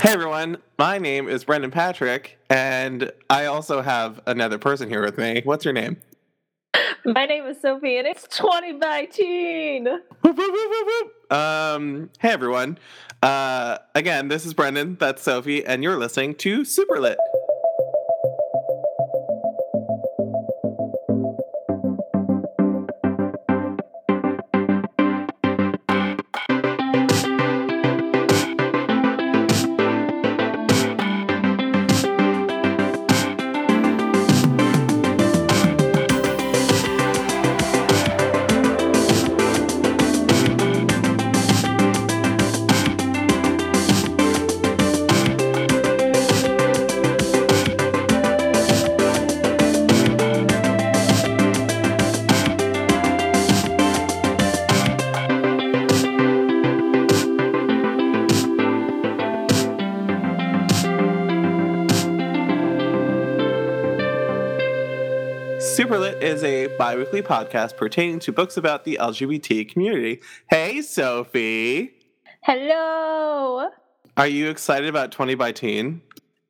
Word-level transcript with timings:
Hey 0.00 0.12
everyone, 0.12 0.56
my 0.78 0.96
name 0.96 1.28
is 1.28 1.44
Brendan 1.44 1.70
Patrick, 1.70 2.38
and 2.48 3.12
I 3.28 3.44
also 3.44 3.82
have 3.82 4.18
another 4.26 4.56
person 4.56 4.88
here 4.88 5.04
with 5.04 5.18
me. 5.18 5.42
What's 5.44 5.62
your 5.62 5.74
name? 5.74 5.98
My 7.04 7.26
name 7.26 7.44
is 7.44 7.60
Sophie, 7.60 7.98
and 7.98 8.06
it's 8.06 8.26
20 8.34 8.78
by 8.78 9.04
teen. 9.04 9.84
Whoop, 9.84 10.02
whoop, 10.22 10.36
whoop, 10.38 10.70
whoop, 10.70 10.86
whoop. 10.86 11.32
Um, 11.38 12.10
hey 12.18 12.30
everyone. 12.30 12.78
Uh, 13.22 13.76
again, 13.94 14.28
this 14.28 14.46
is 14.46 14.54
Brendan, 14.54 14.96
that's 14.98 15.20
Sophie, 15.22 15.66
and 15.66 15.82
you're 15.82 15.98
listening 15.98 16.34
to 16.36 16.64
Super 16.64 16.98
weekly 67.20 67.36
podcast 67.36 67.76
pertaining 67.76 68.18
to 68.20 68.32
books 68.32 68.56
about 68.56 68.84
the 68.84 68.98
LGBT 69.00 69.68
community. 69.68 70.20
Hey, 70.48 70.82
Sophie. 70.82 71.92
Hello. 72.42 73.68
Are 74.16 74.26
you 74.26 74.48
excited 74.48 74.88
about 74.88 75.12
20 75.12 75.34
by 75.34 75.52
Teen? 75.52 76.02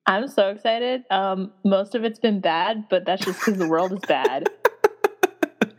I'm 0.06 0.28
so 0.28 0.48
excited. 0.48 1.02
Um, 1.10 1.52
most 1.64 1.94
of 1.94 2.04
it's 2.04 2.18
been 2.18 2.40
bad, 2.40 2.86
but 2.88 3.04
that's 3.04 3.24
just 3.24 3.38
because 3.40 3.58
the 3.58 3.68
world 3.68 3.92
is 3.92 4.00
bad. 4.00 4.48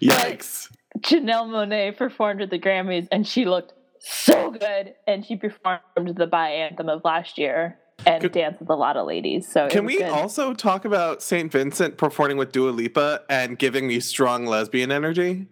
Yikes. 0.00 0.70
Janelle 0.98 1.48
Monáe 1.48 1.96
performed 1.96 2.42
at 2.42 2.50
the 2.50 2.58
Grammys, 2.58 3.08
and 3.10 3.26
she 3.26 3.44
looked 3.44 3.72
so 4.00 4.50
good. 4.50 4.94
And 5.06 5.24
she 5.24 5.36
performed 5.36 6.16
the 6.16 6.26
bi 6.26 6.50
anthem 6.50 6.88
of 6.88 7.02
last 7.04 7.38
year 7.38 7.78
and 8.06 8.22
Could- 8.22 8.32
danced 8.32 8.60
with 8.60 8.70
a 8.70 8.74
lot 8.74 8.96
of 8.96 9.06
ladies. 9.06 9.46
So 9.48 9.68
Can 9.68 9.84
we 9.84 9.98
good. 9.98 10.08
also 10.08 10.54
talk 10.54 10.84
about 10.84 11.22
St. 11.22 11.50
Vincent 11.50 11.98
performing 11.98 12.36
with 12.36 12.52
Dua 12.52 12.70
Lipa 12.70 13.22
and 13.28 13.58
giving 13.58 13.86
me 13.86 14.00
strong 14.00 14.46
lesbian 14.46 14.92
energy? 14.92 15.48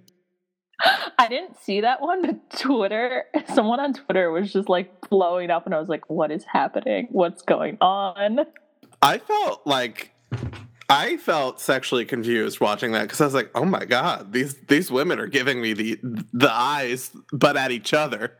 I 1.18 1.28
didn't 1.28 1.58
see 1.60 1.80
that 1.80 2.00
one, 2.00 2.22
but 2.22 2.58
Twitter, 2.58 3.24
someone 3.54 3.80
on 3.80 3.92
Twitter 3.92 4.30
was 4.30 4.52
just 4.52 4.68
like 4.68 5.08
blowing 5.10 5.50
up, 5.50 5.66
and 5.66 5.74
I 5.74 5.78
was 5.78 5.88
like, 5.88 6.08
"What 6.08 6.30
is 6.30 6.44
happening? 6.44 7.08
What's 7.10 7.42
going 7.42 7.76
on?" 7.80 8.40
I 9.02 9.18
felt 9.18 9.66
like 9.66 10.12
I 10.88 11.16
felt 11.16 11.60
sexually 11.60 12.04
confused 12.04 12.60
watching 12.60 12.92
that 12.92 13.02
because 13.02 13.20
I 13.20 13.24
was 13.24 13.34
like, 13.34 13.50
"Oh 13.54 13.64
my 13.64 13.84
god, 13.84 14.32
these 14.32 14.54
these 14.68 14.90
women 14.90 15.18
are 15.20 15.26
giving 15.26 15.60
me 15.60 15.72
the 15.72 15.98
the 16.32 16.52
eyes, 16.52 17.10
but 17.32 17.56
at 17.56 17.70
each 17.70 17.94
other." 17.94 18.36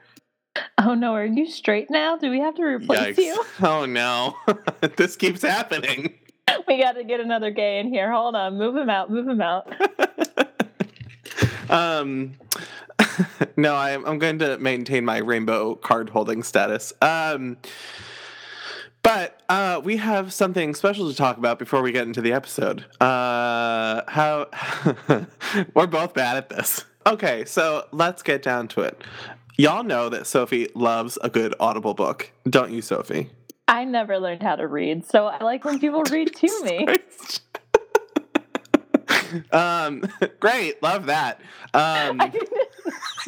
Oh 0.79 0.95
no, 0.95 1.15
are 1.15 1.25
you 1.25 1.47
straight 1.47 1.91
now? 1.91 2.17
Do 2.17 2.31
we 2.31 2.41
have 2.41 2.55
to 2.57 2.63
replace 2.63 3.17
Yikes! 3.17 3.25
you? 3.25 3.45
Oh 3.63 3.87
no, 3.87 4.37
this 4.97 5.17
keeps 5.17 5.43
happening. 5.43 6.15
We 6.69 6.79
got 6.79 6.93
to 6.93 7.05
get 7.05 7.21
another 7.21 7.51
gay 7.51 7.81
in 7.81 7.89
here. 7.89 8.13
Hold 8.13 8.37
on, 8.37 8.57
move 8.57 8.77
him 8.77 8.89
out, 8.89 9.11
move 9.11 9.27
him 9.27 9.41
out. 9.41 9.67
um, 11.71 12.33
no, 13.57 13.75
I'm 13.75 14.05
I'm 14.07 14.19
going 14.19 14.39
to 14.39 14.59
maintain 14.59 15.05
my 15.05 15.19
rainbow 15.19 15.75
card 15.75 16.11
holding 16.11 16.43
status. 16.43 16.93
Um, 17.03 17.57
but 19.03 19.43
uh, 19.49 19.81
we 19.83 19.97
have 19.97 20.33
something 20.33 20.75
special 20.75 21.11
to 21.11 21.17
talk 21.17 21.39
about 21.39 21.59
before 21.59 21.83
we 21.83 21.93
get 21.93 22.07
into 22.07 22.21
the 22.21 22.33
episode. 22.33 22.85
Uh, 23.01 24.03
how 24.07 24.47
we're 25.75 25.87
both 25.87 26.15
bad 26.15 26.37
at 26.37 26.51
this. 26.51 26.85
Okay, 27.07 27.45
so 27.45 27.87
let's 27.91 28.23
get 28.23 28.43
down 28.43 28.69
to 28.69 28.83
it. 28.83 29.03
Y'all 29.57 29.85
know 29.85 30.09
that 30.09 30.27
Sophie 30.27 30.69
loves 30.75 31.17
a 31.23 31.31
good 31.31 31.55
audible 31.61 31.95
book, 31.95 32.33
don't 32.49 32.73
you, 32.73 32.83
Sophie? 32.83 33.31
I 33.69 33.85
never 33.85 34.19
learned 34.19 34.43
how 34.43 34.57
to 34.57 34.67
read, 34.67 35.07
so 35.07 35.27
I 35.27 35.45
like 35.45 35.65
when 35.65 35.79
people 35.79 36.03
read 36.11 36.35
to 36.35 36.65
me. 36.65 36.89
um, 39.53 40.03
great, 40.41 40.83
love 40.83 41.07
that. 41.07 41.41
Um, 41.73 42.21
I 42.21 42.31
could 42.31 42.49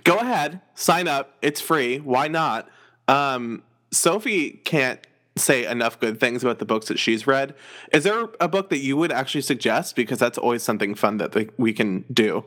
go 0.03 0.18
ahead, 0.18 0.62
sign 0.75 1.07
up. 1.07 1.34
It's 1.41 1.59
free. 1.59 1.97
Why 1.97 2.28
not? 2.28 2.69
Um, 3.07 3.63
Sophie 3.91 4.62
can't 4.66 5.00
say 5.35 5.66
enough 5.66 6.00
good 6.00 6.19
things 6.19 6.44
about 6.44 6.59
the 6.59 6.66
books 6.66 6.90
that 6.90 7.00
she's 7.00 7.25
read. 7.25 7.56
Is 7.91 8.03
there 8.03 8.28
a 8.40 8.47
book 8.47 8.69
that 8.69 8.79
you 8.79 8.97
would 8.97 9.12
actually 9.12 9.41
suggest? 9.41 9.96
Because 9.96 10.19
that's 10.19 10.38
always 10.38 10.62
something 10.62 10.94
fun 10.94 11.17
that 11.17 11.35
we 11.57 11.73
can 11.73 12.06
do. 12.13 12.46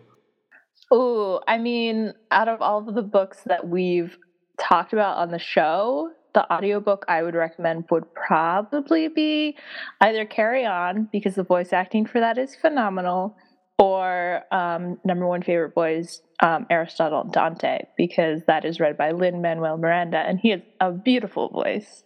Ooh, 0.93 1.39
I 1.47 1.59
mean, 1.59 2.15
out 2.31 2.49
of 2.49 2.63
all 2.63 2.89
of 2.89 2.95
the 2.95 3.03
books 3.03 3.43
that 3.47 3.69
we've 3.69 4.17
talked 4.59 4.93
about 4.93 5.19
on 5.19 5.31
the 5.31 5.39
show, 5.39 6.11
the 6.35 6.51
audiobook 6.53 7.05
I 7.09 7.23
would 7.23 7.35
recommend 7.35 7.85
would 7.91 8.13
probably 8.15 9.09
be 9.09 9.57
either 10.01 10.25
Carry 10.25 10.65
On, 10.65 11.09
because 11.13 11.35
the 11.35 11.43
voice 11.43 11.73
acting 11.73 12.07
for 12.07 12.21
that 12.21 12.39
is 12.39 12.57
phenomenal, 12.57 13.37
or 13.79 14.43
um, 14.51 14.99
number 15.05 15.27
one 15.27 15.43
favorite 15.43 15.75
boys, 15.75 16.23
um, 16.43 16.67
Aristotle 16.71 17.25
Dante, 17.25 17.85
because 17.97 18.43
that 18.47 18.65
is 18.65 18.81
read 18.81 18.97
by 18.97 19.11
Lin 19.13 19.43
Manuel 19.43 19.79
Miranda, 19.79 20.19
and 20.19 20.41
he 20.41 20.51
has 20.51 20.61
a 20.81 20.91
beautiful 20.93 21.49
voice. 21.49 22.05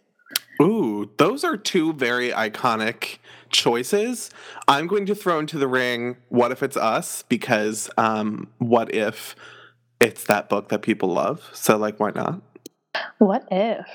Ooh, 0.61 1.09
those 1.17 1.43
are 1.43 1.57
two 1.57 1.93
very 1.93 2.29
iconic 2.29 3.17
choices. 3.53 4.29
I'm 4.67 4.87
going 4.87 5.05
to 5.05 5.15
throw 5.15 5.39
into 5.39 5.57
the 5.57 5.67
ring 5.67 6.17
What 6.29 6.51
If 6.51 6.61
It's 6.61 6.75
Us? 6.75 7.23
Because 7.29 7.89
um, 7.97 8.49
what 8.57 8.93
if 8.93 9.35
it's 10.01 10.25
that 10.25 10.49
book 10.49 10.69
that 10.69 10.81
people 10.81 11.09
love? 11.09 11.49
So, 11.53 11.77
like, 11.77 11.99
why 11.99 12.11
not? 12.11 12.41
What 13.19 13.47
if? 13.49 13.85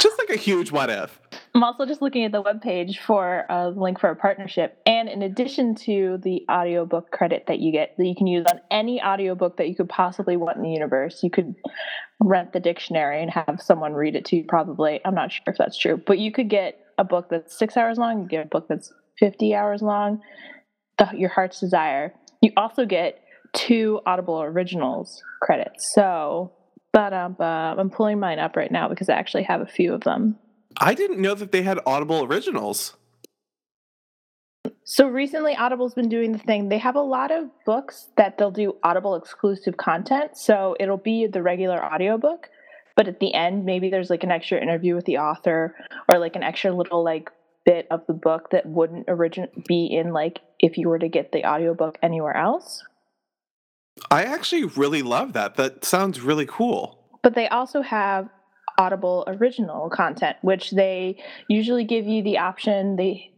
Just 0.00 0.18
like 0.18 0.30
a 0.30 0.36
huge 0.36 0.70
what 0.70 0.90
if. 0.90 1.18
I'm 1.54 1.64
also 1.64 1.86
just 1.86 2.02
looking 2.02 2.24
at 2.24 2.32
the 2.32 2.42
webpage 2.42 2.98
for 2.98 3.46
a 3.48 3.70
link 3.70 3.98
for 3.98 4.10
a 4.10 4.16
partnership. 4.16 4.80
And 4.86 5.08
in 5.08 5.22
addition 5.22 5.74
to 5.76 6.18
the 6.22 6.44
audiobook 6.50 7.10
credit 7.10 7.44
that 7.48 7.58
you 7.58 7.72
get, 7.72 7.96
that 7.96 8.04
you 8.04 8.14
can 8.14 8.26
use 8.26 8.44
on 8.46 8.60
any 8.70 9.02
audiobook 9.02 9.56
that 9.56 9.68
you 9.68 9.74
could 9.74 9.88
possibly 9.88 10.36
want 10.36 10.58
in 10.58 10.62
the 10.62 10.70
universe, 10.70 11.22
you 11.22 11.30
could 11.30 11.54
rent 12.20 12.52
the 12.52 12.60
dictionary 12.60 13.22
and 13.22 13.30
have 13.30 13.60
someone 13.60 13.94
read 13.94 14.14
it 14.14 14.26
to 14.26 14.36
you, 14.36 14.44
probably. 14.44 15.00
I'm 15.04 15.14
not 15.14 15.32
sure 15.32 15.44
if 15.46 15.56
that's 15.56 15.78
true, 15.78 15.96
but 15.96 16.18
you 16.18 16.30
could 16.30 16.50
get 16.50 16.78
a 16.98 17.04
book 17.04 17.28
that's 17.30 17.56
six 17.58 17.76
hours 17.76 17.96
long, 17.96 18.22
you 18.22 18.28
get 18.28 18.44
a 18.44 18.48
book 18.48 18.66
that's 18.68 18.92
50 19.18 19.54
hours 19.54 19.82
long, 19.82 20.20
the, 20.98 21.08
your 21.14 21.30
heart's 21.30 21.60
desire. 21.60 22.12
You 22.42 22.52
also 22.56 22.84
get 22.84 23.22
two 23.54 24.00
Audible 24.06 24.42
Originals 24.42 25.22
credits. 25.40 25.92
So, 25.94 26.52
but 26.92 27.12
um, 27.12 27.36
I'm 27.38 27.90
pulling 27.90 28.18
mine 28.20 28.38
up 28.38 28.56
right 28.56 28.70
now 28.70 28.88
because 28.88 29.08
I 29.08 29.14
actually 29.14 29.44
have 29.44 29.60
a 29.60 29.66
few 29.66 29.94
of 29.94 30.02
them. 30.02 30.36
I 30.76 30.94
didn't 30.94 31.20
know 31.20 31.34
that 31.34 31.52
they 31.52 31.62
had 31.62 31.80
Audible 31.86 32.24
originals. 32.24 32.94
So 34.84 35.06
recently, 35.06 35.54
Audible's 35.54 35.94
been 35.94 36.08
doing 36.08 36.32
the 36.32 36.38
thing. 36.38 36.68
They 36.68 36.78
have 36.78 36.96
a 36.96 37.02
lot 37.02 37.30
of 37.30 37.50
books 37.66 38.08
that 38.16 38.38
they'll 38.38 38.50
do 38.50 38.76
Audible 38.82 39.16
exclusive 39.16 39.76
content. 39.76 40.36
So 40.36 40.76
it'll 40.80 40.96
be 40.96 41.26
the 41.26 41.42
regular 41.42 41.82
audiobook, 41.84 42.48
but 42.98 43.06
at 43.06 43.20
the 43.20 43.32
end, 43.32 43.64
maybe 43.64 43.90
there's 43.90 44.10
like 44.10 44.24
an 44.24 44.32
extra 44.32 44.60
interview 44.60 44.96
with 44.96 45.04
the 45.04 45.18
author 45.18 45.76
or 46.12 46.18
like 46.18 46.34
an 46.34 46.42
extra 46.42 46.72
little 46.72 47.04
like 47.04 47.30
bit 47.64 47.86
of 47.92 48.04
the 48.08 48.12
book 48.12 48.50
that 48.50 48.66
wouldn't 48.66 49.04
origin 49.06 49.46
be 49.68 49.86
in 49.86 50.12
like 50.12 50.40
if 50.58 50.76
you 50.76 50.88
were 50.88 50.98
to 50.98 51.08
get 51.08 51.30
the 51.30 51.44
audiobook 51.48 51.96
anywhere 52.02 52.36
else. 52.36 52.82
I 54.10 54.24
actually 54.24 54.64
really 54.64 55.02
love 55.02 55.32
that. 55.34 55.54
That 55.54 55.84
sounds 55.84 56.20
really 56.20 56.46
cool. 56.46 56.98
But 57.22 57.36
they 57.36 57.46
also 57.46 57.82
have 57.82 58.28
Audible 58.78 59.22
original 59.28 59.90
content, 59.90 60.36
which 60.42 60.72
they 60.72 61.22
usually 61.48 61.84
give 61.84 62.04
you 62.04 62.24
the 62.24 62.38
option. 62.38 62.96
They 62.96 63.30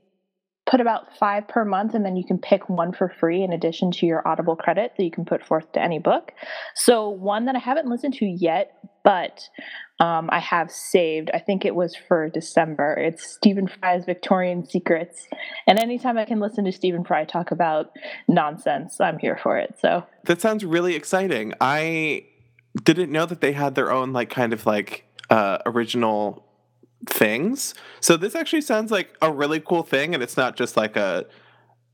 put 0.70 0.80
about 0.80 1.16
five 1.18 1.48
per 1.48 1.64
month, 1.64 1.94
and 1.94 2.04
then 2.04 2.16
you 2.16 2.24
can 2.24 2.38
pick 2.38 2.68
one 2.68 2.92
for 2.92 3.08
free 3.08 3.42
in 3.42 3.52
addition 3.52 3.90
to 3.90 4.06
your 4.06 4.26
Audible 4.26 4.54
credit 4.54 4.92
that 4.96 5.04
you 5.04 5.10
can 5.10 5.24
put 5.24 5.44
forth 5.44 5.72
to 5.72 5.82
any 5.82 5.98
book. 5.98 6.32
So, 6.74 7.08
one 7.08 7.46
that 7.46 7.56
I 7.56 7.58
haven't 7.58 7.88
listened 7.88 8.14
to 8.14 8.26
yet, 8.26 8.78
but 9.02 9.48
um, 9.98 10.30
I 10.30 10.38
have 10.38 10.70
saved, 10.70 11.30
I 11.34 11.40
think 11.40 11.64
it 11.64 11.74
was 11.74 11.96
for 11.96 12.28
December. 12.28 12.94
It's 12.94 13.28
Stephen 13.28 13.66
Fry's 13.66 14.04
Victorian 14.04 14.64
Secrets. 14.64 15.26
And 15.66 15.78
anytime 15.78 16.16
I 16.16 16.24
can 16.24 16.38
listen 16.38 16.64
to 16.66 16.72
Stephen 16.72 17.04
Fry 17.04 17.24
talk 17.24 17.50
about 17.50 17.90
nonsense, 18.28 19.00
I'm 19.00 19.18
here 19.18 19.38
for 19.42 19.58
it. 19.58 19.76
So, 19.80 20.06
that 20.24 20.40
sounds 20.40 20.64
really 20.64 20.94
exciting. 20.94 21.52
I 21.60 22.26
didn't 22.84 23.10
know 23.10 23.26
that 23.26 23.40
they 23.40 23.52
had 23.52 23.74
their 23.74 23.90
own, 23.90 24.12
like, 24.12 24.30
kind 24.30 24.52
of 24.52 24.66
like 24.66 25.04
uh, 25.30 25.58
original 25.66 26.46
things. 27.10 27.74
So 28.00 28.16
this 28.16 28.34
actually 28.34 28.62
sounds 28.62 28.90
like 28.90 29.16
a 29.20 29.30
really 29.30 29.60
cool 29.60 29.82
thing, 29.82 30.14
and 30.14 30.22
it's 30.22 30.36
not 30.36 30.56
just 30.56 30.76
like 30.76 30.96
a 30.96 31.26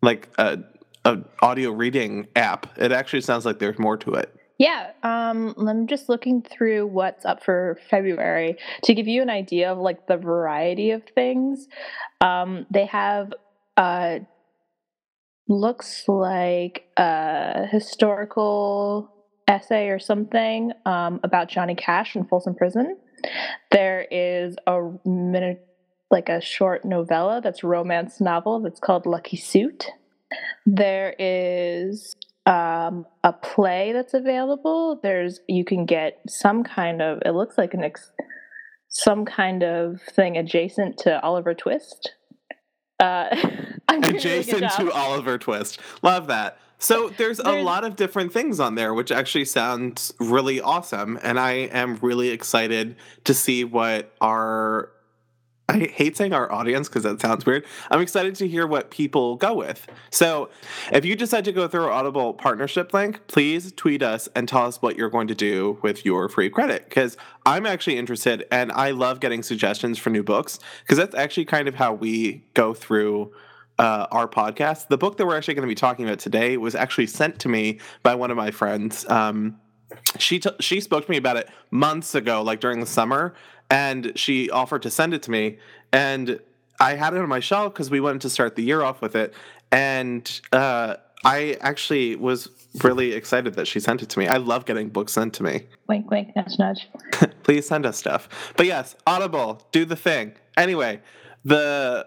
like 0.03 0.29
a, 0.39 0.59
a 1.05 1.19
audio 1.41 1.71
reading 1.71 2.29
app. 2.37 2.79
It 2.79 2.93
actually 2.93 3.23
sounds 3.23 3.45
like 3.45 3.59
there's 3.59 3.79
more 3.79 3.97
to 3.99 4.15
it. 4.15 4.33
Yeah, 4.59 4.93
um, 5.03 5.55
I'm 5.59 5.87
just 5.87 6.09
looking 6.09 6.41
through 6.43 6.87
what's 6.87 7.27
up 7.27 7.45
for 7.45 7.79
February 7.91 8.57
to 8.85 8.95
give 8.95 9.07
you 9.07 9.21
an 9.21 9.29
idea 9.29 9.71
of 9.71 9.79
like 9.79 10.07
the 10.07 10.17
variety 10.17 10.93
of 10.93 11.03
things. 11.15 11.67
Um, 12.23 12.67
they 12.71 12.87
have 12.87 13.35
uh, 13.77 14.21
looks 15.49 16.05
like 16.09 16.85
a 16.97 17.67
historical 17.67 19.13
essay 19.47 19.89
or 19.89 19.99
something 19.99 20.73
um, 20.87 21.21
about 21.23 21.49
Johnny 21.49 21.75
Cash 21.75 22.17
in 22.17 22.25
Folsom 22.25 22.55
Prison. 22.55 22.97
There 23.71 24.07
is 24.11 24.57
a 24.67 24.91
minute, 25.05 25.67
like 26.11 26.29
a 26.29 26.41
short 26.41 26.85
novella 26.85 27.41
that's 27.43 27.65
romance 27.65 28.21
novel 28.21 28.61
that's 28.61 28.81
called 28.81 29.07
Lucky 29.07 29.37
Suit. 29.37 29.87
There 30.65 31.15
is 31.19 32.15
um, 32.47 33.07
a 33.25 33.33
play 33.33 33.93
that's 33.93 34.15
available. 34.15 35.01
There's 35.03 35.41
you 35.49 35.65
can 35.65 35.85
get 35.85 36.21
some 36.29 36.65
kind 36.65 37.03
of 37.03 37.21
it 37.25 37.33
looks 37.33 37.59
like 37.59 37.75
an 37.75 37.85
ex, 37.85 38.13
some 38.89 39.25
kind 39.25 39.63
of 39.63 40.01
thing 40.01 40.37
adjacent 40.37 40.99
to 40.99 41.21
Oliver 41.23 41.55
Twist. 41.55 42.13
Uh, 42.99 43.37
adjacent 43.89 44.71
to 44.73 44.91
Oliver 44.93 45.39
Twist. 45.39 45.81
Love 46.03 46.29
that. 46.29 46.59
So 46.79 47.09
there's, 47.09 47.39
there's, 47.39 47.61
a 47.61 47.63
lot 47.63 47.85
of 47.85 47.97
different 47.97 48.33
things 48.33 48.61
on 48.61 48.75
there, 48.75 48.95
which 48.95 49.11
actually 49.11 49.45
sounds 49.45 50.13
really 50.19 50.61
awesome. 50.61 51.19
And 51.23 51.39
I 51.39 51.53
am 51.53 51.97
really 52.03 52.29
excited 52.29 52.97
to 53.25 53.35
see 53.35 53.65
what 53.65 54.13
our 54.21 54.91
I 55.69 55.79
hate 55.79 56.17
saying 56.17 56.33
our 56.33 56.51
audience 56.53 56.89
because 56.89 57.03
that 57.03 57.21
sounds 57.21 57.45
weird. 57.45 57.65
I'm 57.91 58.01
excited 58.01 58.37
to 58.37 58.47
hear 58.47 58.67
what 58.67 58.91
people 58.91 59.35
go 59.37 59.55
with. 59.55 59.87
So, 60.11 60.49
if 60.93 61.05
you 61.05 61.17
decide 61.17 61.45
to 61.47 61.53
go 61.53 61.67
through 61.67 61.85
our 61.85 61.91
Audible 61.91 62.35
partnership 62.35 62.95
link, 62.95 63.27
please 63.27 63.73
tweet 63.73 64.03
us 64.03 64.29
and 64.37 64.49
tell 64.49 64.65
us 64.65 64.81
what 64.81 64.97
you're 64.97 65.11
going 65.11 65.27
to 65.27 65.35
do 65.35 65.79
with 65.83 66.05
your 66.05 66.29
free 66.29 66.51
credit 66.51 66.85
because 66.89 67.17
I'm 67.45 67.67
actually 67.67 67.99
interested 67.99 68.47
and 68.53 68.71
I 68.73 68.93
love 68.93 69.19
getting 69.19 69.43
suggestions 69.43 69.99
for 69.99 70.11
new 70.11 70.23
books 70.23 70.61
because 70.83 70.99
that's 70.99 71.17
actually 71.17 71.47
kind 71.47 71.67
of 71.67 71.75
how 71.75 71.93
we 71.93 72.45
go 72.55 72.73
through 72.73 73.33
uh, 73.79 74.07
our 74.11 74.29
podcast. 74.29 74.89
The 74.89 74.99
book 74.99 75.17
that 75.17 75.27
we're 75.27 75.37
actually 75.37 75.55
going 75.55 75.69
to 75.69 75.71
be 75.71 75.75
talking 75.75 76.05
about 76.07 76.19
today 76.19 76.57
was 76.57 76.75
actually 76.75 77.07
sent 77.07 77.39
to 77.41 77.49
me 77.49 77.81
by 78.03 78.15
one 78.15 78.31
of 78.31 78.37
my 78.37 78.51
friends. 78.51 79.09
Um, 79.09 79.59
she 80.19 80.41
t- 80.41 80.51
she 80.61 80.81
spoke 80.81 81.05
to 81.05 81.11
me 81.11 81.17
about 81.17 81.37
it 81.37 81.49
months 81.71 82.15
ago, 82.15 82.43
like 82.43 82.61
during 82.61 82.81
the 82.81 82.87
summer, 82.87 83.35
and 83.71 84.13
she 84.17 84.51
offered 84.51 84.83
to 84.83 84.91
send 84.91 85.15
it 85.15 85.23
to 85.25 85.31
me, 85.31 85.59
and 85.93 86.41
I 86.81 86.95
had 86.95 87.15
it 87.15 87.21
on 87.21 87.29
my 87.29 87.41
shelf 87.41 87.73
because 87.73 87.91
we 87.91 88.01
wanted 88.01 88.23
to 88.23 88.31
start 88.31 88.57
the 88.57 88.63
year 88.63 88.83
off 88.83 89.01
with 89.01 89.15
it, 89.15 89.35
and 89.71 90.41
uh, 90.53 90.97
I 91.25 91.57
actually 91.61 92.17
was 92.17 92.49
really 92.83 93.13
excited 93.13 93.55
that 93.55 93.67
she 93.67 93.81
sent 93.81 94.03
it 94.03 94.09
to 94.11 94.19
me. 94.19 94.27
I 94.27 94.37
love 94.37 94.65
getting 94.65 94.89
books 94.89 95.13
sent 95.13 95.35
to 95.35 95.43
me. 95.43 95.67
Wink, 95.89 96.11
wink, 96.11 96.35
nudge, 96.37 96.59
nudge. 96.59 96.89
Please 97.43 97.67
send 97.67 97.87
us 97.87 97.97
stuff. 97.97 98.53
But 98.57 98.67
yes, 98.67 98.97
Audible, 99.07 99.63
do 99.73 99.85
the 99.85 99.97
thing. 99.97 100.35
Anyway, 100.57 101.01
the 101.45 102.07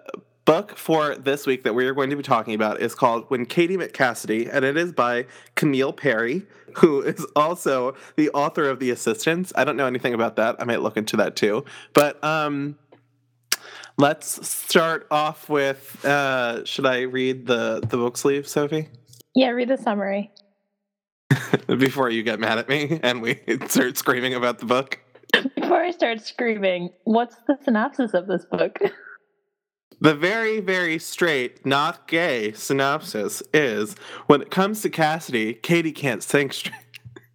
book 0.49 0.75
for 0.75 1.13
this 1.13 1.45
week 1.45 1.61
that 1.61 1.75
we 1.75 1.85
are 1.85 1.93
going 1.93 2.09
to 2.09 2.15
be 2.15 2.23
talking 2.23 2.55
about 2.55 2.81
is 2.81 2.95
called 2.95 3.23
When 3.27 3.45
Katie 3.45 3.77
Met 3.77 3.93
Cassidy, 3.93 4.49
and 4.49 4.65
it 4.65 4.77
is 4.77 4.91
by 4.91 5.27
Camille 5.53 5.93
Perri, 5.93 6.41
who 6.77 7.03
is 7.03 7.23
also 7.35 7.95
the 8.15 8.31
author 8.31 8.67
of 8.67 8.79
The 8.79 8.89
Assistants. 8.89 9.53
I 9.55 9.63
don't 9.63 9.77
know 9.77 9.85
anything 9.85 10.15
about 10.15 10.37
that. 10.37 10.55
I 10.57 10.63
might 10.63 10.81
look 10.81 10.97
into 10.97 11.17
that 11.17 11.35
too. 11.35 11.65
But 11.93 12.23
um, 12.23 12.79
let's 13.99 14.47
start 14.47 15.05
off 15.11 15.49
with 15.49 16.03
uh, 16.03 16.65
should 16.65 16.87
I 16.87 17.01
read 17.01 17.45
the, 17.45 17.81
the 17.81 17.97
book 17.97 18.17
sleeve, 18.17 18.47
Sophie? 18.47 18.89
Yeah, 19.35 19.49
read 19.49 19.69
the 19.69 19.77
summary. 19.77 20.31
Before 21.67 22.09
you 22.09 22.23
get 22.23 22.39
mad 22.39 22.57
at 22.57 22.67
me 22.67 22.99
and 23.03 23.21
we 23.21 23.39
start 23.67 23.97
screaming 23.97 24.33
about 24.33 24.57
the 24.57 24.65
book. 24.65 24.97
Before 25.55 25.83
I 25.83 25.91
start 25.91 26.25
screaming, 26.25 26.89
what's 27.03 27.35
the 27.47 27.55
synopsis 27.63 28.15
of 28.15 28.25
this 28.25 28.45
book? 28.45 28.79
The 30.01 30.15
very, 30.15 30.61
very 30.61 30.97
straight, 30.97 31.65
not 31.65 32.07
gay 32.07 32.53
synopsis 32.53 33.43
is 33.53 33.95
when 34.27 34.41
it 34.41 34.49
comes 34.49 34.81
to 34.83 34.89
Cassidy, 34.89 35.53
Katie 35.53 35.91
can't 35.91 36.23
think 36.23 36.53
straight. 36.53 36.75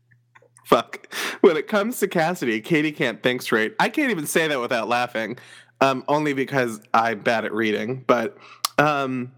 Fuck. 0.65 1.13
When 1.43 1.59
it 1.59 1.69
comes 1.69 1.99
to 2.01 2.09
Cassidy, 2.09 2.63
Katie 2.63 2.93
can't 2.93 3.23
think 3.23 3.43
straight. 3.43 3.75
I 3.79 3.91
can't 3.91 4.11
even 4.11 4.27
say 4.27 4.49
that 4.49 4.61
without 4.61 4.89
laughing, 4.89 5.37
um, 5.83 6.05
only 6.09 6.33
because 6.33 6.81
I'm 6.95 7.21
bad 7.21 7.45
at 7.45 7.53
reading. 7.53 8.03
But 8.07 8.39
um, 8.79 9.33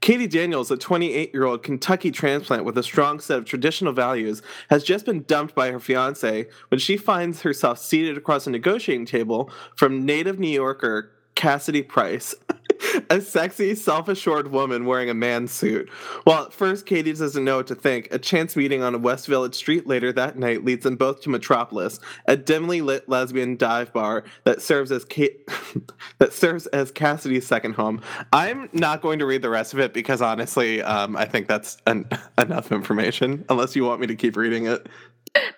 Katie 0.00 0.26
Daniels, 0.26 0.70
a 0.70 0.76
28 0.76 1.32
year 1.32 1.44
old 1.44 1.62
Kentucky 1.62 2.10
transplant 2.10 2.66
with 2.66 2.76
a 2.76 2.82
strong 2.82 3.20
set 3.20 3.38
of 3.38 3.46
traditional 3.46 3.94
values, 3.94 4.42
has 4.68 4.84
just 4.84 5.06
been 5.06 5.22
dumped 5.22 5.54
by 5.54 5.70
her 5.70 5.80
fiance 5.80 6.46
when 6.68 6.78
she 6.78 6.98
finds 6.98 7.40
herself 7.40 7.78
seated 7.78 8.18
across 8.18 8.46
a 8.46 8.50
negotiating 8.50 9.06
table 9.06 9.50
from 9.76 10.04
native 10.04 10.38
New 10.38 10.48
Yorker 10.48 11.12
Cassidy 11.38 11.82
Price, 11.82 12.34
a 13.10 13.20
sexy, 13.20 13.76
self 13.76 14.08
assured 14.08 14.50
woman 14.50 14.86
wearing 14.86 15.08
a 15.08 15.14
man 15.14 15.46
suit. 15.46 15.88
While 16.24 16.46
at 16.46 16.52
first 16.52 16.84
Katie 16.84 17.12
doesn't 17.12 17.44
know 17.44 17.58
what 17.58 17.68
to 17.68 17.76
think, 17.76 18.08
a 18.10 18.18
chance 18.18 18.56
meeting 18.56 18.82
on 18.82 18.92
a 18.92 18.98
West 18.98 19.28
Village 19.28 19.54
street 19.54 19.86
later 19.86 20.12
that 20.14 20.36
night 20.36 20.64
leads 20.64 20.82
them 20.82 20.96
both 20.96 21.20
to 21.22 21.30
Metropolis, 21.30 22.00
a 22.26 22.36
dimly 22.36 22.80
lit 22.80 23.08
lesbian 23.08 23.56
dive 23.56 23.92
bar 23.92 24.24
that 24.42 24.60
serves 24.60 24.90
as 24.90 25.04
that 26.18 26.32
serves 26.32 26.66
as 26.66 26.90
Cassidy's 26.90 27.46
second 27.46 27.74
home. 27.74 28.02
I'm 28.32 28.68
not 28.72 29.00
going 29.00 29.20
to 29.20 29.26
read 29.26 29.42
the 29.42 29.50
rest 29.50 29.72
of 29.72 29.78
it 29.78 29.94
because 29.94 30.20
honestly, 30.20 30.82
um, 30.82 31.16
I 31.16 31.24
think 31.24 31.46
that's 31.46 31.76
enough 31.86 32.72
information. 32.72 33.44
Unless 33.48 33.76
you 33.76 33.84
want 33.84 34.00
me 34.00 34.08
to 34.08 34.16
keep 34.16 34.36
reading 34.36 34.66
it. 34.66 34.88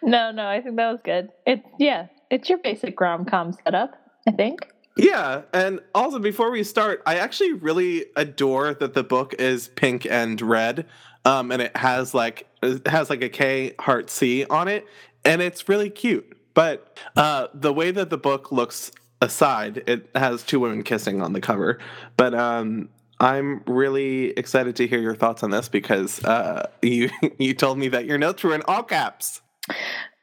No, 0.02 0.30
no, 0.30 0.46
I 0.46 0.60
think 0.60 0.76
that 0.76 0.92
was 0.92 1.00
good. 1.02 1.30
It's 1.46 1.66
yeah, 1.78 2.08
it's 2.30 2.50
your 2.50 2.58
basic 2.58 3.00
rom 3.00 3.24
com 3.24 3.54
setup. 3.64 3.94
I 4.28 4.32
think. 4.32 4.60
Yeah, 5.00 5.42
and 5.54 5.80
also 5.94 6.18
before 6.18 6.50
we 6.50 6.62
start, 6.62 7.02
I 7.06 7.16
actually 7.16 7.54
really 7.54 8.04
adore 8.16 8.74
that 8.74 8.92
the 8.92 9.02
book 9.02 9.34
is 9.38 9.68
pink 9.68 10.04
and 10.04 10.38
red, 10.42 10.84
um, 11.24 11.50
and 11.50 11.62
it 11.62 11.74
has 11.74 12.12
like 12.12 12.46
it 12.62 12.86
has 12.86 13.08
like 13.08 13.22
a 13.22 13.30
K 13.30 13.74
heart 13.80 14.10
C 14.10 14.44
on 14.44 14.68
it, 14.68 14.86
and 15.24 15.40
it's 15.40 15.70
really 15.70 15.88
cute. 15.88 16.36
But 16.52 16.98
uh, 17.16 17.46
the 17.54 17.72
way 17.72 17.92
that 17.92 18.10
the 18.10 18.18
book 18.18 18.52
looks 18.52 18.92
aside, 19.22 19.82
it 19.86 20.10
has 20.14 20.42
two 20.42 20.60
women 20.60 20.82
kissing 20.82 21.22
on 21.22 21.32
the 21.32 21.40
cover. 21.40 21.78
But 22.18 22.34
um, 22.34 22.90
I'm 23.20 23.62
really 23.66 24.30
excited 24.30 24.76
to 24.76 24.86
hear 24.86 25.00
your 25.00 25.14
thoughts 25.14 25.42
on 25.42 25.50
this 25.50 25.70
because 25.70 26.22
uh, 26.24 26.68
you 26.82 27.08
you 27.38 27.54
told 27.54 27.78
me 27.78 27.88
that 27.88 28.04
your 28.04 28.18
notes 28.18 28.44
were 28.44 28.54
in 28.54 28.60
all 28.68 28.82
caps. 28.82 29.40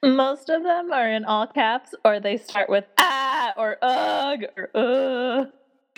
Most 0.04 0.50
of 0.50 0.64
them 0.64 0.92
are 0.92 1.10
in 1.10 1.26
all 1.26 1.48
caps, 1.48 1.96
or 2.06 2.20
they 2.20 2.38
start 2.38 2.70
with 2.70 2.86
ah 3.00 3.54
or 3.58 3.78
ugh 3.82 4.44
or 4.56 4.70
ugh. 4.76 5.48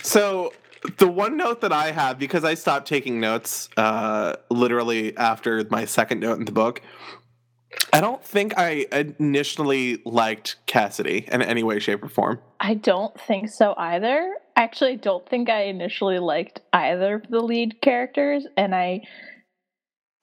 So 0.02 0.54
the 0.98 1.08
one 1.08 1.36
note 1.36 1.62
that 1.62 1.74
I 1.74 1.92
have, 1.92 2.18
because 2.18 2.44
I 2.44 2.54
stopped 2.54 2.88
taking 2.88 3.20
notes 3.20 3.68
uh, 3.76 4.36
literally 4.50 5.16
after 5.18 5.66
my 5.70 5.86
second 5.86 6.22
note 6.22 6.40
in 6.40 6.46
the 6.46 6.54
book, 6.54 6.82
I 7.92 8.02
don't 8.02 8.24
think 8.24 8.58
I 8.58 8.86
initially 8.92 10.02
liked 10.06 10.56
Cassidy 10.66 11.28
in 11.32 11.42
any 11.42 11.64
way, 11.64 11.80
shape, 11.80 12.04
or 12.04 12.10
form. 12.10 12.40
I 12.60 12.76
don't 12.76 13.20
think 13.20 13.50
so 13.50 13.74
either. 13.78 14.34
Actually, 14.56 14.94
I 14.94 14.96
don't 14.96 15.28
think 15.28 15.50
I 15.50 15.64
initially 15.64 16.20
liked 16.20 16.62
either 16.72 17.16
of 17.16 17.28
the 17.30 17.42
lead 17.42 17.82
characters, 17.82 18.46
and 18.56 18.74
I 18.74 19.02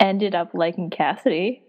ended 0.00 0.34
up 0.34 0.54
liking 0.54 0.90
Cassidy. 0.90 1.62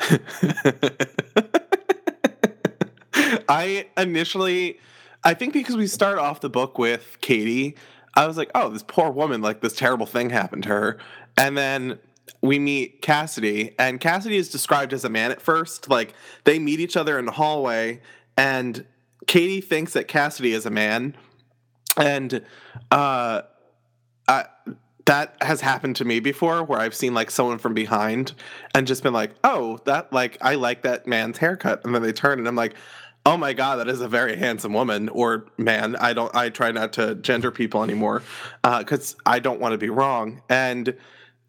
I 3.48 3.86
initially, 3.96 4.78
I 5.24 5.34
think 5.34 5.52
because 5.52 5.76
we 5.76 5.86
start 5.86 6.18
off 6.18 6.40
the 6.40 6.50
book 6.50 6.78
with 6.78 7.18
Katie, 7.20 7.76
I 8.14 8.26
was 8.26 8.36
like, 8.36 8.50
oh, 8.54 8.70
this 8.70 8.82
poor 8.82 9.10
woman, 9.10 9.42
like 9.42 9.60
this 9.60 9.74
terrible 9.74 10.06
thing 10.06 10.30
happened 10.30 10.64
to 10.64 10.68
her. 10.70 10.98
And 11.36 11.56
then 11.56 11.98
we 12.42 12.58
meet 12.58 13.02
Cassidy, 13.02 13.74
and 13.78 14.00
Cassidy 14.00 14.36
is 14.36 14.48
described 14.48 14.92
as 14.92 15.04
a 15.04 15.08
man 15.08 15.30
at 15.30 15.40
first. 15.40 15.88
Like 15.88 16.14
they 16.44 16.58
meet 16.58 16.80
each 16.80 16.96
other 16.96 17.18
in 17.18 17.26
the 17.26 17.32
hallway, 17.32 18.00
and 18.36 18.84
Katie 19.26 19.60
thinks 19.60 19.92
that 19.92 20.08
Cassidy 20.08 20.52
is 20.52 20.66
a 20.66 20.70
man, 20.70 21.16
and 21.96 22.44
uh, 22.90 23.42
that 25.08 25.34
has 25.40 25.62
happened 25.62 25.96
to 25.96 26.04
me 26.04 26.20
before, 26.20 26.62
where 26.62 26.78
I've 26.78 26.94
seen 26.94 27.14
like 27.14 27.30
someone 27.30 27.56
from 27.56 27.72
behind 27.72 28.34
and 28.74 28.86
just 28.86 29.02
been 29.02 29.14
like, 29.14 29.30
"Oh, 29.42 29.78
that 29.86 30.12
like 30.12 30.36
I 30.42 30.54
like 30.56 30.82
that 30.82 31.06
man's 31.06 31.38
haircut," 31.38 31.82
and 31.84 31.94
then 31.94 32.02
they 32.02 32.12
turn 32.12 32.38
and 32.38 32.46
I'm 32.46 32.56
like. 32.56 32.74
Oh 33.26 33.36
my 33.36 33.52
god, 33.52 33.76
that 33.76 33.88
is 33.88 34.00
a 34.00 34.08
very 34.08 34.36
handsome 34.36 34.72
woman 34.72 35.10
or 35.10 35.44
man. 35.58 35.96
I 35.96 36.14
don't. 36.14 36.34
I 36.34 36.48
try 36.48 36.70
not 36.70 36.94
to 36.94 37.14
gender 37.16 37.50
people 37.50 37.82
anymore 37.82 38.22
because 38.62 39.14
uh, 39.14 39.22
I 39.26 39.38
don't 39.38 39.60
want 39.60 39.72
to 39.72 39.76
be 39.78 39.90
wrong. 39.90 40.40
And 40.48 40.96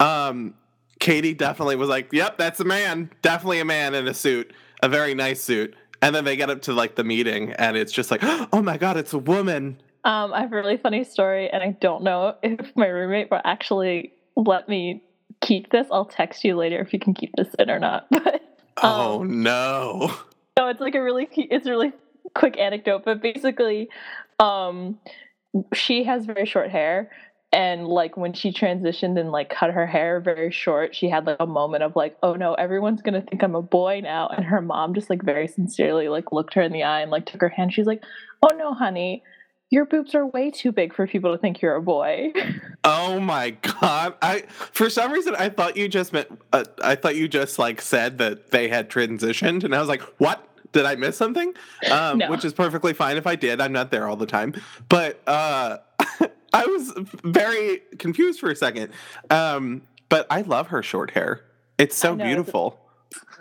um, 0.01 0.56
Katie 1.00 1.34
definitely 1.34 1.78
was 1.78 1.88
like, 1.88 2.12
"Yep, 2.12 2.38
that's 2.38 2.60
a 2.60 2.66
man. 2.66 3.12
Definitely 3.22 3.62
a 3.62 3.66
man 3.66 3.96
in 3.96 4.10
a 4.10 4.13
suit, 4.13 4.51
a 4.84 4.89
very 4.89 5.13
nice 5.13 5.42
suit." 5.42 5.74
And 6.01 6.13
then 6.13 6.25
they 6.25 6.36
get 6.36 6.50
up 6.50 6.63
to 6.63 6.74
like 6.74 6.96
the 6.96 7.06
meeting, 7.06 7.54
and 7.54 7.78
it's 7.78 7.94
just 7.94 8.12
like, 8.12 8.22
"Oh 8.51 8.62
my 8.62 8.75
god, 8.75 8.98
it's 8.98 9.13
a 9.13 9.20
woman." 9.20 9.80
Um, 10.03 10.34
I 10.34 10.41
have 10.41 10.51
a 10.51 10.56
really 10.56 10.77
funny 10.77 11.03
story, 11.03 11.50
and 11.50 11.62
I 11.62 11.72
don't 11.72 12.03
know 12.03 12.36
if 12.44 12.75
my 12.75 12.88
roommate 12.88 13.32
will 13.32 13.41
actually 13.44 14.13
let 14.36 14.70
me 14.70 15.03
keep 15.41 15.72
this. 15.72 15.88
I'll 15.91 16.06
text 16.06 16.44
you 16.44 16.56
later 16.56 16.79
if 16.79 16.94
you 16.94 17.00
can 17.00 17.13
keep 17.13 17.32
this 17.36 17.53
in 17.58 17.70
or 17.70 17.79
not. 17.79 18.08
But 18.79 18.86
um, 18.86 19.01
oh 19.01 19.24
no, 19.24 20.15
no, 20.58 20.70
it's 20.70 20.79
like 20.79 20.96
a 20.96 21.03
really 21.03 21.27
it's 21.34 21.68
a 21.68 21.70
really 21.70 21.91
quick 22.34 22.58
anecdote, 22.58 23.03
but 23.03 23.22
basically, 23.22 23.89
um, 24.39 24.98
she 25.74 26.06
has 26.06 26.25
very 26.25 26.46
short 26.46 26.70
hair, 26.70 27.12
and 27.51 27.88
like 27.88 28.15
when 28.15 28.34
she 28.34 28.51
transitioned 28.51 29.20
and 29.20 29.32
like 29.32 29.50
cut 29.50 29.72
her 29.72 29.88
hair 29.88 30.20
very 30.20 30.51
short 30.51 30.96
she 30.96 31.10
had 31.10 31.25
like 31.25 31.38
a 31.39 31.48
moment 31.48 31.84
of 31.84 31.96
like 31.96 32.15
oh 32.22 32.36
no 32.36 32.53
everyone's 32.53 33.01
gonna 33.01 33.22
think 33.22 33.41
i'm 33.41 33.56
a 33.56 33.62
boy 33.62 34.00
now 34.03 34.27
and 34.27 34.46
her 34.46 34.62
mom 34.62 34.94
just 34.94 35.10
like 35.10 35.24
very 35.24 35.48
sincerely 35.48 36.08
like 36.10 36.32
looked 36.32 36.53
her 36.53 36.62
in 36.62 36.72
the 36.72 36.84
eye 36.84 37.01
and 37.01 37.10
like 37.10 37.25
took 37.25 37.41
her 37.41 37.50
hand 37.50 37.74
she's 37.74 37.88
like 37.88 38.03
oh 38.44 38.56
no 38.56 38.74
honey 38.74 39.24
your 39.69 39.85
boobs 39.85 40.15
are 40.15 40.25
way 40.25 40.49
too 40.49 40.71
big 40.71 40.93
for 40.93 41.05
people 41.07 41.31
to 41.31 41.38
think 41.38 41.61
you're 41.61 41.75
a 41.75 41.81
boy 41.81 42.31
oh 42.83 43.19
my 43.19 43.51
god 43.51 44.15
i 44.21 44.41
for 44.71 44.89
some 44.89 45.11
reason 45.11 45.35
i 45.35 45.49
thought 45.49 45.77
you 45.77 45.88
just 45.88 46.13
meant 46.13 46.27
uh, 46.53 46.63
i 46.83 46.95
thought 46.95 47.15
you 47.15 47.27
just 47.27 47.59
like 47.59 47.81
said 47.81 48.17
that 48.17 48.51
they 48.51 48.67
had 48.67 48.89
transitioned 48.89 49.63
and 49.63 49.75
i 49.75 49.79
was 49.79 49.89
like 49.89 50.01
what 50.17 50.45
did 50.71 50.85
I 50.85 50.95
miss 50.95 51.17
something? 51.17 51.53
Um, 51.89 52.19
no. 52.19 52.29
Which 52.29 52.45
is 52.45 52.53
perfectly 52.53 52.93
fine 52.93 53.17
if 53.17 53.25
I 53.25 53.35
did. 53.35 53.59
I'm 53.59 53.71
not 53.71 53.91
there 53.91 54.07
all 54.07 54.15
the 54.15 54.25
time. 54.25 54.53
But 54.88 55.19
uh, 55.27 55.77
I 56.53 56.65
was 56.65 56.93
very 57.23 57.81
confused 57.97 58.39
for 58.39 58.51
a 58.51 58.55
second. 58.55 58.91
Um, 59.29 59.81
but 60.09 60.27
I 60.29 60.41
love 60.41 60.67
her 60.67 60.83
short 60.83 61.11
hair. 61.11 61.41
It's 61.77 61.97
so 61.97 62.15
know, 62.15 62.25
beautiful. 62.25 62.79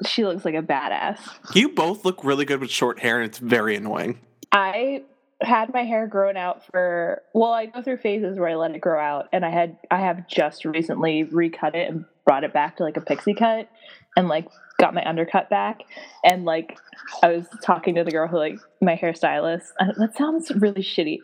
She 0.06 0.24
looks 0.24 0.44
like 0.44 0.54
a 0.54 0.62
badass. 0.62 1.18
You 1.54 1.70
both 1.70 2.04
look 2.04 2.24
really 2.24 2.44
good 2.44 2.60
with 2.60 2.70
short 2.70 3.00
hair, 3.00 3.20
and 3.20 3.28
it's 3.28 3.38
very 3.38 3.76
annoying. 3.76 4.20
I 4.52 5.02
had 5.40 5.72
my 5.72 5.84
hair 5.84 6.06
grown 6.06 6.36
out 6.36 6.64
for 6.66 7.22
well, 7.32 7.52
I 7.52 7.66
go 7.66 7.82
through 7.82 7.98
phases 7.98 8.38
where 8.38 8.48
I 8.48 8.54
let 8.56 8.74
it 8.74 8.80
grow 8.80 9.00
out, 9.00 9.28
and 9.32 9.44
I 9.44 9.50
had 9.50 9.76
I 9.90 9.98
have 9.98 10.26
just 10.28 10.64
recently 10.64 11.24
recut 11.24 11.74
it 11.74 11.88
and 11.90 12.04
brought 12.24 12.44
it 12.44 12.52
back 12.52 12.76
to 12.78 12.82
like 12.82 12.96
a 12.96 13.00
pixie 13.00 13.34
cut, 13.34 13.68
and 14.16 14.28
like 14.28 14.48
got 14.80 14.94
my 14.94 15.04
undercut 15.08 15.48
back, 15.48 15.82
and 16.24 16.44
like 16.44 16.78
I 17.22 17.28
was 17.28 17.46
talking 17.62 17.94
to 17.96 18.04
the 18.04 18.10
girl 18.10 18.26
who 18.26 18.38
like 18.38 18.58
my 18.80 18.96
hairstylist. 18.96 19.68
That 19.78 20.16
sounds 20.16 20.50
really 20.50 20.82
shitty. 20.82 21.20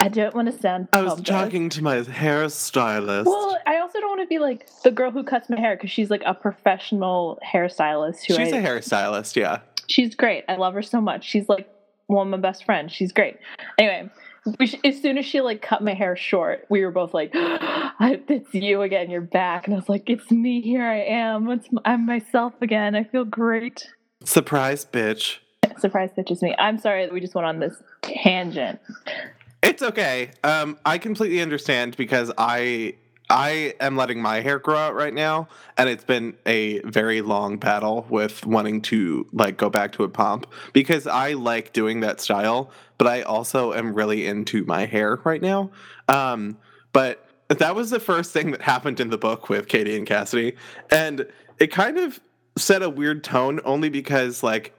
I 0.00 0.08
don't 0.08 0.34
want 0.34 0.50
to 0.50 0.58
sound. 0.58 0.88
I 0.92 1.02
was 1.02 1.20
talking 1.22 1.68
to 1.70 1.82
my 1.82 2.00
hairstylist. 2.00 3.26
Well, 3.26 3.58
I 3.66 3.78
also 3.78 4.00
don't 4.00 4.10
want 4.10 4.22
to 4.22 4.26
be 4.26 4.38
like 4.38 4.68
the 4.82 4.90
girl 4.90 5.10
who 5.10 5.22
cuts 5.22 5.48
my 5.50 5.60
hair 5.60 5.76
because 5.76 5.90
she's 5.90 6.10
like 6.10 6.22
a 6.24 6.34
professional 6.34 7.38
hairstylist. 7.44 8.24
Who 8.26 8.34
she's 8.34 8.52
I, 8.52 8.58
a 8.58 8.62
hairstylist, 8.62 9.36
yeah. 9.36 9.60
She's 9.88 10.14
great. 10.14 10.44
I 10.48 10.56
love 10.56 10.74
her 10.74 10.82
so 10.82 11.00
much. 11.00 11.24
She's 11.24 11.48
like 11.48 11.68
one 12.06 12.26
of 12.26 12.30
my 12.30 12.36
best 12.38 12.64
friends. 12.64 12.92
She's 12.92 13.12
great. 13.12 13.36
Anyway, 13.78 14.10
as 14.84 15.00
soon 15.00 15.18
as 15.18 15.24
she 15.24 15.40
like 15.40 15.62
cut 15.62 15.82
my 15.82 15.94
hair 15.94 16.16
short, 16.16 16.66
we 16.68 16.84
were 16.84 16.90
both 16.90 17.14
like, 17.14 17.30
"It's 17.34 18.54
you 18.54 18.82
again. 18.82 19.10
You're 19.10 19.20
back." 19.20 19.66
And 19.66 19.74
I 19.74 19.78
was 19.78 19.88
like, 19.88 20.08
"It's 20.08 20.30
me. 20.30 20.60
Here 20.60 20.84
I 20.84 21.00
am. 21.00 21.50
It's, 21.50 21.68
I'm 21.84 22.06
myself 22.06 22.54
again. 22.60 22.94
I 22.94 23.04
feel 23.04 23.24
great." 23.24 23.88
Surprise, 24.24 24.84
bitch. 24.84 25.38
Surprise, 25.78 26.10
bitch 26.16 26.30
is 26.30 26.42
me. 26.42 26.54
I'm 26.58 26.78
sorry 26.78 27.04
that 27.04 27.12
we 27.12 27.20
just 27.20 27.34
went 27.34 27.46
on 27.46 27.58
this 27.60 27.74
tangent. 28.02 28.78
It's 29.62 29.82
okay. 29.82 30.30
Um, 30.42 30.78
I 30.84 30.98
completely 30.98 31.40
understand 31.40 31.96
because 31.96 32.32
I 32.36 32.94
I 33.32 33.72
am 33.80 33.96
letting 33.96 34.20
my 34.20 34.40
hair 34.40 34.58
grow 34.58 34.76
out 34.76 34.94
right 34.94 35.14
now, 35.14 35.48
and 35.78 35.88
it's 35.88 36.04
been 36.04 36.36
a 36.44 36.80
very 36.80 37.22
long 37.22 37.56
battle 37.56 38.06
with 38.10 38.44
wanting 38.44 38.82
to 38.82 39.26
like 39.32 39.56
go 39.56 39.70
back 39.70 39.92
to 39.92 40.04
a 40.04 40.08
pomp 40.10 40.46
because 40.74 41.06
I 41.06 41.32
like 41.32 41.72
doing 41.72 42.00
that 42.00 42.20
style, 42.20 42.70
but 42.98 43.06
I 43.06 43.22
also 43.22 43.72
am 43.72 43.94
really 43.94 44.26
into 44.26 44.66
my 44.66 44.84
hair 44.84 45.18
right 45.24 45.40
now. 45.40 45.70
Um, 46.08 46.58
but 46.92 47.26
that 47.48 47.74
was 47.74 47.88
the 47.88 48.00
first 48.00 48.32
thing 48.32 48.50
that 48.50 48.60
happened 48.60 49.00
in 49.00 49.08
the 49.08 49.16
book 49.16 49.48
with 49.48 49.66
Katie 49.66 49.96
and 49.96 50.06
Cassidy, 50.06 50.54
and 50.90 51.26
it 51.58 51.68
kind 51.68 51.98
of 51.98 52.20
set 52.58 52.82
a 52.82 52.90
weird 52.90 53.24
tone 53.24 53.60
only 53.64 53.88
because 53.88 54.42
like 54.42 54.74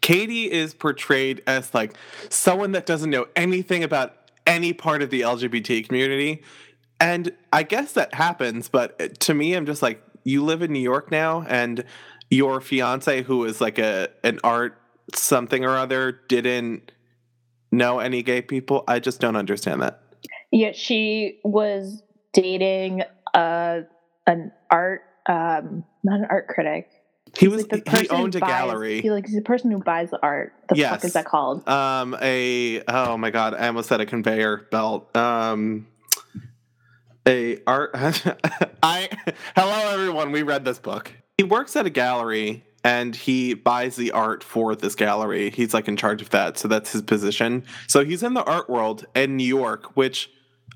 Katie 0.00 0.50
is 0.50 0.74
portrayed 0.74 1.44
as 1.46 1.72
like 1.72 1.96
someone 2.28 2.72
that 2.72 2.86
doesn't 2.86 3.10
know 3.10 3.28
anything 3.36 3.84
about 3.84 4.26
any 4.46 4.72
part 4.72 5.02
of 5.02 5.10
the 5.10 5.22
LGBT 5.22 5.86
community. 5.86 6.42
And 7.00 7.32
I 7.52 7.62
guess 7.62 7.92
that 7.92 8.14
happens, 8.14 8.68
but 8.68 9.20
to 9.20 9.34
me, 9.34 9.54
I'm 9.54 9.66
just 9.66 9.82
like, 9.82 10.02
you 10.24 10.42
live 10.44 10.62
in 10.62 10.72
New 10.72 10.80
York 10.80 11.10
now, 11.10 11.44
and 11.48 11.84
your 12.30 12.60
fiance, 12.60 13.22
who 13.22 13.44
is 13.44 13.60
like 13.60 13.78
a 13.78 14.08
an 14.24 14.40
art 14.42 14.80
something 15.14 15.64
or 15.64 15.76
other, 15.76 16.20
didn't 16.28 16.90
know 17.70 18.00
any 18.00 18.22
gay 18.22 18.42
people. 18.42 18.82
I 18.88 18.98
just 18.98 19.20
don't 19.20 19.36
understand 19.36 19.82
that. 19.82 20.02
Yeah, 20.50 20.72
she 20.72 21.38
was 21.44 22.02
dating 22.32 23.02
uh, 23.34 23.80
an 24.26 24.52
art, 24.70 25.02
um, 25.28 25.84
not 26.02 26.20
an 26.20 26.26
art 26.30 26.48
critic, 26.48 26.90
he 27.38 27.48
was 27.48 27.70
like 27.70 27.86
he 27.88 28.08
owned 28.08 28.34
a 28.34 28.40
buys, 28.40 28.48
gallery. 28.48 29.02
He 29.02 29.10
like 29.10 29.26
he's 29.26 29.34
the 29.34 29.42
person 29.42 29.70
who 29.70 29.78
buys 29.78 30.10
the 30.10 30.18
art. 30.22 30.54
The 30.68 30.76
yes. 30.76 30.90
fuck 30.90 31.04
is 31.04 31.12
that 31.14 31.26
called? 31.26 31.68
Um 31.68 32.16
a 32.20 32.82
oh 32.88 33.16
my 33.16 33.30
god, 33.30 33.54
I 33.54 33.66
almost 33.66 33.88
said 33.88 34.00
a 34.00 34.06
conveyor 34.06 34.68
belt. 34.70 35.14
Um 35.16 35.88
a 37.26 37.58
art 37.66 37.90
I 38.82 39.08
hello 39.56 39.92
everyone, 39.92 40.32
we 40.32 40.42
read 40.42 40.64
this 40.64 40.78
book. 40.78 41.12
He 41.36 41.44
works 41.44 41.76
at 41.76 41.86
a 41.86 41.90
gallery 41.90 42.64
and 42.84 43.16
he 43.16 43.54
buys 43.54 43.96
the 43.96 44.12
art 44.12 44.44
for 44.44 44.76
this 44.76 44.94
gallery. 44.94 45.50
He's 45.50 45.74
like 45.74 45.88
in 45.88 45.96
charge 45.96 46.22
of 46.22 46.30
that, 46.30 46.56
so 46.56 46.68
that's 46.68 46.92
his 46.92 47.02
position. 47.02 47.64
So 47.88 48.04
he's 48.04 48.22
in 48.22 48.34
the 48.34 48.44
art 48.44 48.70
world 48.70 49.06
in 49.14 49.36
New 49.36 49.44
York, 49.44 49.96
which 49.96 50.30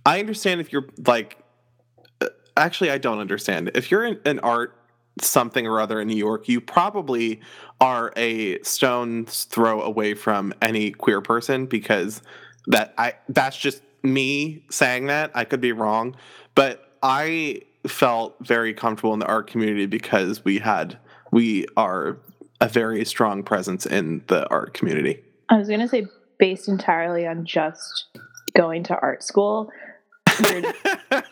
I 0.04 0.19
understand 0.19 0.61
if 0.61 0.73
you're 0.73 0.87
like 1.07 1.38
uh, 2.21 2.26
actually 2.57 2.90
I 2.90 2.99
don't 2.99 3.21
understand. 3.21 3.71
If 3.75 3.90
you're 3.90 4.04
in, 4.04 4.21
in 4.26 4.40
art 4.40 4.76
something 5.21 5.66
or 5.66 5.80
other 5.80 6.00
in 6.00 6.09
New 6.09 6.16
York, 6.16 6.49
you 6.49 6.61
probably 6.61 7.40
are 7.80 8.12
a 8.16 8.61
stone's 8.62 9.45
throw 9.45 9.80
away 9.83 10.14
from 10.14 10.52
any 10.61 10.90
queer 10.90 11.21
person 11.21 11.66
because 11.66 12.23
that 12.66 12.92
I 12.99 13.14
that's 13.28 13.57
just 13.57 13.83
me 14.02 14.64
saying 14.71 15.07
that. 15.07 15.30
I 15.35 15.45
could 15.45 15.61
be 15.61 15.73
wrong, 15.73 16.16
but 16.54 16.92
I 17.02 17.62
felt 17.87 18.37
very 18.40 18.75
comfortable 18.75 19.14
in 19.14 19.21
the 19.21 19.26
art 19.26 19.47
community 19.47 19.87
because 19.87 20.45
we 20.45 20.59
had 20.59 20.99
we 21.33 21.66
are 21.76 22.19
a 22.61 22.69
very 22.69 23.04
strong 23.04 23.42
presence 23.42 23.87
in 23.87 24.23
the 24.26 24.49
art 24.49 24.75
community. 24.75 25.23
I 25.49 25.57
was 25.57 25.69
going 25.69 25.80
to 25.80 25.88
say 25.88 26.07
based 26.38 26.69
entirely 26.69 27.26
on 27.26 27.45
just 27.45 28.07
going 28.57 28.83
to 28.85 28.99
art 29.00 29.23
school. 29.23 29.71
You're, 30.40 30.75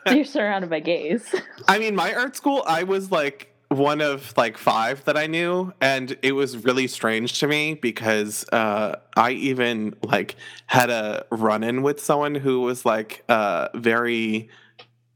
you're 0.14 0.25
surrounded 0.25 0.70
by 0.70 0.80
gays. 0.80 1.34
I 1.66 1.78
mean, 1.78 1.94
my 1.94 2.14
art 2.14 2.37
school, 2.37 2.62
I 2.66 2.84
was 2.84 3.10
like 3.10 3.48
one 3.68 4.00
of 4.00 4.34
like 4.37 4.56
five 4.56 5.04
that 5.04 5.16
I 5.16 5.26
knew, 5.26 5.72
and 5.80 6.16
it 6.22 6.32
was 6.32 6.56
really 6.64 6.87
strange 6.87 7.38
to 7.40 7.46
me 7.46 7.75
because 7.75 8.46
uh, 8.50 8.96
I 9.16 9.32
even 9.32 9.94
like 10.02 10.37
had 10.66 10.90
a 10.90 11.26
run 11.30 11.62
in 11.62 11.82
with 11.82 12.00
someone 12.00 12.34
who 12.34 12.62
was 12.62 12.87
like 12.87 13.25
uh, 13.28 13.68
very 13.75 14.48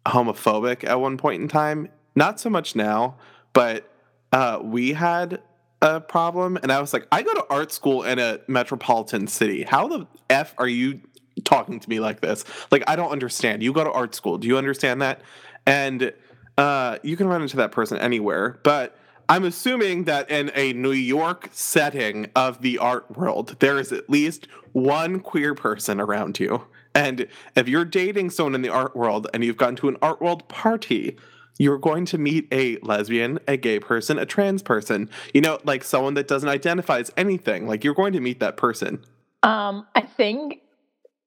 homophobic 0.07 0.85
at 0.85 1.01
one 1.01 1.17
point 1.17 1.43
in 1.43 1.49
time. 1.49 1.89
Not 2.15 2.39
so 2.39 2.51
much 2.51 2.77
now, 2.77 3.17
but 3.55 3.91
uh, 4.33 4.59
we 4.63 4.93
had 4.93 5.41
a 5.81 6.01
problem, 6.01 6.59
and 6.63 6.71
I 6.71 6.81
was 6.81 6.93
like, 6.93 7.07
I 7.11 7.23
go 7.23 7.33
to 7.33 7.47
art 7.49 7.73
school 7.73 8.03
in 8.03 8.19
a 8.19 8.41
metropolitan 8.49 9.27
city. 9.29 9.63
How 9.63 9.89
the 9.89 10.07
f 10.29 10.55
are 10.59 10.69
you 10.69 11.01
talking 11.45 11.81
to 11.81 11.89
me 11.89 12.01
like 12.01 12.21
this? 12.21 12.45
Like, 12.71 12.85
I 12.87 12.97
don't 12.97 13.11
understand. 13.11 13.63
You 13.63 13.73
go 13.73 13.83
to 13.83 13.91
art 13.91 14.15
school. 14.15 14.37
Do 14.37 14.47
you 14.47 14.59
understand 14.59 15.01
that? 15.01 15.23
And 15.65 16.13
uh, 16.59 16.99
you 17.03 17.17
can 17.17 17.27
run 17.27 17.43
into 17.43 17.57
that 17.57 17.73
person 17.73 17.99
anywhere, 17.99 18.61
but 18.63 18.97
I'm 19.29 19.45
assuming 19.45 20.05
that 20.05 20.31
in 20.31 20.51
a 20.55 20.73
New 20.73 20.93
York 20.93 21.49
setting 21.53 22.31
of 22.37 22.61
the 22.61 22.79
art 22.79 23.17
world, 23.17 23.57
there 23.61 23.79
is 23.79 23.93
at 23.93 24.11
least 24.11 24.47
one 24.73 25.21
queer 25.21 25.55
person 25.55 26.01
around 26.01 26.39
you. 26.39 26.67
And 26.95 27.27
if 27.57 27.69
you're 27.69 27.85
dating 27.85 28.31
someone 28.31 28.55
in 28.55 28.63
the 28.63 28.69
art 28.69 28.95
world 28.95 29.29
and 29.33 29.43
you've 29.43 29.57
gone 29.57 29.77
to 29.77 29.89
an 29.89 29.97
art 30.03 30.21
world 30.21 30.47
party, 30.49 31.17
you're 31.59 31.79
going 31.79 32.05
to 32.07 32.19
meet 32.19 32.49
a 32.53 32.79
lesbian, 32.83 33.39
a 33.49 33.57
gay 33.57 33.79
person, 33.79 34.19
a 34.19 34.27
trans 34.27 34.63
person, 34.63 35.09
you 35.33 35.41
know, 35.41 35.59
like 35.65 35.85
someone 35.85 36.15
that 36.15 36.29
doesn't 36.29 36.49
identify 36.49 36.99
as 36.99 37.11
anything. 37.17 37.67
Like 37.67 37.85
you're 37.85 37.95
going 37.95 38.13
to 38.13 38.21
meet 38.21 38.41
that 38.41 38.57
person. 38.57 39.03
Um, 39.43 39.87
I 39.95 40.03
think 40.03 40.61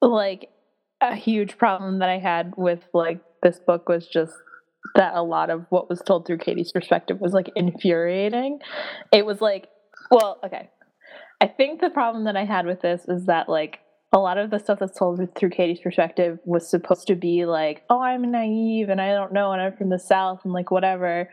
like 0.01 0.49
a 1.01 1.15
huge 1.15 1.57
problem 1.57 1.99
that 1.99 2.09
I 2.09 2.19
had 2.19 2.53
with 2.57 2.87
like 2.93 3.19
this 3.41 3.59
book 3.59 3.89
was 3.89 4.07
just 4.07 4.33
that 4.93 5.15
a 5.15 5.23
lot 5.23 5.49
of 5.49 5.65
what 5.69 5.89
was 5.89 6.01
told 6.01 6.27
through 6.27 6.37
Katie's 6.37 6.71
perspective 6.71 7.19
was 7.19 7.33
like 7.33 7.51
infuriating. 7.55 8.59
It 9.11 9.25
was 9.25 9.41
like, 9.41 9.67
well, 10.11 10.39
okay. 10.45 10.69
I 11.41 11.47
think 11.47 11.81
the 11.81 11.89
problem 11.89 12.25
that 12.25 12.37
I 12.37 12.45
had 12.45 12.65
with 12.65 12.81
this 12.81 13.05
is 13.07 13.25
that 13.25 13.49
like 13.49 13.79
a 14.13 14.19
lot 14.19 14.37
of 14.37 14.49
the 14.49 14.59
stuff 14.59 14.79
that's 14.79 14.97
told 14.97 15.19
through 15.35 15.49
Katie's 15.49 15.81
perspective 15.81 16.39
was 16.45 16.69
supposed 16.69 17.07
to 17.07 17.15
be 17.15 17.45
like, 17.45 17.83
oh, 17.89 18.01
I'm 18.01 18.31
naive 18.31 18.89
and 18.89 19.01
I 19.01 19.09
don't 19.13 19.33
know 19.33 19.51
and 19.51 19.61
I'm 19.61 19.75
from 19.75 19.89
the 19.89 19.99
South 19.99 20.41
and 20.45 20.53
like 20.53 20.71
whatever. 20.71 21.29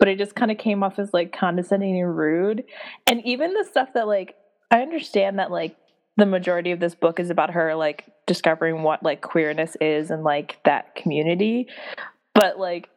But 0.00 0.08
it 0.08 0.18
just 0.18 0.34
kind 0.34 0.50
of 0.50 0.58
came 0.58 0.82
off 0.82 0.98
as 0.98 1.10
like 1.12 1.32
condescending 1.32 2.00
and 2.00 2.16
rude. 2.16 2.64
And 3.06 3.24
even 3.24 3.54
the 3.54 3.64
stuff 3.64 3.90
that 3.94 4.08
like, 4.08 4.34
I 4.70 4.80
understand 4.80 5.38
that 5.38 5.52
like 5.52 5.76
the 6.16 6.26
majority 6.26 6.72
of 6.72 6.80
this 6.80 6.96
book 6.96 7.20
is 7.20 7.30
about 7.30 7.52
her 7.52 7.76
like 7.76 8.04
discovering 8.26 8.82
what 8.82 9.04
like 9.04 9.20
queerness 9.20 9.76
is 9.80 10.10
and 10.10 10.24
like 10.24 10.58
that 10.64 10.96
community. 10.96 11.68
But 12.34 12.58
like, 12.58 12.88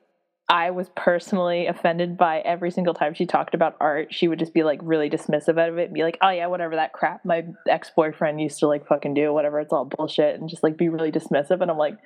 I 0.50 0.72
was 0.72 0.90
personally 0.96 1.68
offended 1.68 2.18
by 2.18 2.40
every 2.40 2.72
single 2.72 2.94
time 2.94 3.14
she 3.14 3.26
talked 3.26 3.54
about 3.54 3.76
art. 3.82 4.14
She 4.14 4.30
would 4.30 4.40
just 4.40 4.54
be 4.54 4.64
like 4.64 4.80
really 4.82 5.10
dismissive 5.10 5.58
of 5.58 5.78
it 5.78 5.86
and 5.86 5.94
be 5.94 6.04
like, 6.04 6.18
oh 6.22 6.30
yeah, 6.30 6.48
whatever, 6.48 6.76
that 6.76 6.94
crap 6.94 7.26
my 7.26 7.46
ex 7.68 7.92
boyfriend 7.94 8.40
used 8.40 8.60
to 8.60 8.68
like 8.68 8.88
fucking 8.88 9.14
do, 9.14 9.34
whatever, 9.34 9.60
it's 9.60 9.74
all 9.74 9.86
bullshit, 9.86 10.40
and 10.40 10.50
just 10.50 10.64
like 10.64 10.78
be 10.78 10.88
really 10.88 11.12
dismissive. 11.12 11.62
And 11.62 11.70
I'm 11.70 11.78
like, 11.78 11.98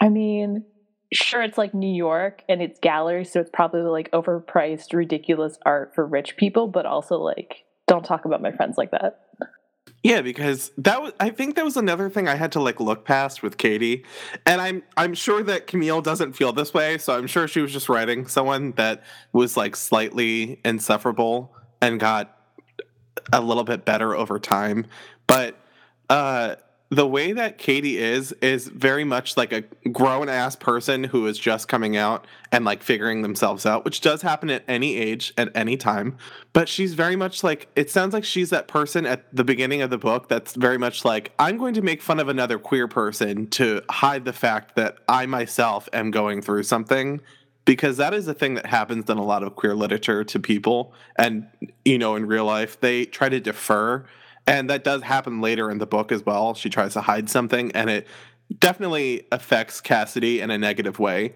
I 0.00 0.08
mean, 0.08 0.64
sure, 1.12 1.42
it's 1.42 1.58
like 1.58 1.74
New 1.74 1.92
York 1.92 2.42
and 2.48 2.62
it's 2.62 2.80
gallery, 2.80 3.26
so 3.26 3.40
it's 3.40 3.50
probably 3.52 3.82
like 3.82 4.10
overpriced, 4.12 4.94
ridiculous 4.94 5.58
art 5.66 5.94
for 5.94 6.06
rich 6.06 6.38
people, 6.38 6.66
but 6.66 6.86
also 6.86 7.16
like, 7.18 7.64
don't 7.86 8.04
talk 8.04 8.24
about 8.24 8.40
my 8.40 8.52
friends 8.52 8.78
like 8.78 8.92
that. 8.92 9.20
Yeah, 10.02 10.22
because 10.22 10.72
that 10.78 11.02
was 11.02 11.12
I 11.20 11.28
think 11.28 11.56
that 11.56 11.64
was 11.64 11.76
another 11.76 12.08
thing 12.08 12.26
I 12.26 12.34
had 12.34 12.52
to 12.52 12.60
like 12.60 12.80
look 12.80 13.04
past 13.04 13.42
with 13.42 13.58
Katie. 13.58 14.04
And 14.46 14.60
I'm 14.60 14.82
I'm 14.96 15.12
sure 15.12 15.42
that 15.42 15.66
Camille 15.66 16.00
doesn't 16.00 16.32
feel 16.32 16.52
this 16.52 16.72
way, 16.72 16.96
so 16.96 17.16
I'm 17.16 17.26
sure 17.26 17.46
she 17.46 17.60
was 17.60 17.72
just 17.72 17.88
writing 17.90 18.26
someone 18.26 18.72
that 18.72 19.02
was 19.32 19.56
like 19.58 19.76
slightly 19.76 20.58
insufferable 20.64 21.54
and 21.82 22.00
got 22.00 22.34
a 23.32 23.42
little 23.42 23.64
bit 23.64 23.84
better 23.84 24.14
over 24.16 24.38
time. 24.38 24.86
But 25.26 25.56
uh 26.08 26.56
the 26.90 27.06
way 27.06 27.32
that 27.32 27.56
Katie 27.56 27.98
is 27.98 28.32
is 28.42 28.66
very 28.66 29.04
much 29.04 29.36
like 29.36 29.52
a 29.52 29.62
grown 29.88 30.28
ass 30.28 30.56
person 30.56 31.04
who 31.04 31.26
is 31.28 31.38
just 31.38 31.68
coming 31.68 31.96
out 31.96 32.26
and 32.50 32.64
like 32.64 32.82
figuring 32.82 33.22
themselves 33.22 33.64
out, 33.64 33.84
which 33.84 34.00
does 34.00 34.22
happen 34.22 34.50
at 34.50 34.64
any 34.66 34.96
age, 34.96 35.32
at 35.38 35.54
any 35.54 35.76
time. 35.76 36.18
But 36.52 36.68
she's 36.68 36.94
very 36.94 37.14
much 37.14 37.44
like 37.44 37.68
it 37.76 37.90
sounds 37.90 38.12
like 38.12 38.24
she's 38.24 38.50
that 38.50 38.66
person 38.66 39.06
at 39.06 39.24
the 39.34 39.44
beginning 39.44 39.82
of 39.82 39.90
the 39.90 39.98
book 39.98 40.28
that's 40.28 40.56
very 40.56 40.78
much 40.78 41.04
like, 41.04 41.32
I'm 41.38 41.58
going 41.58 41.74
to 41.74 41.82
make 41.82 42.02
fun 42.02 42.18
of 42.18 42.28
another 42.28 42.58
queer 42.58 42.88
person 42.88 43.46
to 43.50 43.82
hide 43.88 44.24
the 44.24 44.32
fact 44.32 44.74
that 44.74 44.98
I 45.08 45.26
myself 45.26 45.88
am 45.92 46.10
going 46.10 46.42
through 46.42 46.64
something. 46.64 47.20
Because 47.66 47.98
that 47.98 48.14
is 48.14 48.26
a 48.26 48.34
thing 48.34 48.54
that 48.54 48.66
happens 48.66 49.08
in 49.08 49.18
a 49.18 49.22
lot 49.22 49.44
of 49.44 49.54
queer 49.54 49.76
literature 49.76 50.24
to 50.24 50.40
people. 50.40 50.92
And, 51.16 51.46
you 51.84 51.98
know, 51.98 52.16
in 52.16 52.26
real 52.26 52.46
life, 52.46 52.80
they 52.80 53.04
try 53.04 53.28
to 53.28 53.38
defer 53.38 54.06
and 54.50 54.68
that 54.68 54.82
does 54.82 55.04
happen 55.04 55.40
later 55.40 55.70
in 55.70 55.78
the 55.78 55.86
book 55.86 56.10
as 56.10 56.26
well. 56.26 56.54
She 56.54 56.68
tries 56.68 56.94
to 56.94 57.00
hide 57.00 57.30
something, 57.30 57.70
and 57.70 57.88
it 57.88 58.08
definitely 58.58 59.28
affects 59.30 59.80
Cassidy 59.80 60.40
in 60.40 60.50
a 60.50 60.58
negative 60.58 60.98
way. 60.98 61.34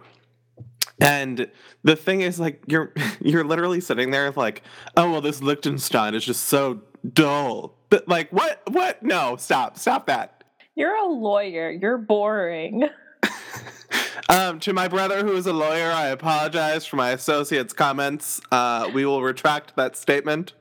And 1.01 1.49
the 1.85 1.95
thing 1.95 2.23
is, 2.23 2.41
like, 2.41 2.61
you're 2.67 2.93
you're 3.21 3.45
literally 3.45 3.81
sitting 3.81 4.11
there 4.11 4.33
like, 4.33 4.63
oh 4.97 5.13
well, 5.13 5.21
this 5.21 5.41
Lichtenstein 5.41 6.17
is 6.17 6.25
just 6.25 6.47
so 6.47 6.83
dull. 7.13 7.77
But 7.89 8.09
like, 8.09 8.33
what? 8.33 8.63
What? 8.73 9.01
No, 9.05 9.37
stop, 9.37 9.79
stop 9.79 10.07
that. 10.07 10.43
You're 10.75 10.97
a 10.97 11.07
lawyer. 11.07 11.71
You're 11.71 11.99
boring. 11.99 12.89
um, 14.29 14.59
to 14.59 14.73
my 14.73 14.89
brother 14.89 15.25
who 15.25 15.37
is 15.37 15.47
a 15.47 15.53
lawyer, 15.53 15.93
I 15.93 16.09
apologize 16.09 16.85
for 16.85 16.97
my 16.97 17.11
associate's 17.11 17.73
comments. 17.73 18.41
Uh, 18.51 18.91
we 18.93 19.07
will 19.07 19.23
retract 19.23 19.77
that 19.77 19.97
statement. 19.97 20.53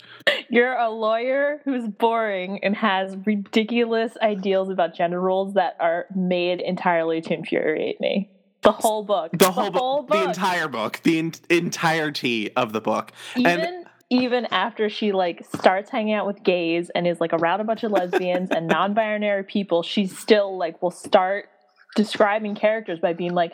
You're 0.53 0.77
a 0.77 0.91
lawyer 0.91 1.61
who's 1.65 1.87
boring 1.87 2.59
and 2.61 2.75
has 2.75 3.17
ridiculous 3.25 4.11
ideals 4.21 4.69
about 4.69 4.93
gender 4.93 5.19
roles 5.19 5.55
that 5.55 5.75
are 5.79 6.05
made 6.15 6.61
entirely 6.61 7.21
to 7.21 7.33
infuriate 7.33 7.99
me. 7.99 8.29
The 8.61 8.71
whole 8.71 9.03
book. 9.03 9.31
The, 9.31 9.37
the 9.37 9.51
whole, 9.51 9.71
whole 9.71 10.03
book. 10.03 10.15
The 10.15 10.25
entire 10.25 10.67
book. 10.67 10.99
The 11.01 11.17
in- 11.17 11.33
entirety 11.49 12.55
of 12.55 12.71
the 12.71 12.81
book. 12.81 13.13
Even 13.35 13.61
and- 13.61 13.85
even 14.11 14.45
after 14.51 14.89
she 14.89 15.11
like 15.11 15.43
starts 15.55 15.89
hanging 15.89 16.13
out 16.13 16.27
with 16.27 16.43
gays 16.43 16.91
and 16.93 17.07
is 17.07 17.19
like 17.19 17.33
around 17.33 17.61
a 17.61 17.63
bunch 17.63 17.83
of 17.83 17.91
lesbians 17.91 18.51
and 18.51 18.67
non-binary 18.67 19.45
people, 19.45 19.81
she's 19.81 20.15
still 20.15 20.55
like 20.55 20.83
will 20.83 20.91
start 20.91 21.45
describing 21.95 22.53
characters 22.53 22.99
by 22.99 23.13
being 23.13 23.33
like, 23.33 23.53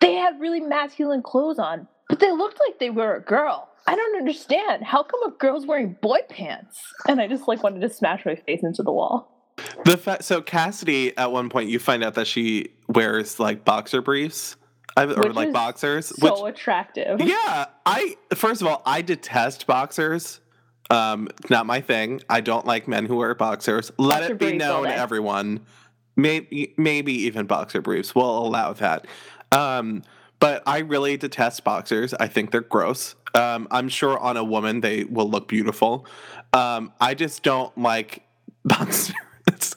they 0.00 0.14
had 0.14 0.38
really 0.38 0.60
masculine 0.60 1.24
clothes 1.24 1.58
on, 1.58 1.88
but 2.08 2.20
they 2.20 2.30
looked 2.30 2.60
like 2.64 2.78
they 2.78 2.90
were 2.90 3.16
a 3.16 3.20
girl. 3.20 3.66
I 3.90 3.96
don't 3.96 4.18
understand. 4.18 4.84
How 4.84 5.02
come 5.02 5.20
a 5.24 5.32
girl's 5.32 5.66
wearing 5.66 5.96
boy 6.00 6.20
pants? 6.28 6.80
And 7.08 7.20
I 7.20 7.26
just 7.26 7.48
like 7.48 7.64
wanted 7.64 7.80
to 7.80 7.90
smash 7.92 8.24
my 8.24 8.36
face 8.36 8.62
into 8.62 8.84
the 8.84 8.92
wall. 8.92 9.52
The 9.84 9.96
fa- 9.96 10.22
so 10.22 10.40
Cassidy 10.40 11.16
at 11.18 11.32
one 11.32 11.50
point 11.50 11.70
you 11.70 11.80
find 11.80 12.04
out 12.04 12.14
that 12.14 12.28
she 12.28 12.68
wears 12.88 13.40
like 13.40 13.64
boxer 13.64 14.00
briefs 14.00 14.54
or 14.96 15.08
which 15.08 15.34
like 15.34 15.52
boxers. 15.52 16.06
So 16.06 16.44
which, 16.44 16.54
attractive. 16.54 17.20
Yeah, 17.20 17.66
I 17.84 18.16
first 18.32 18.62
of 18.62 18.68
all 18.68 18.80
I 18.86 19.02
detest 19.02 19.66
boxers. 19.66 20.38
Um, 20.88 21.28
not 21.48 21.66
my 21.66 21.80
thing. 21.80 22.20
I 22.30 22.42
don't 22.42 22.66
like 22.66 22.86
men 22.86 23.06
who 23.06 23.16
wear 23.16 23.34
boxers. 23.34 23.90
Let 23.98 24.20
boxer 24.20 24.34
it 24.34 24.38
be 24.38 24.52
known, 24.56 24.86
everyone. 24.86 25.66
Maybe 26.14 26.74
maybe 26.76 27.12
even 27.24 27.46
boxer 27.46 27.80
briefs. 27.80 28.14
We'll 28.14 28.38
allow 28.38 28.72
that. 28.74 29.08
Um, 29.50 30.04
but 30.38 30.62
I 30.66 30.78
really 30.78 31.16
detest 31.16 31.64
boxers. 31.64 32.14
I 32.14 32.28
think 32.28 32.52
they're 32.52 32.60
gross. 32.62 33.14
Um, 33.34 33.68
I'm 33.70 33.88
sure 33.88 34.18
on 34.18 34.36
a 34.36 34.44
woman 34.44 34.80
they 34.80 35.04
will 35.04 35.28
look 35.28 35.48
beautiful. 35.48 36.06
Um, 36.52 36.92
I 37.00 37.14
just 37.14 37.42
don't 37.42 37.76
like 37.78 38.22
boxers 38.64 39.14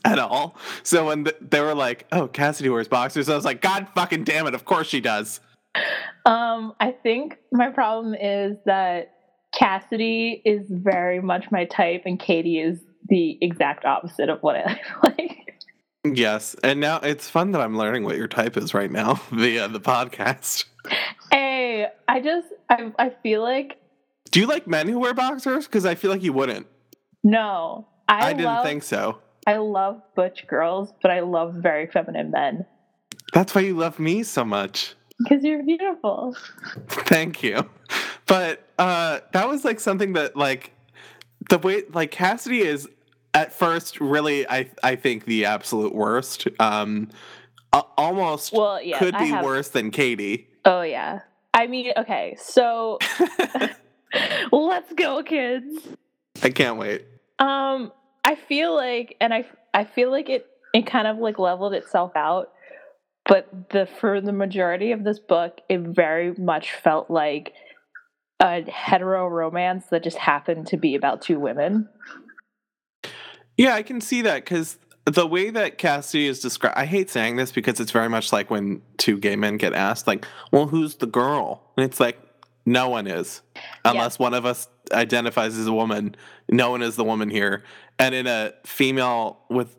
at 0.06 0.20
all. 0.20 0.58
So 0.84 1.08
when 1.08 1.28
they 1.42 1.62
were 1.62 1.76
like, 1.76 2.08
"Oh, 2.12 2.28
Cassidy 2.28 2.70
wears 2.70 2.88
boxers," 2.88 3.30
I 3.30 3.36
was 3.36 3.46
like, 3.46 3.62
"God 3.62 3.88
fucking 3.96 4.24
damn 4.24 4.48
it! 4.48 4.54
Of 4.54 4.66
course 4.66 4.88
she 4.88 5.02
does." 5.02 5.40
Um, 6.26 6.74
I 6.80 6.92
think 6.92 7.38
my 7.52 7.70
problem 7.70 8.14
is 8.14 8.58
that 8.66 9.14
Cassidy 9.54 10.42
is 10.46 10.66
very 10.70 11.22
much 11.22 11.46
my 11.52 11.66
type, 11.66 12.04
and 12.06 12.20
Katie 12.20 12.60
is 12.60 12.80
the 13.08 13.38
exact 13.42 13.86
opposite 13.86 14.30
of 14.30 14.40
what 14.42 14.56
I 14.56 14.80
like. 15.04 15.40
Yes, 16.06 16.56
and 16.64 16.82
now 16.82 16.98
it's 16.98 17.30
fun 17.30 17.52
that 17.52 17.62
I'm 17.62 17.78
learning 17.78 18.04
what 18.04 18.18
your 18.18 18.28
type 18.28 18.58
is 18.58 18.74
right 18.74 18.92
now 18.92 19.14
via 19.32 19.68
the 19.68 19.80
podcast. 19.80 20.66
Hey, 21.32 21.88
I 22.08 22.20
just 22.20 22.48
I 22.74 22.92
I 22.98 23.10
feel 23.22 23.42
like. 23.42 23.78
Do 24.32 24.40
you 24.40 24.48
like 24.48 24.68
men 24.68 24.88
who 24.88 25.00
wear 25.00 25.14
boxers? 25.14 25.66
Because 25.68 25.86
I 25.86 25.96
feel 25.96 26.10
like 26.10 26.24
you 26.24 26.34
wouldn't. 26.34 26.68
No, 27.24 27.88
I, 28.08 28.30
I 28.30 28.34
didn't 28.34 28.46
love, 28.46 28.66
think 28.66 28.84
so. 28.84 29.20
I 29.46 29.58
love 29.58 30.02
butch 30.16 30.48
girls, 30.48 30.94
but 31.02 31.12
I 31.12 31.22
love 31.22 31.56
very 31.56 31.88
feminine 31.88 32.32
men. 32.32 32.66
That's 33.34 33.54
why 33.54 33.62
you 33.62 33.76
love 33.76 34.00
me 34.00 34.24
so 34.24 34.44
much. 34.44 34.96
Because 35.20 35.44
you're 35.44 35.64
beautiful. 35.64 36.36
Thank 36.88 37.44
you. 37.44 37.70
But 38.26 38.68
uh 38.80 39.20
that 39.32 39.48
was 39.48 39.64
like 39.64 39.80
something 39.80 40.14
that 40.14 40.36
like 40.36 40.74
the 41.50 41.60
way 41.60 41.84
like 41.94 42.12
Cassidy 42.12 42.62
is 42.62 42.88
at 43.34 43.54
first 43.54 44.00
really 44.00 44.48
I 44.50 44.72
I 44.82 44.96
think 44.96 45.26
the 45.26 45.46
absolute 45.46 45.94
worst. 45.94 46.48
Um 46.60 47.10
almost 47.98 48.54
well, 48.54 48.82
yeah, 48.82 49.00
could 49.00 49.18
be 49.18 49.28
have... 49.28 49.44
worse 49.44 49.70
than 49.70 49.92
Katie. 49.92 50.48
Oh 50.66 50.82
yeah. 50.82 51.22
I 51.54 51.68
mean, 51.68 51.92
okay, 51.98 52.36
so 52.40 52.98
let's 54.52 54.92
go, 54.94 55.24
kids. 55.24 55.88
I 56.42 56.50
can't 56.50 56.78
wait. 56.78 57.06
Um, 57.40 57.92
I 58.24 58.36
feel 58.36 58.76
like, 58.76 59.16
and 59.22 59.34
I 59.34 59.46
I 59.74 59.84
feel 59.84 60.12
like 60.12 60.30
it 60.30 60.48
it 60.74 60.86
kind 60.88 61.08
of 61.08 61.18
like 61.18 61.38
leveled 61.38 61.74
itself 61.74 62.12
out, 62.16 62.52
but 63.28 63.70
the 63.70 63.86
for 63.86 64.20
the 64.20 64.34
majority 64.34 64.92
of 64.92 65.04
this 65.04 65.20
book, 65.20 65.62
it 65.70 65.82
very 65.82 66.34
much 66.36 66.74
felt 66.74 67.12
like 67.12 67.54
a 68.40 68.64
hetero 68.70 69.28
romance 69.28 69.86
that 69.88 70.04
just 70.04 70.18
happened 70.18 70.68
to 70.68 70.78
be 70.78 70.96
about 70.96 71.22
two 71.22 71.40
women. 71.40 71.88
Yeah, 73.58 73.76
I 73.76 73.84
can 73.84 74.02
see 74.02 74.24
that 74.24 74.44
because 74.44 74.80
the 75.06 75.28
way 75.28 75.50
that 75.50 75.78
Cassidy 75.78 76.28
is 76.28 76.40
described, 76.40 76.78
I 76.78 76.86
hate 76.86 77.10
saying 77.10 77.36
this 77.36 77.52
because 77.52 77.80
it's 77.80 77.92
very 77.92 78.10
much 78.10 78.32
like 78.32 78.50
when 78.50 78.82
two 78.98 79.18
gay 79.18 79.36
men 79.36 79.58
get 79.58 79.74
asked, 79.74 80.08
like, 80.08 80.26
well, 80.52 80.68
who's 80.68 80.96
the 80.96 81.06
girl? 81.06 81.72
And 81.78 81.86
it's 81.86 82.00
like, 82.00 82.20
no 82.66 82.88
one 82.90 83.08
is. 83.08 83.42
Unless 83.84 84.18
yeah. 84.20 84.24
one 84.24 84.34
of 84.34 84.46
us 84.46 84.68
identifies 84.92 85.58
as 85.58 85.68
a 85.68 85.74
woman, 85.74 86.16
no 86.50 86.72
one 86.72 86.82
is 86.82 86.96
the 86.96 87.04
woman 87.04 87.30
here. 87.30 87.64
And 88.00 88.16
in 88.16 88.28
a 88.28 88.54
female 88.64 89.40
with 89.50 89.76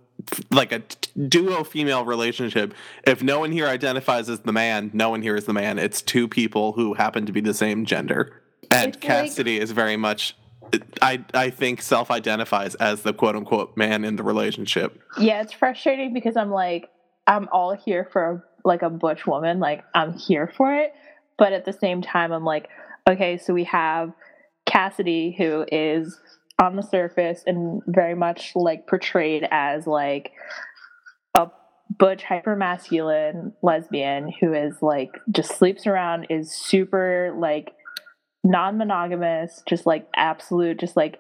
like 0.51 0.73
a 0.73 0.83
duo 1.29 1.65
female 1.65 2.05
relationship. 2.05 2.75
If 3.07 3.23
no 3.23 3.41
one 3.41 3.53
here 3.53 3.67
identifies 3.67 4.29
as 4.29 4.41
the 4.41 4.53
man, 4.53 4.91
no 4.93 5.11
one 5.11 5.23
here 5.23 5.37
is 5.37 5.45
the 5.45 5.53
man. 5.53 5.79
It's 5.79 6.03
two 6.03 6.29
people 6.29 6.73
who 6.73 6.95
happen 6.95 7.27
to 7.27 7.33
be 7.33 7.41
the 7.41 7.55
same 7.55 7.85
gender. 7.85 8.41
And 8.71 8.95
It's 8.95 8.97
like- 8.97 9.01
Cassidy 9.01 9.59
is 9.59 9.73
very 9.73 9.97
much 9.97 10.37
I 11.03 11.25
I 11.33 11.51
think 11.51 11.83
self 11.83 12.11
identifies 12.11 12.75
as 12.77 13.03
the 13.03 13.13
quote 13.13 13.37
unquote 13.37 13.77
man 13.77 14.05
in 14.05 14.17
the 14.17 14.23
relationship. 14.23 15.01
Yeah, 15.19 15.43
it's 15.43 15.53
frustrating 15.53 16.13
because 16.13 16.37
I'm 16.37 16.51
like, 16.51 16.89
I'm 17.27 17.49
all 17.53 17.75
here 17.75 18.09
for 18.13 18.45
like 18.65 18.83
a 18.83 18.91
butch 18.91 19.27
woman. 19.27 19.61
Like, 19.61 19.85
I'm 19.95 20.15
here 20.15 20.53
for 20.57 20.75
it. 20.75 20.93
But 21.37 21.53
at 21.53 21.65
the 21.65 21.73
same 21.73 22.01
time, 22.03 22.33
I'm 22.33 22.45
like, 22.45 22.69
okay, 23.09 23.39
so 23.39 23.53
we 23.53 23.65
have 23.65 24.13
Cassidy, 24.67 25.35
who 25.37 25.67
is 25.71 26.19
on 26.61 26.77
the 26.77 26.83
surface 26.83 27.43
and 27.47 27.83
very 27.87 28.15
much 28.15 28.53
like 28.55 28.87
portrayed 28.87 29.47
as 29.51 29.87
like 29.87 30.33
a 31.35 31.49
butch, 31.99 32.23
hyper 32.23 32.55
masculine 32.55 33.53
lesbian 33.63 34.33
who 34.41 34.55
is 34.55 34.75
like 34.81 35.11
just 35.31 35.59
sleeps 35.59 35.87
around, 35.87 36.29
is 36.31 36.53
super 36.53 37.35
like 37.37 37.73
non 38.45 38.77
monogamous, 38.79 39.63
just 39.67 39.87
like 39.87 40.07
absolute, 40.15 40.79
just 40.79 40.97
like 40.97 41.19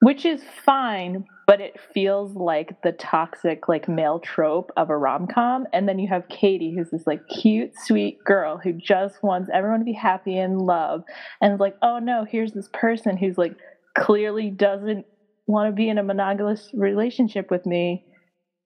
which 0.00 0.26
is 0.26 0.42
fine, 0.64 1.24
but 1.46 1.60
it 1.60 1.78
feels 1.94 2.34
like 2.34 2.82
the 2.82 2.90
toxic 2.90 3.68
like 3.68 3.88
male 3.88 4.18
trope 4.18 4.72
of 4.76 4.90
a 4.90 4.96
rom 4.96 5.28
com. 5.28 5.64
And 5.72 5.88
then 5.88 6.00
you 6.00 6.08
have 6.08 6.28
Katie, 6.28 6.74
who's 6.76 6.90
this 6.90 7.06
like 7.06 7.20
cute, 7.28 7.70
sweet 7.84 8.18
girl 8.24 8.58
who 8.62 8.72
just 8.72 9.22
wants 9.22 9.48
everyone 9.54 9.78
to 9.78 9.84
be 9.84 9.92
happy 9.92 10.36
and 10.38 10.60
love, 10.60 11.04
and 11.40 11.58
like, 11.60 11.76
oh 11.82 11.98
no, 12.00 12.24
here's 12.28 12.52
this 12.52 12.68
person 12.72 13.16
who's 13.16 13.38
like 13.38 13.56
clearly 13.96 14.50
doesn't 14.50 15.06
want 15.46 15.70
to 15.70 15.72
be 15.72 15.88
in 15.88 15.98
a 15.98 16.02
monogamous 16.02 16.70
relationship 16.74 17.50
with 17.50 17.64
me, 17.64 18.04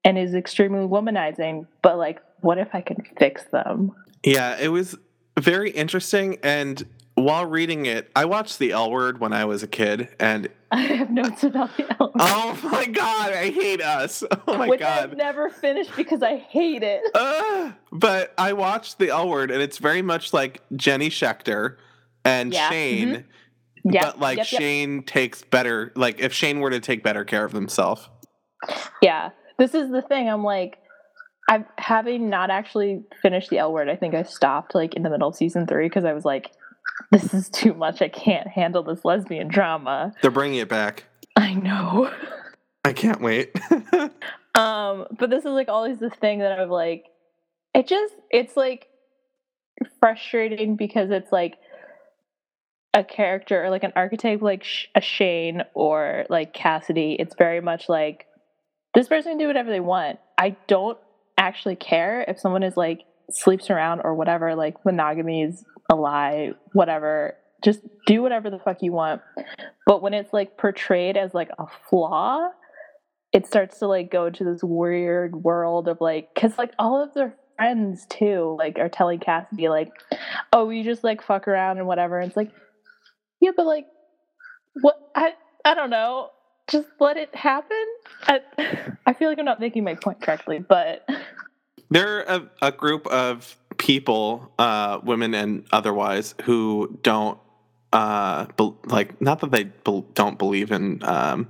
and 0.05 0.17
is 0.17 0.35
extremely 0.35 0.87
womanizing. 0.87 1.67
But 1.83 1.99
like, 1.99 2.21
what 2.41 2.59
if 2.59 2.69
I 2.73 2.81
can 2.81 3.03
fix 3.19 3.45
them? 3.53 3.93
Yeah, 4.25 4.57
it 4.59 4.69
was 4.69 4.97
very 5.39 5.71
interesting. 5.71 6.39
And 6.43 6.83
while 7.17 7.47
reading 7.47 7.87
it, 7.87 8.11
I 8.15 8.27
watched 8.27 8.59
The 8.59 8.73
L 8.73 8.91
Word 8.91 9.19
when 9.21 9.33
I 9.33 9.47
was 9.47 9.63
a 9.63 9.67
kid, 9.67 10.09
and 10.21 10.49
I 10.71 10.81
have 10.83 11.11
notes 11.11 11.43
about 11.45 11.77
the 11.77 11.85
L 11.99 12.09
Word. 12.09 12.13
oh 12.21 12.59
my 12.65 12.87
god, 12.87 13.33
I 13.33 13.51
hate 13.51 13.83
us. 13.83 14.23
Oh 14.49 14.57
my 14.59 14.69
which 14.69 14.81
god. 14.81 15.11
I've 15.11 15.17
never 15.17 15.51
finished 15.51 15.91
because 15.97 16.23
I 16.23 16.37
hate 16.37 16.83
it. 16.83 17.03
Uh, 17.15 17.73
but 17.91 18.33
I 18.39 18.53
watched 18.53 18.99
The 18.99 19.09
L 19.09 19.29
Word, 19.29 19.51
and 19.51 19.61
it's 19.61 19.79
very 19.79 20.03
much 20.03 20.33
like 20.33 20.63
Jenny 20.77 21.09
Schechter 21.11 21.77
and 22.25 22.53
Yeah, 22.53 22.69
Shane. 22.69 23.25
Yeah, 23.85 24.03
But 24.05 24.21
like 24.21 24.37
yep, 24.39 24.53
yep. 24.53 24.61
Shane 24.61 25.03
takes 25.05 25.43
better, 25.43 25.93
like 25.97 26.21
if 26.21 26.33
Shane 26.33 26.61
were 26.61 26.71
to 26.71 26.81
take 26.81 27.03
better 27.03 27.25
care 27.25 27.45
of 27.45 27.53
himself. 27.53 28.11
Yeah, 29.01 29.31
this 29.59 29.75
is 29.75 29.91
the 29.91 30.03
thing. 30.03 30.29
I'm 30.29 30.45
like, 30.45 30.79
I'm 31.49 31.65
having 31.79 32.29
not 32.29 32.51
actually 32.51 33.05
finished 33.23 33.49
the 33.51 33.59
L 33.59 33.73
word. 33.73 33.89
I 33.89 33.97
think 33.97 34.15
I 34.15 34.23
stopped 34.25 34.75
like 34.75 34.95
in 34.95 35.03
the 35.03 35.11
middle 35.11 35.29
of 35.29 35.37
season 35.37 35.67
three 35.67 35.87
because 35.87 36.05
I 36.05 36.13
was 36.13 36.25
like, 36.25 36.51
this 37.11 37.35
is 37.35 37.49
too 37.49 37.75
much. 37.75 38.03
I 38.03 38.09
can't 38.09 38.47
handle 38.47 38.83
this 38.83 39.05
lesbian 39.05 39.49
drama. 39.49 40.15
They're 40.23 40.31
bringing 40.31 40.59
it 40.59 40.69
back. 40.69 41.05
I 41.37 41.55
know. 41.55 42.13
I 42.85 42.93
can't 42.93 43.21
wait. 43.21 43.55
Um, 44.57 45.07
but 45.19 45.29
this 45.29 45.45
is 45.45 45.51
like 45.51 45.69
always 45.69 45.99
the 45.99 46.09
thing 46.09 46.39
that 46.39 46.59
I'm 46.59 46.71
like, 46.71 47.05
it 47.75 47.87
just, 47.87 48.15
it's 48.31 48.57
like 48.57 48.89
frustrating 50.01 50.77
because 50.77 51.11
it's 51.11 51.31
like 51.31 51.59
a 52.95 53.05
character 53.05 53.63
or 53.63 53.69
like 53.69 53.85
an 53.85 53.93
archetype 53.95 54.41
like 54.41 54.65
a 54.95 55.03
Shane 55.03 55.63
or 55.75 56.25
like 56.31 56.55
Cassidy. 56.55 57.17
It's 57.19 57.35
very 57.37 57.61
much 57.61 57.91
like 57.91 58.25
this 58.95 59.09
person 59.09 59.33
can 59.33 59.39
do 59.39 59.47
whatever 59.47 59.69
they 59.69 59.81
want. 59.81 60.19
I 60.39 60.57
don't 60.69 60.97
actually 61.37 61.77
care 61.77 62.25
if 62.27 62.41
someone 62.41 62.63
is 62.63 62.79
like 62.79 63.03
sleeps 63.31 63.69
around 63.69 64.01
or 64.05 64.15
whatever, 64.15 64.55
like 64.55 64.83
monogamy 64.87 65.43
is 65.43 65.63
lie, 66.01 66.53
whatever. 66.73 67.37
Just 67.65 67.81
do 68.07 68.23
whatever 68.23 68.51
the 68.51 68.59
fuck 68.59 68.83
you 68.83 68.93
want. 68.93 69.23
But 69.87 70.03
when 70.03 70.15
it's 70.15 70.33
like 70.33 70.57
portrayed 70.59 71.17
as 71.17 71.35
like 71.35 71.51
a 71.59 71.67
flaw, 71.89 72.49
it 73.33 73.47
starts 73.47 73.79
to 73.81 73.87
like 73.87 74.11
go 74.11 74.31
to 74.31 74.45
this 74.45 74.63
weird 74.63 75.37
world 75.37 75.89
of 75.89 76.01
like 76.01 76.33
because 76.35 76.57
like 76.59 76.73
all 76.79 77.03
of 77.03 77.13
their 77.15 77.35
friends 77.57 78.07
too 78.09 78.55
like 78.59 78.79
are 78.79 78.89
telling 78.89 79.19
cassidy 79.19 79.69
like 79.69 79.91
oh 80.53 80.69
you 80.69 80.85
just 80.85 81.03
like 81.03 81.23
fuck 81.23 81.49
around 81.49 81.79
and 81.79 81.87
whatever 81.87 82.19
and 82.19 82.29
it's 82.29 82.37
like 82.37 82.51
yeah 83.41 83.51
but 83.57 83.65
like 83.65 83.87
what 84.83 85.11
i 85.15 85.33
i 85.65 85.75
don't 85.75 85.89
know 85.89 86.29
just 86.69 86.89
let 87.01 87.17
it 87.17 87.35
happen 87.35 87.85
i 88.25 88.41
i 89.07 89.13
feel 89.15 89.29
like 89.29 89.39
i'm 89.39 89.45
not 89.47 89.59
making 89.59 89.85
my 89.85 89.95
point 89.95 90.21
correctly 90.21 90.59
but 90.59 91.07
There 91.91 92.19
are 92.19 92.23
a, 92.63 92.69
a 92.69 92.73
group 92.73 93.07
of 93.07 93.57
people, 93.79 94.53
uh, 94.59 95.01
women 95.03 95.35
and 95.35 95.67
otherwise, 95.73 96.35
who 96.45 96.99
don't 97.03 97.39
uh, 97.93 98.47
bel 98.57 98.79
like 98.85 99.21
not 99.21 99.41
that 99.41 99.51
they 99.51 99.65
bel 99.65 100.03
don't 100.15 100.39
believe 100.39 100.71
in 100.73 101.03
um, 101.05 101.49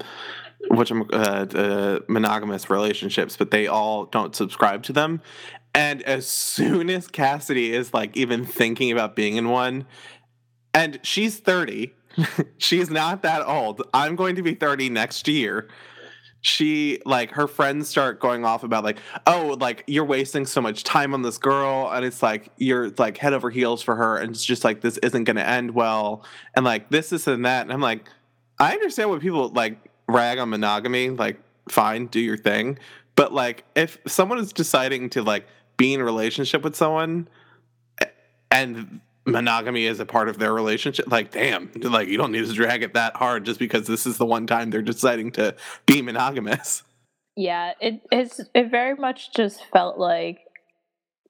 which 0.69 0.93
uh, 0.93 0.97
uh, 1.15 2.01
monogamous 2.09 2.71
relationships, 2.71 3.37
but 3.37 3.51
they 3.51 3.67
all 3.67 4.07
don't 4.07 4.35
subscribe 4.35 4.83
to 4.85 4.93
them. 4.93 5.21
And 5.75 6.03
as 6.03 6.27
soon 6.27 6.89
as 6.89 7.07
Cassidy 7.07 7.73
is 7.73 7.93
like 7.93 8.17
even 8.17 8.45
thinking 8.45 8.93
about 8.93 9.15
being 9.15 9.37
in 9.37 9.49
one, 9.49 9.87
and 10.73 10.99
she's 11.03 11.39
thirty, 11.39 11.95
she's 12.59 12.91
not 12.91 13.23
that 13.23 13.47
old. 13.47 13.83
I'm 13.93 14.17
going 14.17 14.37
to 14.37 14.43
be 14.43 14.55
thirty 14.55 14.89
next 14.89 15.29
year 15.29 15.69
she 16.47 17.01
like 17.05 17.33
her 17.33 17.49
friends 17.49 17.89
start 17.89 18.21
going 18.21 18.45
off 18.45 18.63
about 18.63 18.85
like 18.85 18.99
oh 19.27 19.57
like 19.61 19.83
you're 19.89 20.05
wasting 20.05 20.47
so 20.47 20.61
much 20.61 20.85
time 20.85 21.13
on 21.13 21.23
this 21.23 21.39
girl 21.39 21.91
and 21.93 22.05
it's 22.05 22.23
like 22.23 22.51
you're 22.57 22.91
like 22.99 23.19
head 23.19 23.33
over 23.33 23.51
heels 23.51 23.83
for 23.83 23.97
her 23.97 24.17
and 24.17 24.31
it's 24.31 24.45
just 24.45 24.63
like 24.63 24.81
this 24.81 24.97
isn't 24.99 25.25
to 25.25 25.45
end 25.45 25.73
well 25.73 26.25
and 26.55 26.65
like 26.65 26.89
this 26.89 27.11
this 27.11 27.27
and 27.27 27.45
that 27.45 27.63
and 27.63 27.73
i'm 27.73 27.81
like 27.81 28.09
i 28.61 28.73
understand 28.73 29.11
when 29.11 29.19
people 29.19 29.49
like 29.49 29.77
rag 30.07 30.39
on 30.39 30.49
monogamy 30.49 31.11
like 31.11 31.37
fine 31.69 32.07
do 32.07 32.21
your 32.21 32.37
thing 32.37 32.79
but 33.17 33.33
like 33.33 33.65
if 33.75 33.99
someone 34.07 34.39
is 34.39 34.53
deciding 34.53 35.11
to 35.11 35.25
like 35.25 35.49
be 35.77 35.95
in 35.95 36.01
a 36.01 36.05
relationship 36.05 36.63
with 36.63 36.77
someone 36.77 37.27
and 38.53 39.01
monogamy 39.27 39.87
is 39.87 40.01
a 40.01 40.07
part 40.07 40.29
of 40.29 40.39
their 40.39 40.55
relationship 40.55 41.11
like 41.11 41.33
damn 41.33 41.71
like 41.83 42.09
you 42.09 42.17
don't 42.17 42.33
need 42.33 42.47
to 42.47 42.53
drag 42.53 42.83
it 42.83 42.95
that 42.95 43.17
hard 43.17 43.45
just 43.45 43.59
because 43.59 43.87
this 43.87 44.07
is 44.07 44.19
the 44.19 44.27
one 44.27 44.47
time 44.47 44.71
they're 44.71 44.83
deciding 44.83 45.33
to 45.33 45.55
be 45.87 46.01
monogamous. 46.01 46.83
Yeah 47.37 47.73
it 47.81 48.01
it's 48.11 48.41
it 48.55 48.71
very 48.71 48.95
much 48.95 49.35
just 49.35 49.65
felt 49.73 49.99
like 49.99 50.39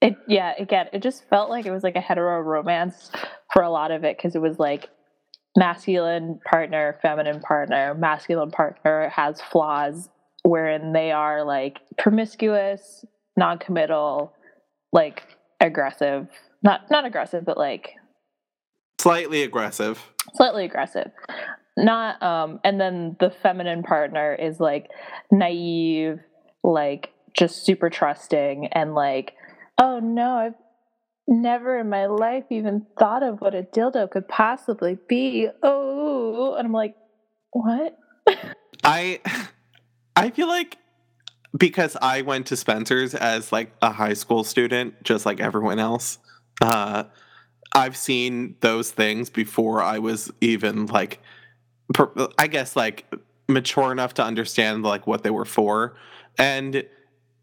it 0.00 0.16
yeah 0.28 0.52
again 0.58 0.86
it 0.92 1.02
just 1.02 1.28
felt 1.28 1.50
like 1.50 1.66
it 1.66 1.70
was 1.70 1.82
like 1.82 1.96
a 1.96 2.00
hetero 2.00 2.40
romance 2.40 3.10
for 3.52 3.62
a 3.62 3.70
lot 3.70 3.90
of 3.90 4.04
it 4.04 4.16
because 4.16 4.36
it 4.36 4.42
was 4.42 4.58
like 4.58 4.88
masculine 5.56 6.38
partner 6.44 6.98
feminine 7.00 7.40
partner 7.40 7.94
masculine 7.94 8.50
partner 8.50 9.08
has 9.08 9.40
flaws 9.40 10.10
wherein 10.42 10.92
they 10.92 11.10
are 11.10 11.44
like 11.44 11.80
promiscuous 11.96 13.04
non-committal 13.36 14.32
like 14.92 15.24
aggressive 15.60 16.28
not 16.62 16.90
not 16.90 17.04
aggressive 17.04 17.44
but 17.44 17.56
like 17.56 17.94
slightly 18.98 19.42
aggressive. 19.42 20.02
slightly 20.34 20.64
aggressive. 20.64 21.10
Not 21.76 22.22
um 22.22 22.60
and 22.64 22.80
then 22.80 23.16
the 23.20 23.30
feminine 23.30 23.82
partner 23.82 24.34
is 24.34 24.58
like 24.58 24.90
naive 25.30 26.20
like 26.64 27.10
just 27.34 27.64
super 27.64 27.90
trusting 27.90 28.68
and 28.68 28.94
like 28.94 29.34
oh 29.78 30.00
no 30.00 30.30
i've 30.38 30.54
never 31.28 31.78
in 31.78 31.88
my 31.88 32.06
life 32.06 32.44
even 32.50 32.86
thought 32.98 33.22
of 33.22 33.40
what 33.40 33.54
a 33.54 33.62
dildo 33.62 34.10
could 34.10 34.26
possibly 34.28 34.96
be. 35.08 35.48
Oh 35.62 36.54
and 36.54 36.66
i'm 36.66 36.72
like 36.72 36.94
what? 37.52 37.98
I 38.84 39.20
i 40.16 40.30
feel 40.30 40.48
like 40.48 40.78
because 41.56 41.96
i 42.00 42.22
went 42.22 42.46
to 42.46 42.56
spencer's 42.56 43.14
as 43.14 43.52
like 43.52 43.72
a 43.82 43.90
high 43.92 44.14
school 44.14 44.44
student 44.44 45.02
just 45.02 45.26
like 45.26 45.40
everyone 45.40 45.78
else 45.78 46.18
uh 46.60 47.04
i've 47.74 47.96
seen 47.96 48.56
those 48.60 48.90
things 48.90 49.28
before 49.30 49.82
i 49.82 49.98
was 49.98 50.30
even 50.40 50.86
like 50.86 51.20
per, 51.92 52.10
i 52.38 52.46
guess 52.46 52.76
like 52.76 53.06
mature 53.48 53.92
enough 53.92 54.14
to 54.14 54.24
understand 54.24 54.82
like 54.82 55.06
what 55.06 55.22
they 55.22 55.30
were 55.30 55.44
for. 55.44 55.96
And 56.38 56.84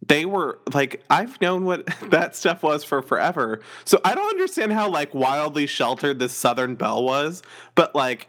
they 0.06 0.26
were 0.26 0.60
like 0.74 1.02
i've 1.10 1.40
known 1.40 1.64
what 1.64 1.86
that 2.10 2.36
stuff 2.36 2.62
was 2.64 2.84
for 2.84 3.02
forever. 3.02 3.62
So 3.86 4.00
i 4.04 4.14
don't 4.16 4.30
understand 4.30 4.74
how 4.74 4.90
like 4.90 5.14
wildly 5.14 5.66
sheltered 5.68 6.20
this 6.20 6.34
southern 6.34 6.76
belle 6.76 7.04
was 7.04 7.42
but 7.76 7.96
like 7.96 8.28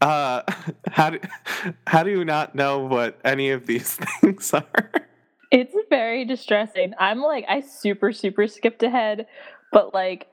uh 0.00 0.42
how 0.90 1.10
do 1.10 1.20
how 1.86 2.02
do 2.02 2.10
you 2.10 2.24
not 2.24 2.54
know 2.54 2.78
what 2.80 3.20
any 3.24 3.50
of 3.50 3.66
these 3.66 3.94
things 4.20 4.52
are? 4.54 4.92
It's 5.50 5.74
very 5.90 6.24
distressing. 6.24 6.94
I'm 6.96 7.20
like, 7.20 7.44
I 7.48 7.60
super, 7.60 8.12
super 8.12 8.46
skipped 8.46 8.84
ahead, 8.84 9.26
but 9.72 9.94
like, 9.94 10.26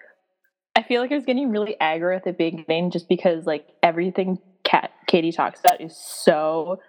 I 0.76 0.84
feel 0.84 1.02
like 1.02 1.12
I 1.12 1.15
was 1.15 1.26
getting 1.26 1.50
really 1.52 1.76
aggro 1.82 2.15
at 2.15 2.23
the 2.23 2.34
beginning 2.34 2.91
just 2.91 3.10
because 3.10 3.45
like 3.45 3.67
everything 3.82 4.39
Kat, 4.63 4.91
Katie 5.08 5.32
talks 5.32 5.60
about 5.60 5.82
is 5.82 5.97
so 5.97 6.80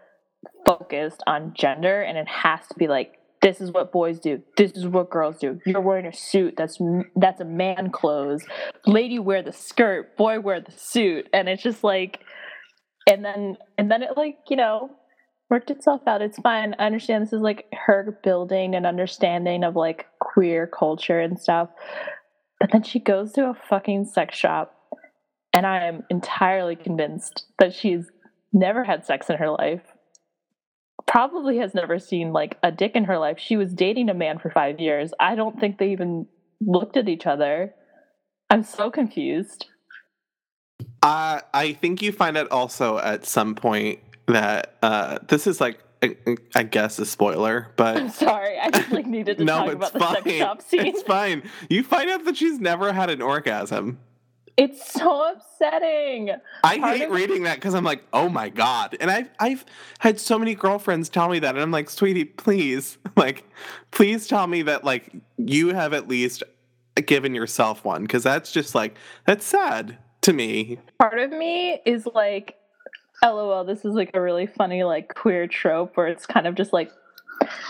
focused 0.66 1.22
on 1.26 1.54
gender 1.54 2.02
and 2.02 2.18
it 2.18 2.28
has 2.28 2.60
to 2.68 2.74
be 2.76 2.86
like 2.86 3.14
this 3.40 3.60
is 3.60 3.70
what 3.70 3.92
boys 3.92 4.18
do. 4.18 4.42
This 4.56 4.72
is 4.72 4.86
what 4.86 5.10
girls 5.10 5.38
do. 5.38 5.60
You're 5.64 5.80
wearing 5.80 6.06
a 6.06 6.12
suit. 6.12 6.54
That's 6.56 6.78
that's 7.14 7.40
a 7.40 7.44
man 7.44 7.90
clothes. 7.90 8.44
Lady 8.86 9.18
wear 9.18 9.42
the 9.42 9.52
skirt. 9.52 10.16
Boy 10.16 10.40
wear 10.40 10.60
the 10.60 10.72
suit. 10.72 11.28
And 11.32 11.48
it's 11.48 11.62
just 11.62 11.84
like, 11.84 12.20
and 13.06 13.24
then 13.24 13.56
and 13.76 13.90
then 13.90 14.02
it 14.02 14.16
like 14.16 14.38
you 14.48 14.56
know 14.56 14.90
worked 15.50 15.70
itself 15.70 16.02
out. 16.06 16.20
It's 16.20 16.38
fine. 16.38 16.74
I 16.78 16.86
understand 16.86 17.24
this 17.24 17.32
is 17.32 17.40
like 17.40 17.66
her 17.72 18.18
building 18.22 18.74
an 18.74 18.84
understanding 18.84 19.64
of 19.64 19.76
like 19.76 20.06
queer 20.18 20.66
culture 20.66 21.20
and 21.20 21.38
stuff. 21.38 21.70
But 22.60 22.70
then 22.72 22.82
she 22.82 22.98
goes 22.98 23.32
to 23.32 23.48
a 23.50 23.58
fucking 23.68 24.06
sex 24.06 24.36
shop, 24.36 24.74
and 25.52 25.66
I 25.66 25.84
am 25.86 26.02
entirely 26.10 26.76
convinced 26.76 27.46
that 27.58 27.74
she's 27.74 28.10
never 28.52 28.84
had 28.84 29.04
sex 29.04 29.30
in 29.30 29.36
her 29.36 29.50
life 29.50 29.82
probably 31.08 31.58
has 31.58 31.74
never 31.74 31.98
seen 31.98 32.32
like 32.32 32.58
a 32.62 32.70
dick 32.70 32.92
in 32.94 33.04
her 33.04 33.18
life. 33.18 33.38
She 33.38 33.56
was 33.56 33.72
dating 33.72 34.10
a 34.10 34.14
man 34.14 34.38
for 34.38 34.50
five 34.50 34.78
years. 34.78 35.12
I 35.18 35.34
don't 35.34 35.58
think 35.58 35.78
they 35.78 35.90
even 35.90 36.26
looked 36.60 36.96
at 36.96 37.08
each 37.08 37.26
other. 37.26 37.74
I'm 38.50 38.62
so 38.62 38.90
confused. 38.90 39.66
Uh, 41.02 41.40
I 41.54 41.72
think 41.72 42.02
you 42.02 42.12
find 42.12 42.36
out 42.36 42.50
also 42.50 42.98
at 42.98 43.24
some 43.24 43.54
point 43.54 44.00
that 44.26 44.76
uh, 44.82 45.18
this 45.28 45.46
is 45.46 45.60
like 45.60 45.78
I, 46.02 46.16
I 46.54 46.62
guess 46.62 46.98
a 46.98 47.06
spoiler, 47.06 47.72
but 47.76 47.96
I'm 47.96 48.10
sorry, 48.10 48.58
I 48.58 48.70
just 48.70 48.90
like 48.90 49.06
needed 49.06 49.38
to 49.38 49.44
no, 49.46 49.64
talk 49.64 49.72
about 49.72 49.92
the 49.92 49.98
fine. 49.98 50.14
sex 50.22 50.30
shop 50.32 50.62
scene. 50.68 50.86
It's 50.86 51.02
fine. 51.02 51.42
You 51.68 51.82
find 51.82 52.08
out 52.10 52.24
that 52.24 52.36
she's 52.36 52.60
never 52.60 52.92
had 52.92 53.10
an 53.10 53.20
orgasm. 53.20 53.98
It's 54.56 54.92
so 54.92 55.32
upsetting. 55.32 56.32
I 56.64 56.78
Part 56.78 56.96
hate 56.96 57.10
reading 57.10 57.44
that 57.44 57.56
because 57.56 57.74
I'm 57.74 57.84
like, 57.84 58.02
oh 58.12 58.28
my 58.28 58.48
god. 58.48 58.96
And 59.00 59.08
I've 59.08 59.30
I've 59.38 59.64
had 60.00 60.18
so 60.18 60.36
many 60.38 60.54
girlfriends 60.56 61.08
tell 61.08 61.28
me 61.28 61.38
that, 61.38 61.54
and 61.54 61.62
I'm 61.62 61.70
like, 61.70 61.88
sweetie, 61.88 62.24
please, 62.24 62.98
like, 63.16 63.44
please 63.92 64.26
tell 64.26 64.46
me 64.46 64.62
that 64.62 64.84
like 64.84 65.12
you 65.36 65.68
have 65.74 65.92
at 65.92 66.08
least 66.08 66.42
given 67.06 67.34
yourself 67.34 67.84
one 67.84 68.02
because 68.02 68.24
that's 68.24 68.50
just 68.50 68.74
like 68.74 68.96
that's 69.26 69.44
sad 69.44 69.98
to 70.22 70.32
me. 70.32 70.78
Part 70.98 71.18
of 71.18 71.30
me 71.30 71.80
is 71.86 72.06
like, 72.06 72.56
lol, 73.22 73.64
this 73.64 73.84
is 73.84 73.94
like 73.94 74.10
a 74.14 74.20
really 74.20 74.46
funny 74.46 74.84
like 74.84 75.14
queer 75.14 75.46
trope 75.46 75.96
where 75.96 76.06
it's 76.06 76.26
kind 76.26 76.46
of 76.46 76.54
just 76.54 76.72
like 76.72 76.90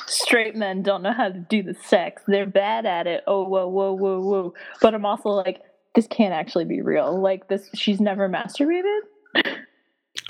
straight 0.06 0.56
men 0.56 0.82
don't 0.82 1.02
know 1.02 1.12
how 1.12 1.28
to 1.28 1.38
do 1.38 1.62
the 1.62 1.74
sex. 1.74 2.22
They're 2.26 2.46
bad 2.46 2.86
at 2.86 3.06
it. 3.06 3.24
Oh 3.26 3.44
whoa 3.44 3.68
whoa 3.68 3.92
whoa 3.92 4.20
whoa. 4.20 4.54
But 4.80 4.94
I'm 4.94 5.06
also 5.06 5.30
like 5.30 5.62
this 5.94 6.06
can't 6.06 6.32
actually 6.32 6.64
be 6.64 6.80
real. 6.80 7.20
Like 7.20 7.48
this, 7.48 7.68
she's 7.74 8.00
never 8.00 8.28
masturbated. 8.28 9.00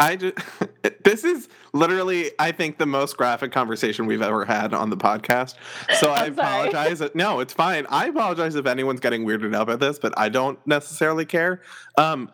I 0.01 0.17
just, 0.17 0.39
this 1.05 1.25
is 1.25 1.49
literally, 1.73 2.31
I 2.39 2.53
think, 2.53 2.79
the 2.79 2.87
most 2.87 3.17
graphic 3.17 3.53
conversation 3.53 4.07
we've 4.07 4.23
ever 4.23 4.45
had 4.45 4.73
on 4.73 4.91
the 4.91 4.97
podcast. 4.97 5.57
So 5.99 6.11
I 6.13 6.27
apologize. 6.27 7.03
no, 7.15 7.41
it's 7.41 7.53
fine. 7.53 7.87
I 7.91 8.07
apologize 8.07 8.55
if 8.55 8.67
anyone's 8.67 9.01
getting 9.01 9.27
weirded 9.27 9.55
out 9.55 9.67
by 9.67 9.77
this, 9.77 9.99
but 9.99 10.15
I 10.17 10.29
don't 10.29 10.59
necessarily 10.67 11.27
care. 11.27 11.61
Um, 11.97 12.31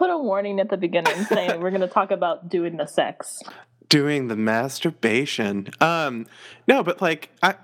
Put 0.00 0.08
a 0.08 0.16
warning 0.16 0.60
at 0.60 0.70
the 0.70 0.78
beginning 0.78 1.26
saying 1.26 1.60
we're 1.60 1.68
going 1.68 1.82
to 1.82 1.86
talk 1.86 2.10
about 2.10 2.48
doing 2.48 2.78
the 2.78 2.86
sex, 2.86 3.42
doing 3.90 4.28
the 4.28 4.34
masturbation. 4.36 5.68
Um, 5.78 6.26
no, 6.66 6.82
but 6.82 7.02
like 7.02 7.28
I, 7.42 7.56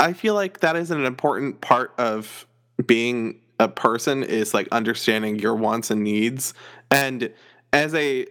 I 0.00 0.12
feel 0.12 0.34
like 0.34 0.58
that 0.58 0.74
is 0.74 0.90
an 0.90 1.04
important 1.04 1.60
part 1.60 1.94
of 1.96 2.48
being 2.84 3.38
a 3.60 3.68
person 3.68 4.24
is 4.24 4.52
like 4.52 4.66
understanding 4.72 5.38
your 5.38 5.54
wants 5.54 5.88
and 5.88 6.02
needs. 6.02 6.52
And 6.90 7.32
as 7.72 7.94
a 7.94 8.26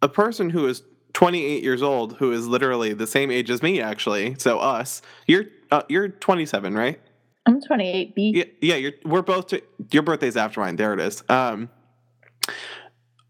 a 0.00 0.08
person 0.08 0.48
who 0.48 0.66
is 0.66 0.82
28 1.12 1.62
years 1.62 1.82
old 1.82 2.16
who 2.16 2.32
is 2.32 2.46
literally 2.46 2.94
the 2.94 3.06
same 3.06 3.30
age 3.30 3.50
as 3.50 3.62
me 3.62 3.78
actually 3.78 4.36
so 4.38 4.58
us 4.58 5.02
you're 5.26 5.44
uh, 5.70 5.82
you're 5.90 6.08
27 6.08 6.74
right? 6.74 6.98
I'm 7.44 7.60
28 7.60 8.14
b. 8.14 8.32
Yeah, 8.34 8.44
yeah 8.62 8.76
you're 8.76 8.92
we're 9.04 9.20
both 9.20 9.48
t- 9.48 9.60
your 9.90 10.02
birthday's 10.02 10.38
after 10.38 10.60
mine. 10.60 10.76
There 10.76 10.94
it 10.94 11.00
is. 11.00 11.22
Um 11.28 11.68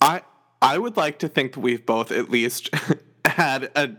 i 0.01 0.23
i 0.62 0.79
would 0.79 0.96
like 0.96 1.18
to 1.18 1.29
think 1.29 1.53
that 1.53 1.61
we've 1.61 1.85
both 1.87 2.11
at 2.11 2.31
least 2.31 2.70
had 3.25 3.70
a, 3.77 3.90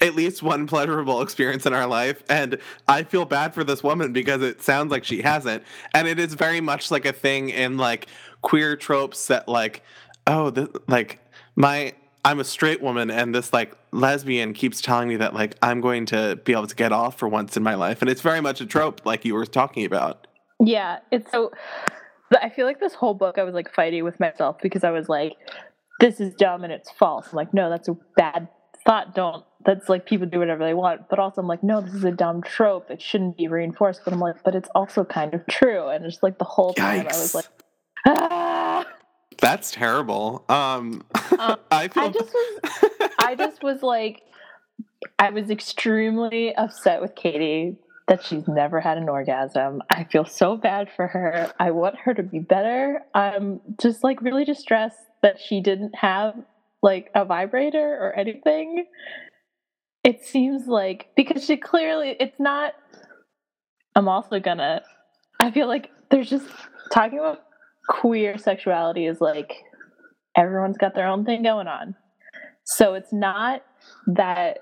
at 0.00 0.14
least 0.14 0.42
one 0.42 0.66
pleasurable 0.66 1.22
experience 1.22 1.64
in 1.64 1.72
our 1.72 1.86
life 1.86 2.22
and 2.28 2.58
i 2.88 3.02
feel 3.02 3.24
bad 3.24 3.54
for 3.54 3.64
this 3.64 3.82
woman 3.82 4.12
because 4.12 4.42
it 4.42 4.62
sounds 4.62 4.90
like 4.90 5.04
she 5.04 5.22
hasn't 5.22 5.62
and 5.94 6.08
it 6.08 6.18
is 6.18 6.34
very 6.34 6.60
much 6.60 6.90
like 6.90 7.04
a 7.04 7.12
thing 7.12 7.48
in 7.50 7.76
like 7.76 8.06
queer 8.42 8.76
tropes 8.76 9.26
that 9.28 9.48
like 9.48 9.82
oh 10.26 10.50
this, 10.50 10.68
like 10.86 11.20
my 11.56 11.92
i'm 12.24 12.40
a 12.40 12.44
straight 12.44 12.82
woman 12.82 13.10
and 13.10 13.34
this 13.34 13.52
like 13.52 13.76
lesbian 13.92 14.52
keeps 14.52 14.80
telling 14.80 15.08
me 15.08 15.16
that 15.16 15.34
like 15.34 15.56
i'm 15.62 15.80
going 15.80 16.04
to 16.04 16.36
be 16.44 16.52
able 16.52 16.66
to 16.66 16.76
get 16.76 16.92
off 16.92 17.16
for 17.18 17.28
once 17.28 17.56
in 17.56 17.62
my 17.62 17.74
life 17.74 18.02
and 18.02 18.10
it's 18.10 18.20
very 18.20 18.40
much 18.40 18.60
a 18.60 18.66
trope 18.66 19.04
like 19.06 19.24
you 19.24 19.34
were 19.34 19.46
talking 19.46 19.84
about. 19.84 20.26
Yeah 20.60 20.98
it's 21.10 21.30
so 21.30 21.52
i 22.42 22.48
feel 22.48 22.66
like 22.66 22.80
this 22.80 22.94
whole 22.94 23.14
book 23.14 23.38
i 23.38 23.42
was 23.42 23.54
like 23.54 23.72
fighting 23.72 24.04
with 24.04 24.18
myself 24.20 24.56
because 24.62 24.84
i 24.84 24.90
was 24.90 25.08
like 25.08 25.32
this 26.00 26.20
is 26.20 26.34
dumb 26.34 26.64
and 26.64 26.72
it's 26.72 26.90
false. 26.90 27.28
I'm 27.30 27.36
like, 27.36 27.54
no, 27.54 27.70
that's 27.70 27.88
a 27.88 27.96
bad 28.16 28.48
thought 28.84 29.14
don't 29.14 29.44
that's 29.64 29.88
like 29.88 30.04
people 30.04 30.26
do 30.26 30.38
whatever 30.38 30.62
they 30.62 30.74
want 30.74 31.08
but 31.08 31.18
also 31.18 31.40
i'm 31.40 31.46
like 31.46 31.62
no 31.62 31.80
this 31.80 31.94
is 31.94 32.04
a 32.04 32.10
dumb 32.10 32.42
trope 32.42 32.90
it 32.90 33.00
shouldn't 33.00 33.34
be 33.34 33.48
reinforced 33.48 34.02
but 34.04 34.12
i'm 34.12 34.20
like 34.20 34.36
but 34.44 34.54
it's 34.54 34.68
also 34.74 35.04
kind 35.04 35.32
of 35.32 35.40
true 35.46 35.88
and 35.88 36.04
it's 36.04 36.22
like 36.22 36.36
the 36.36 36.44
whole 36.44 36.74
time 36.74 37.06
Yikes. 37.06 37.14
i 37.14 37.18
was 37.18 37.34
like 37.34 37.46
ah! 38.06 38.86
that's 39.38 39.70
terrible 39.70 40.44
um, 40.50 41.02
um 41.38 41.56
i 41.70 41.88
feel 41.88 42.02
i 42.02 42.08
just 42.10 42.34
was 42.34 43.10
i 43.20 43.34
just 43.34 43.62
was 43.62 43.82
like 43.82 44.20
i 45.18 45.30
was 45.30 45.48
extremely 45.48 46.54
upset 46.54 47.00
with 47.00 47.14
katie 47.14 47.78
that 48.08 48.24
she's 48.24 48.46
never 48.46 48.80
had 48.80 48.98
an 48.98 49.08
orgasm. 49.08 49.82
I 49.90 50.04
feel 50.04 50.24
so 50.24 50.56
bad 50.56 50.88
for 50.94 51.06
her. 51.06 51.52
I 51.58 51.70
want 51.70 51.96
her 51.96 52.12
to 52.14 52.22
be 52.22 52.38
better. 52.38 53.00
I'm 53.14 53.60
just 53.80 54.04
like 54.04 54.20
really 54.20 54.44
distressed 54.44 54.98
that 55.22 55.40
she 55.40 55.60
didn't 55.60 55.94
have 55.94 56.34
like 56.82 57.10
a 57.14 57.24
vibrator 57.24 57.98
or 58.00 58.12
anything. 58.14 58.84
It 60.02 60.22
seems 60.22 60.66
like 60.66 61.08
because 61.16 61.44
she 61.44 61.56
clearly 61.56 62.14
it's 62.20 62.38
not 62.38 62.74
I'm 63.96 64.08
also 64.08 64.38
gonna 64.38 64.82
I 65.40 65.50
feel 65.50 65.66
like 65.66 65.90
there's 66.10 66.28
just 66.28 66.46
talking 66.92 67.18
about 67.18 67.42
queer 67.88 68.36
sexuality 68.36 69.06
is 69.06 69.20
like 69.20 69.54
everyone's 70.36 70.76
got 70.76 70.94
their 70.94 71.06
own 71.06 71.24
thing 71.24 71.42
going 71.42 71.68
on. 71.68 71.94
So 72.64 72.94
it's 72.94 73.12
not 73.12 73.62
that 74.08 74.58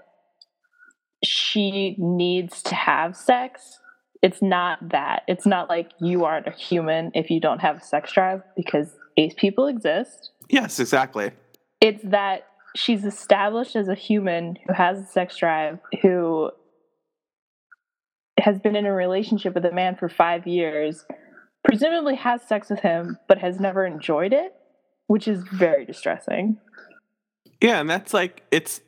she 1.25 1.95
needs 1.99 2.63
to 2.63 2.75
have 2.75 3.17
sex. 3.17 3.79
It's 4.23 4.41
not 4.41 4.91
that. 4.91 5.23
It's 5.27 5.47
not 5.47 5.69
like 5.69 5.91
you 6.01 6.25
aren't 6.25 6.47
a 6.47 6.53
human 6.53 7.11
if 7.15 7.31
you 7.31 7.41
don't 7.41 7.61
have 7.61 7.79
a 7.79 7.83
sex 7.83 8.13
drive 8.13 8.43
because 8.57 8.97
ace 9.17 9.35
people 9.37 9.67
exist. 9.67 10.31
Yes, 10.49 10.79
exactly 10.79 11.33
it's 11.83 12.03
that 12.05 12.47
she's 12.77 13.05
established 13.05 13.75
as 13.75 13.89
a 13.89 13.95
human 13.95 14.57
who 14.67 14.73
has 14.73 15.01
a 15.01 15.05
sex 15.05 15.37
drive, 15.37 15.81
who 16.01 16.49
has 18.39 18.61
been 18.61 18.77
in 18.77 18.87
a 18.87 18.93
relationship 18.93 19.53
with 19.55 19.65
a 19.65 19.73
man 19.73 19.97
for 19.97 20.09
five 20.09 20.47
years, 20.47 21.05
presumably 21.65 22.15
has 22.15 22.41
sex 22.43 22.71
with 22.71 22.79
him, 22.79 23.19
but 23.29 23.39
has 23.39 23.59
never 23.59 23.85
enjoyed 23.85 24.33
it, 24.33 24.55
which 25.09 25.27
is 25.27 25.43
very 25.53 25.85
distressing. 25.85 26.57
Yeah, 27.61 27.81
and 27.81 27.91
that's 27.91 28.15
like 28.15 28.43
it's 28.53 28.81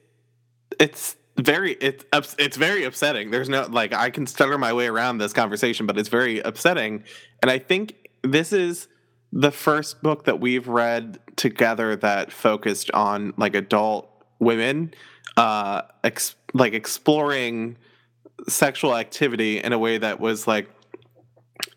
it's 0.79 1.17
very 1.37 1.73
it's 1.73 2.05
it's 2.39 2.57
very 2.57 2.85
upsetting. 2.85 3.31
There's 3.31 3.49
no 3.49 3.67
like 3.67 3.93
I 3.93 4.11
can 4.11 4.27
stutter 4.27 4.57
my 4.59 4.73
way 4.73 4.87
around 4.87 5.19
this 5.19 5.33
conversation, 5.33 5.87
but 5.87 5.99
it's 5.99 6.09
very 6.09 6.41
upsetting, 6.41 7.05
and 7.43 7.51
I 7.51 7.59
think 7.59 7.97
this 8.23 8.53
is 8.53 8.89
the 9.33 9.51
first 9.51 10.01
book 10.03 10.25
that 10.25 10.41
we've 10.41 10.69
read 10.69 11.19
together 11.37 11.97
that 11.97 12.31
focused 12.31 12.91
on 12.93 13.35
like 13.37 13.57
adult 13.57 14.09
women 14.39 14.93
uh 15.37 15.83
ex- 16.05 16.37
like 16.53 16.73
exploring 16.73 17.77
sexual 18.49 18.97
activity 18.97 19.59
in 19.59 19.73
a 19.73 19.79
way 19.79 19.99
that 19.99 20.21
was 20.21 20.47
like 20.47 20.69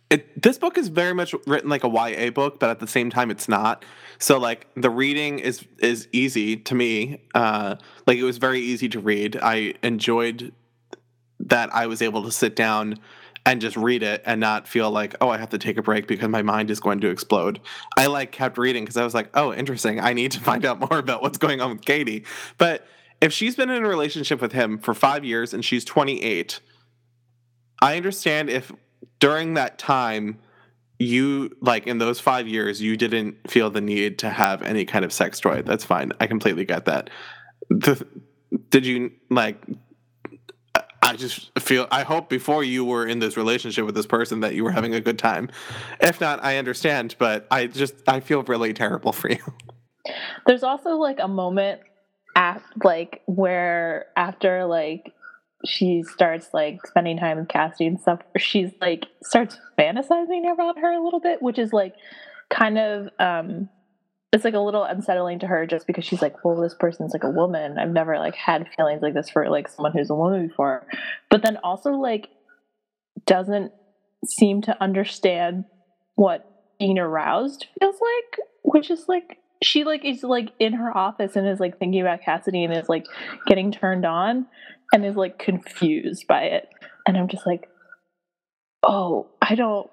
it, 0.09 0.41
this 0.41 0.57
book 0.57 0.77
is 0.77 0.87
very 0.87 1.13
much 1.13 1.35
written 1.45 1.69
like 1.69 1.83
a 1.83 1.89
YA 1.89 2.29
book, 2.31 2.59
but 2.59 2.69
at 2.69 2.79
the 2.79 2.87
same 2.87 3.09
time, 3.09 3.29
it's 3.29 3.49
not. 3.49 3.83
So 4.19 4.37
like 4.37 4.67
the 4.75 4.89
reading 4.89 5.39
is 5.39 5.65
is 5.79 6.07
easy 6.11 6.57
to 6.57 6.75
me. 6.75 7.21
Uh, 7.35 7.75
like 8.05 8.17
it 8.17 8.23
was 8.23 8.37
very 8.37 8.61
easy 8.61 8.87
to 8.89 8.99
read. 8.99 9.37
I 9.41 9.73
enjoyed 9.83 10.53
that 11.39 11.73
I 11.73 11.87
was 11.87 12.01
able 12.01 12.23
to 12.23 12.31
sit 12.31 12.55
down 12.55 12.99
and 13.45 13.61
just 13.61 13.77
read 13.77 14.03
it 14.03 14.21
and 14.25 14.41
not 14.41 14.67
feel 14.67 14.91
like, 14.91 15.15
oh, 15.21 15.29
I 15.29 15.37
have 15.37 15.49
to 15.49 15.57
take 15.57 15.77
a 15.77 15.81
break 15.81 16.07
because 16.07 16.27
my 16.27 16.41
mind 16.41 16.69
is 16.69 16.79
going 16.79 16.99
to 17.01 17.09
explode. 17.09 17.61
I 17.97 18.07
like 18.07 18.31
kept 18.31 18.57
reading 18.57 18.83
because 18.83 18.97
I 18.97 19.03
was 19.03 19.13
like, 19.13 19.29
oh, 19.35 19.53
interesting. 19.53 19.99
I 19.99 20.13
need 20.13 20.31
to 20.31 20.39
find 20.41 20.65
out 20.65 20.79
more 20.79 20.99
about 20.99 21.21
what's 21.21 21.37
going 21.37 21.61
on 21.61 21.71
with 21.71 21.85
Katie. 21.85 22.25
But 22.57 22.87
if 23.21 23.31
she's 23.31 23.55
been 23.55 23.69
in 23.69 23.83
a 23.83 23.87
relationship 23.87 24.41
with 24.41 24.51
him 24.51 24.77
for 24.77 24.93
five 24.93 25.23
years 25.23 25.53
and 25.53 25.63
she's 25.63 25.85
28, 25.85 26.59
I 27.81 27.95
understand 27.95 28.49
if 28.49 28.71
during 29.19 29.55
that 29.55 29.77
time 29.77 30.39
you 30.99 31.55
like 31.61 31.85
in 31.85 31.99
those 31.99 32.19
five 32.19 32.47
years 32.47 32.81
you 32.81 32.97
didn't 32.97 33.49
feel 33.49 33.69
the 33.69 33.81
need 33.81 34.17
to 34.19 34.29
have 34.29 34.61
any 34.63 34.85
kind 34.85 35.05
of 35.05 35.13
sex 35.13 35.39
toy. 35.39 35.61
That's 35.61 35.85
fine. 35.85 36.11
I 36.19 36.27
completely 36.27 36.65
get 36.65 36.85
that. 36.85 37.09
The, 37.69 38.05
did 38.69 38.85
you 38.85 39.11
like 39.29 39.63
I 41.07 41.15
just 41.15 41.57
feel 41.59 41.87
I 41.89 42.03
hope 42.03 42.29
before 42.29 42.63
you 42.63 42.83
were 42.83 43.05
in 43.05 43.19
this 43.19 43.37
relationship 43.37 43.85
with 43.85 43.95
this 43.95 44.05
person 44.05 44.41
that 44.41 44.55
you 44.55 44.63
were 44.63 44.71
having 44.71 44.93
a 44.93 44.99
good 44.99 45.17
time. 45.17 45.49
If 46.01 46.19
not, 46.19 46.43
I 46.43 46.57
understand, 46.57 47.15
but 47.17 47.47
I 47.49 47.67
just 47.67 47.95
I 48.07 48.19
feel 48.19 48.43
really 48.43 48.73
terrible 48.73 49.13
for 49.13 49.29
you. 49.29 49.39
There's 50.45 50.63
also 50.63 50.97
like 50.97 51.19
a 51.19 51.27
moment 51.27 51.81
at 52.35 52.61
like 52.83 53.21
where 53.25 54.07
after 54.15 54.65
like 54.65 55.13
she 55.65 56.03
starts 56.03 56.49
like 56.53 56.85
spending 56.85 57.17
time 57.17 57.37
with 57.37 57.47
Cassidy 57.47 57.87
and 57.87 57.99
stuff, 57.99 58.19
she's 58.37 58.71
like 58.79 59.05
starts 59.23 59.57
fantasizing 59.77 60.51
about 60.51 60.79
her 60.79 60.91
a 60.91 61.03
little 61.03 61.19
bit, 61.19 61.41
which 61.41 61.59
is 61.59 61.73
like 61.73 61.93
kind 62.49 62.77
of 62.77 63.09
um 63.19 63.69
it's 64.33 64.43
like 64.43 64.53
a 64.53 64.59
little 64.59 64.83
unsettling 64.83 65.39
to 65.39 65.47
her 65.47 65.65
just 65.65 65.87
because 65.87 66.03
she's 66.03 66.21
like, 66.21 66.43
well, 66.43 66.59
this 66.59 66.75
person's 66.77 67.13
like 67.13 67.23
a 67.23 67.29
woman. 67.29 67.77
I've 67.79 67.91
never 67.91 68.19
like 68.19 68.35
had 68.35 68.67
feelings 68.75 69.01
like 69.01 69.13
this 69.13 69.29
for 69.29 69.49
like 69.49 69.69
someone 69.69 69.93
who's 69.93 70.09
a 70.09 70.15
woman 70.15 70.47
before. 70.47 70.85
But 71.29 71.43
then 71.43 71.57
also 71.63 71.91
like 71.91 72.27
doesn't 73.25 73.71
seem 74.25 74.61
to 74.63 74.83
understand 74.83 75.65
what 76.15 76.45
being 76.77 76.99
aroused 76.99 77.67
feels 77.79 77.95
like, 77.95 78.39
which 78.63 78.91
is 78.91 79.05
like 79.07 79.37
she 79.63 79.83
like 79.85 80.03
is 80.05 80.23
like 80.23 80.51
in 80.59 80.73
her 80.73 80.95
office 80.95 81.35
and 81.35 81.47
is 81.47 81.59
like 81.59 81.79
thinking 81.79 82.01
about 82.01 82.21
Cassidy 82.21 82.63
and 82.63 82.75
is 82.75 82.89
like 82.89 83.05
getting 83.47 83.71
turned 83.71 84.05
on 84.05 84.45
and 84.93 85.05
is 85.05 85.15
like 85.15 85.39
confused 85.39 86.25
by 86.27 86.43
it. 86.43 86.69
And 87.07 87.17
I'm 87.17 87.27
just 87.27 87.45
like, 87.45 87.69
oh, 88.83 89.27
I 89.41 89.55
don't 89.55 89.89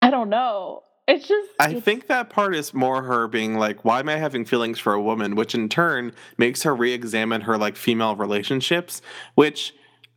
I 0.00 0.10
don't 0.10 0.30
know. 0.30 0.82
It's 1.06 1.26
just 1.26 1.50
I 1.58 1.70
it's, 1.70 1.84
think 1.84 2.06
that 2.08 2.28
part 2.28 2.54
is 2.54 2.74
more 2.74 3.02
her 3.02 3.28
being 3.28 3.54
like, 3.54 3.84
why 3.84 4.00
am 4.00 4.08
I 4.08 4.16
having 4.16 4.44
feelings 4.44 4.78
for 4.78 4.92
a 4.92 5.00
woman? 5.00 5.36
Which 5.36 5.54
in 5.54 5.68
turn 5.68 6.12
makes 6.36 6.62
her 6.62 6.74
re 6.74 6.92
examine 6.92 7.42
her 7.42 7.56
like 7.56 7.76
female 7.76 8.14
relationships, 8.14 9.00
which 9.34 9.74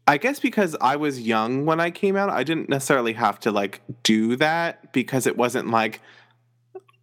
I 0.08 0.17
guess 0.17 0.39
because 0.39 0.75
I 0.82 0.97
was 0.97 1.21
young 1.21 1.65
when 1.65 1.80
I 1.80 1.91
came 1.91 2.17
out, 2.17 2.30
I 2.30 2.43
didn't 2.43 2.69
necessarily 2.69 3.13
have 3.13 3.39
to 3.41 3.51
like 3.51 3.82
do 4.04 4.36
that 4.38 4.91
because 4.91 5.25
it 5.27 5.38
wasn't 5.38 5.69
like 5.69 6.01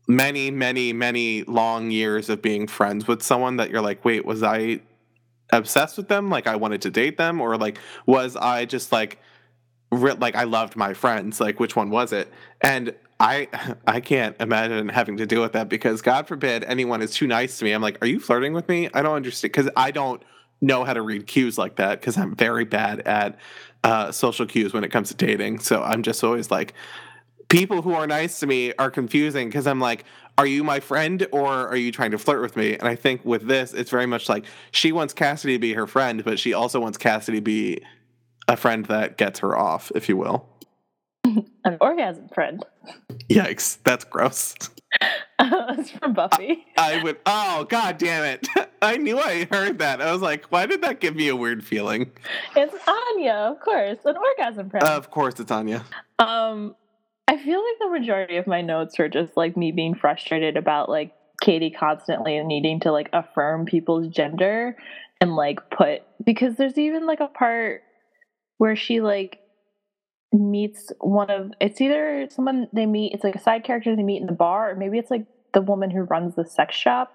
many, 0.07 0.51
many, 0.51 0.93
many 0.93 1.45
long 1.45 1.91
years 1.91 2.29
of 2.29 2.43
being 2.43 2.67
friends 2.67 3.07
with 3.07 3.23
someone 3.23 3.57
that 3.57 3.71
you're 3.71 3.83
like, 3.83 4.05
wait, 4.05 4.25
was 4.25 4.43
I 4.43 4.81
obsessed 5.51 5.97
with 5.97 6.09
them? 6.09 6.31
Like 6.31 6.47
I 6.47 6.57
wanted 6.57 6.83
to 6.83 6.91
date 6.91 7.17
them? 7.17 7.41
Or 7.41 7.57
like, 7.57 7.79
was 8.07 8.37
I 8.37 8.65
just 8.65 8.93
like, 8.93 9.19
re- 9.91 10.13
like 10.13 10.37
I 10.37 10.45
loved 10.45 10.77
my 10.77 10.95
friends? 10.95 11.41
Like, 11.41 11.61
which 11.61 11.77
one 11.77 11.91
was 11.91 12.13
it? 12.13 12.31
And 12.61 12.95
I 13.21 13.49
I 13.87 14.01
can't 14.01 14.37
imagine 14.41 14.89
having 14.89 15.17
to 15.19 15.27
deal 15.27 15.43
with 15.43 15.53
that 15.53 15.69
because 15.69 16.03
God 16.03 16.27
forbid 16.27 16.65
anyone 16.65 17.03
is 17.03 17.13
too 17.13 17.27
nice 17.27 17.59
to 17.59 17.65
me. 17.65 17.73
I'm 17.73 17.83
like, 17.83 18.03
are 18.03 18.07
you 18.07 18.21
flirting 18.21 18.53
with 18.53 18.69
me? 18.69 18.89
I 18.95 19.03
don't 19.03 19.17
understand 19.17 19.53
because 19.53 19.71
I 19.77 19.91
don't 19.91 20.23
know 20.61 20.85
how 20.85 20.93
to 20.93 21.03
read 21.03 21.27
cues 21.27 21.57
like 21.57 21.77
that 21.77 22.01
because 22.01 22.17
I'm 22.17 22.35
very 22.35 22.65
bad 22.65 23.01
at 23.01 23.39
uh, 23.85 24.11
social 24.11 24.47
cues 24.47 24.73
when 24.73 24.85
it 24.85 24.91
comes 24.91 25.09
to 25.09 25.15
dating. 25.15 25.61
So 25.61 25.83
I'm 25.83 26.03
just 26.03 26.25
always 26.25 26.51
like, 26.51 26.75
people 27.49 27.83
who 27.83 27.93
are 27.93 28.07
nice 28.07 28.41
to 28.41 28.47
me 28.47 28.73
are 28.75 28.91
confusing 28.91 29.49
because 29.49 29.67
I'm 29.67 29.81
like, 29.81 30.05
are 30.37 30.47
you 30.47 30.63
my 30.63 30.81
friend 30.81 31.27
or 31.33 31.49
are 31.49 31.77
you 31.77 31.91
trying 31.91 32.13
to 32.13 32.19
flirt 32.19 32.41
with 32.41 32.57
me? 32.57 32.75
And 32.75 32.87
I 32.87 32.95
think 32.95 33.25
with 33.25 33.47
this, 33.47 33.75
it's 33.75 33.91
very 33.91 34.07
much 34.07 34.29
like 34.29 34.45
she 34.71 34.93
wants 34.93 35.15
Cassidy 35.15 35.55
to 35.55 35.59
be 35.59 35.73
her 35.75 35.87
friend, 35.87 36.25
but 36.25 36.39
she 36.39 36.53
also 36.53 36.81
wants 36.81 36.99
Cassidy 36.99 37.39
to 37.39 37.43
be 37.43 37.83
a 38.47 38.57
friend 38.57 38.85
that 38.87 39.17
gets 39.17 39.41
her 39.41 39.57
off, 39.57 39.91
if 39.95 40.09
you 40.09 40.17
will. 40.17 40.49
an 41.25 41.77
orgasm 41.81 42.29
friend. 42.29 42.65
Yikes, 43.29 43.79
that's 43.83 44.05
gross. 44.05 44.55
it's 45.41 45.91
from 45.91 46.15
Buffy. 46.15 46.65
I 46.77 47.03
would. 47.03 47.19
Oh 47.27 47.65
God 47.65 47.99
damn 47.99 48.25
it! 48.25 48.49
I 48.83 48.97
knew 48.97 49.19
I 49.19 49.45
heard 49.45 49.79
that. 49.81 50.01
I 50.01 50.13
was 50.13 50.23
like, 50.23 50.47
why 50.47 50.65
did 50.65 50.81
that 50.83 51.01
give 51.01 51.15
me 51.15 51.29
a 51.29 51.37
weird 51.37 51.63
feeling? 51.63 52.11
It's 52.57 52.75
Anya, 52.89 53.33
of 53.33 53.61
course, 53.61 53.99
an 54.05 54.17
orgasm 54.17 54.71
friend. 54.71 54.87
of 54.87 55.11
course, 55.11 55.39
it's 55.41 55.51
Anya. 55.51 55.85
Um, 56.19 56.75
I 57.29 57.37
feel 57.37 57.63
like 57.63 57.79
the 57.79 57.91
majority 57.91 58.39
of 58.39 58.47
my 58.47 58.63
notes 58.63 58.99
are 58.99 59.09
just 59.09 59.37
like 59.37 59.55
me 59.55 59.71
being 59.71 59.95
frustrated 59.95 60.57
about 60.57 60.89
like 60.89 61.13
Katie 61.43 61.71
constantly 61.71 62.43
needing 62.43 62.81
to 62.81 62.91
like 62.91 63.11
affirm 63.13 63.67
people's 63.67 64.09
gender 64.09 64.77
and 65.21 65.37
like 65.37 65.71
put 65.71 66.03
because 66.25 66.57
there's 66.57 66.79
even 66.79 67.07
like 67.07 67.21
a 67.21 67.29
part 67.29 67.83
where 68.57 68.75
she 68.75 69.03
like 69.03 69.41
meets 70.33 70.91
one 71.01 71.31
of 71.31 71.53
it's 71.61 71.83
either 71.83 72.27
someone 72.31 72.67
they 72.73 72.87
meet 72.87 73.13
it's 73.13 73.25
like 73.25 73.35
a 73.35 73.41
side 73.41 73.63
character 73.63 73.95
they 73.95 74.03
meet 74.03 74.21
in 74.21 74.27
the 74.27 74.33
bar 74.33 74.71
or 74.71 74.75
maybe 74.75 74.99
it's 74.99 75.11
like 75.11 75.27
the 75.53 75.61
woman 75.61 75.91
who 75.91 76.03
runs 76.03 76.35
the 76.35 76.47
sex 76.47 76.75
shop 76.75 77.13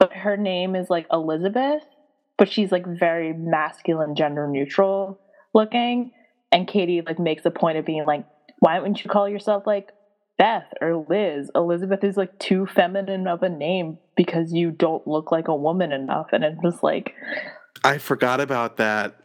but 0.00 0.12
her 0.12 0.36
name 0.36 0.74
is 0.74 0.90
like 0.90 1.06
Elizabeth 1.12 1.82
but 2.38 2.50
she's 2.50 2.72
like 2.72 2.86
very 2.86 3.32
masculine 3.32 4.16
gender 4.16 4.48
neutral 4.48 5.20
looking 5.54 6.10
and 6.50 6.66
Katie 6.66 7.02
like 7.06 7.18
makes 7.20 7.44
a 7.44 7.50
point 7.50 7.78
of 7.78 7.84
being 7.84 8.04
like 8.04 8.24
why 8.60 8.78
wouldn't 8.78 9.04
you 9.04 9.10
call 9.10 9.28
yourself 9.28 9.66
like 9.66 9.92
Beth 10.38 10.66
or 10.80 11.04
Liz 11.08 11.50
Elizabeth 11.54 12.04
is 12.04 12.16
like 12.16 12.38
too 12.38 12.66
feminine 12.66 13.26
of 13.26 13.42
a 13.42 13.48
name 13.48 13.98
because 14.16 14.52
you 14.52 14.70
don't 14.70 15.06
look 15.06 15.32
like 15.32 15.48
a 15.48 15.56
woman 15.56 15.92
enough 15.92 16.28
and 16.32 16.44
it's 16.44 16.60
just 16.62 16.82
like 16.82 17.14
I 17.84 17.98
forgot 17.98 18.40
about 18.40 18.76
that. 18.78 19.16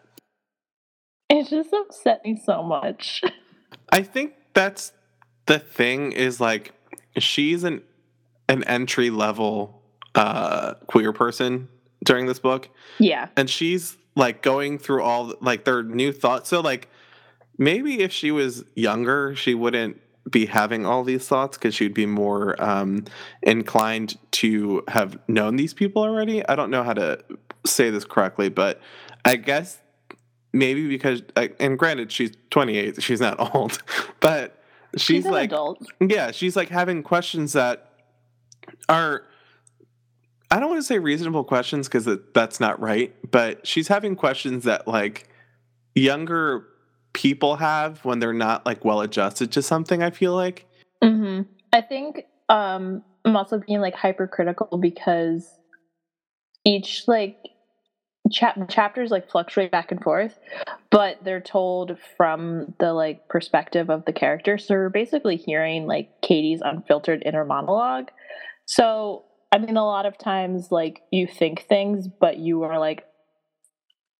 It's 1.29 1.49
just 1.49 1.73
upset 1.73 2.21
me 2.25 2.39
so 2.45 2.61
much. 2.63 3.21
I 3.91 4.03
think 4.03 4.33
that's 4.53 4.91
the 5.45 5.59
thing 5.59 6.11
is 6.11 6.39
like 6.39 6.73
she's 7.17 7.63
an 7.63 7.81
an 8.47 8.63
entry 8.65 9.09
level 9.09 9.81
uh 10.15 10.73
queer 10.87 11.13
person 11.13 11.69
during 12.03 12.25
this 12.25 12.39
book 12.39 12.69
Yeah. 12.99 13.29
and 13.37 13.49
she's 13.49 13.97
like 14.15 14.41
going 14.41 14.77
through 14.77 15.03
all 15.03 15.33
like 15.39 15.63
their 15.63 15.83
new 15.83 16.11
thoughts 16.11 16.49
so 16.49 16.59
like 16.59 16.89
maybe 17.57 18.01
if 18.01 18.11
she 18.11 18.31
was 18.31 18.63
younger 18.75 19.35
she 19.35 19.53
wouldn't 19.53 19.97
be 20.29 20.45
having 20.45 20.85
all 20.85 21.03
these 21.03 21.27
thoughts 21.27 21.57
because 21.57 21.73
she'd 21.73 21.93
be 21.93 22.05
more 22.05 22.61
um 22.63 23.03
inclined 23.41 24.17
to 24.31 24.83
have 24.87 25.17
known 25.27 25.55
these 25.55 25.73
people 25.73 26.01
already 26.03 26.47
i 26.47 26.55
don't 26.55 26.69
know 26.69 26.83
how 26.83 26.93
to 26.93 27.19
say 27.65 27.89
this 27.89 28.05
correctly 28.05 28.49
but 28.49 28.79
i 29.25 29.35
guess 29.35 29.79
maybe 30.53 30.87
because 30.87 31.23
uh, 31.35 31.47
and 31.59 31.77
granted 31.79 32.11
she's 32.11 32.31
28 32.51 33.01
she's 33.01 33.19
not 33.21 33.39
old 33.55 33.81
but 34.19 34.61
she's, 34.95 35.23
She's 35.23 35.25
like 35.25 35.49
adult. 35.51 35.85
yeah 35.99 36.31
she's 36.31 36.55
like 36.55 36.69
having 36.69 37.01
questions 37.03 37.53
that 37.53 37.89
are 38.89 39.23
i 40.51 40.59
don't 40.59 40.69
want 40.69 40.79
to 40.79 40.85
say 40.85 40.99
reasonable 40.99 41.43
questions 41.43 41.87
because 41.87 42.07
that's 42.33 42.59
not 42.59 42.79
right 42.79 43.15
but 43.31 43.65
she's 43.65 43.87
having 43.87 44.15
questions 44.15 44.65
that 44.65 44.87
like 44.87 45.29
younger 45.95 46.67
people 47.13 47.57
have 47.57 48.03
when 48.05 48.19
they're 48.19 48.33
not 48.33 48.65
like 48.65 48.83
well 48.85 49.01
adjusted 49.01 49.51
to 49.51 49.61
something 49.61 50.01
i 50.01 50.09
feel 50.09 50.33
like 50.33 50.65
hmm 51.03 51.41
I 51.73 51.81
think 51.81 52.25
um, 52.49 53.03
I'm 53.23 53.35
also 53.35 53.59
being 53.59 53.79
like 53.79 53.95
hypercritical 53.95 54.77
because 54.77 55.49
each 56.65 57.03
like 57.07 57.37
chap- 58.31 58.69
chapters 58.69 59.11
like 59.11 59.29
fluctuate 59.29 59.71
back 59.71 59.91
and 59.91 60.01
forth, 60.01 60.37
but 60.89 61.17
they're 61.23 61.41
told 61.41 61.97
from 62.17 62.73
the 62.79 62.93
like 62.93 63.27
perspective 63.29 63.89
of 63.89 64.05
the 64.05 64.13
character. 64.13 64.57
So 64.57 64.75
we're 64.75 64.89
basically 64.89 65.37
hearing 65.37 65.87
like 65.87 66.09
Katie's 66.21 66.61
unfiltered 66.63 67.23
inner 67.25 67.45
monologue. 67.45 68.09
So 68.65 69.25
I 69.53 69.57
mean, 69.57 69.77
a 69.77 69.85
lot 69.85 70.05
of 70.05 70.17
times 70.17 70.71
like 70.71 71.01
you 71.11 71.27
think 71.27 71.65
things, 71.67 72.07
but 72.07 72.37
you 72.37 72.63
are 72.63 72.79
like 72.79 73.05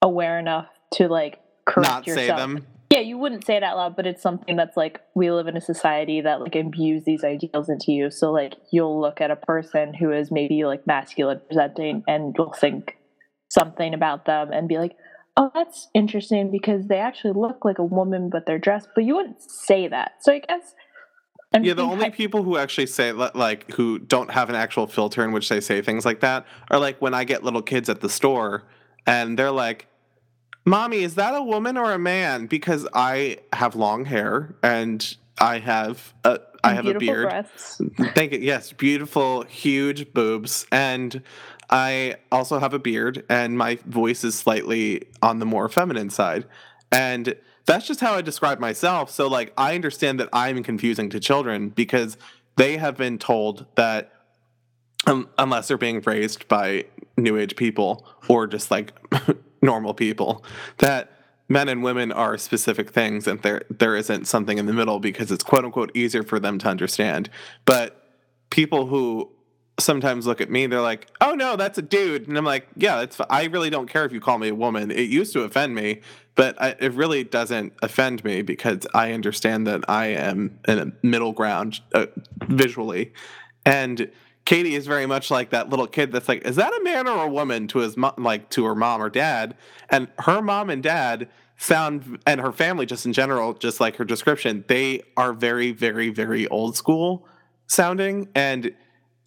aware 0.02 0.40
enough 0.40 0.68
to 0.94 1.08
like 1.08 1.40
correct 1.66 1.86
not 1.90 2.08
yourself. 2.08 2.28
say 2.28 2.36
them 2.36 2.66
you 3.06 3.18
wouldn't 3.18 3.46
say 3.46 3.56
it 3.56 3.64
out 3.64 3.78
loud, 3.78 3.96
but 3.96 4.08
it's 4.08 4.22
something 4.22 4.56
that's 4.56 4.78
like 4.78 5.02
we 5.16 5.32
live 5.32 5.48
in 5.48 5.58
a 5.58 5.62
society 5.62 6.22
that 6.22 6.42
like 6.42 6.56
imbues 6.56 7.04
these 7.06 7.24
ideals 7.24 7.70
into 7.70 7.92
you. 7.92 8.10
So 8.12 8.32
like 8.32 8.56
you'll 8.72 9.00
look 9.00 9.22
at 9.22 9.32
a 9.32 9.36
person 9.36 9.94
who 9.94 10.12
is 10.12 10.32
maybe 10.32 10.64
like 10.66 10.88
masculine 10.88 11.42
presenting 11.48 12.04
and 12.08 12.36
you'll 12.38 12.54
think 12.54 12.98
something 13.50 13.94
about 13.94 14.26
them 14.26 14.52
and 14.52 14.68
be 14.68 14.78
like, 14.78 14.96
"Oh, 15.38 15.52
that's 15.54 15.90
interesting 15.94 16.52
because 16.52 16.88
they 16.88 17.00
actually 17.00 17.34
look 17.34 17.66
like 17.66 17.80
a 17.80 17.86
woman 17.86 18.30
but 18.30 18.46
they're 18.46 18.60
dressed." 18.60 18.90
But 18.96 19.04
you 19.04 19.16
wouldn't 19.16 19.42
say 19.42 19.88
that. 19.88 20.14
So 20.22 20.34
I 20.34 20.40
guess 20.40 20.74
I'm 21.54 21.64
yeah 21.64 21.74
the 21.74 21.84
only 21.84 22.06
hy- 22.06 22.12
people 22.12 22.44
who 22.44 22.58
actually 22.58 22.88
say 22.88 23.12
li- 23.12 23.30
like 23.36 23.72
who 23.72 24.00
don't 24.00 24.32
have 24.32 24.50
an 24.50 24.56
actual 24.56 24.88
filter 24.88 25.24
in 25.24 25.32
which 25.32 25.50
they 25.50 25.60
say 25.60 25.82
things 25.82 26.06
like 26.06 26.22
that 26.22 26.46
are 26.70 26.80
like 26.80 27.02
when 27.02 27.14
i 27.14 27.26
get 27.26 27.44
little 27.44 27.62
kids 27.62 27.90
at 27.90 28.00
the 28.00 28.10
store 28.10 28.64
and 29.06 29.38
they're 29.38 29.52
like 29.52 29.88
mommy 30.66 31.04
is 31.04 31.16
that 31.16 31.34
a 31.36 31.42
woman 31.42 31.78
or 31.78 31.92
a 31.92 32.00
man 32.00 32.46
because 32.46 32.88
i 32.94 33.38
have 33.54 33.76
long 33.76 34.06
hair 34.06 34.56
and 34.64 35.18
i 35.40 35.60
have 35.60 36.14
a 36.24 36.40
i 36.64 36.74
have 36.74 36.86
a 36.86 36.94
beard 36.96 37.30
breasts. 37.30 37.82
Thank 38.14 38.34
you. 38.34 38.40
Yes, 38.40 38.72
beautiful, 38.72 39.44
huge 39.44 40.14
boobs, 40.14 40.68
and 40.72 41.24
I 41.72 42.16
also 42.32 42.60
have 42.60 42.74
a 42.74 42.80
beard, 42.80 43.26
and 43.30 43.58
my 43.58 43.80
voice 43.86 44.24
is 44.24 44.38
slightly 44.38 45.08
on 45.22 45.40
the 45.40 45.46
more 45.46 45.70
feminine 45.70 46.10
side, 46.10 46.46
and 46.92 47.36
that's 47.66 47.88
just 47.88 48.00
how 48.00 48.14
I 48.14 48.22
describe 48.22 48.60
myself. 48.60 49.10
So, 49.10 49.28
like, 49.28 49.54
I 49.58 49.76
understand 49.76 50.20
that 50.20 50.30
I'm 50.34 50.64
confusing 50.64 51.10
to 51.12 51.20
children 51.20 51.70
because 51.70 52.18
they 52.58 52.78
have 52.78 52.98
been 52.98 53.18
told 53.18 53.66
that 53.76 54.12
um, 55.08 55.30
unless 55.38 55.68
they're 55.68 55.78
being 55.78 56.02
raised 56.02 56.48
by 56.48 56.86
new 57.18 57.38
age 57.38 57.56
people 57.56 58.06
or 58.28 58.48
just 58.48 58.72
like 58.72 58.94
normal 59.62 59.94
people 59.94 60.44
that 60.78 61.12
men 61.48 61.68
and 61.68 61.84
women 61.84 62.12
are 62.12 62.38
specific 62.38 62.90
things 62.92 63.28
and 63.28 63.42
there 63.42 63.64
there 63.70 63.96
isn't 63.96 64.26
something 64.26 64.58
in 64.58 64.66
the 64.66 64.74
middle 64.74 65.00
because 65.00 65.32
it's 65.32 65.44
quote 65.44 65.66
unquote 65.66 65.92
easier 65.96 66.24
for 66.24 66.40
them 66.40 66.58
to 66.60 66.68
understand. 66.68 67.30
But 67.66 68.02
people 68.50 68.88
who 68.88 69.30
sometimes 69.80 70.28
look 70.28 70.42
at 70.42 70.50
me, 70.50 70.68
they're 70.68 70.82
like, 70.82 71.08
"Oh 71.20 71.34
no, 71.34 71.56
that's 71.56 71.78
a 71.78 71.82
dude," 71.82 72.28
and 72.28 72.38
I'm 72.38 72.46
like, 72.46 72.68
"Yeah, 72.76 73.02
it's. 73.02 73.20
I 73.30 73.46
really 73.46 73.70
don't 73.70 73.90
care 73.90 74.06
if 74.06 74.12
you 74.12 74.22
call 74.22 74.38
me 74.38 74.50
a 74.50 74.56
woman. 74.56 74.92
It 74.92 75.10
used 75.10 75.34
to 75.34 75.42
offend 75.42 75.76
me, 75.76 76.02
but 76.36 76.62
I, 76.62 76.76
it 76.80 76.94
really 76.94 77.24
doesn't 77.24 77.74
offend 77.82 78.24
me 78.24 78.42
because 78.42 78.88
I 78.94 79.12
understand 79.12 79.68
that 79.68 79.84
I 79.90 80.08
am 80.08 80.60
in 80.68 80.80
a 80.80 80.92
middle 81.06 81.34
ground 81.34 81.82
uh, 81.94 82.08
visually, 82.46 83.14
and." 83.66 84.10
Katie 84.46 84.76
is 84.76 84.88
very 84.88 85.06
much 85.06 85.30
like 85.30 85.52
that 85.52 85.70
little 85.70 85.88
kid 85.88 86.12
that's 86.12 86.28
like, 86.28 86.46
is 86.46 86.56
that 86.56 86.74
a 86.74 86.84
man 86.84 87.08
or 87.08 87.24
a 87.24 87.28
woman 87.28 87.68
to 87.70 87.80
his 87.80 87.96
mom, 87.96 88.14
like 88.18 88.50
to 88.52 88.66
her 88.66 88.76
mom 88.76 89.02
or 89.02 89.10
dad? 89.10 89.56
And 89.90 90.08
her 90.20 90.42
mom 90.42 90.70
and 90.70 90.82
dad 90.82 91.30
sound, 91.58 92.20
and 92.26 92.42
her 92.42 92.52
family 92.52 92.86
just 92.86 93.06
in 93.06 93.14
general, 93.14 93.54
just 93.54 93.80
like 93.80 93.98
her 93.98 94.06
description, 94.06 94.66
they 94.68 95.04
are 95.16 95.32
very, 95.32 95.72
very, 95.72 96.10
very 96.10 96.48
old 96.48 96.76
school 96.76 97.28
sounding. 97.68 98.30
And 98.34 98.74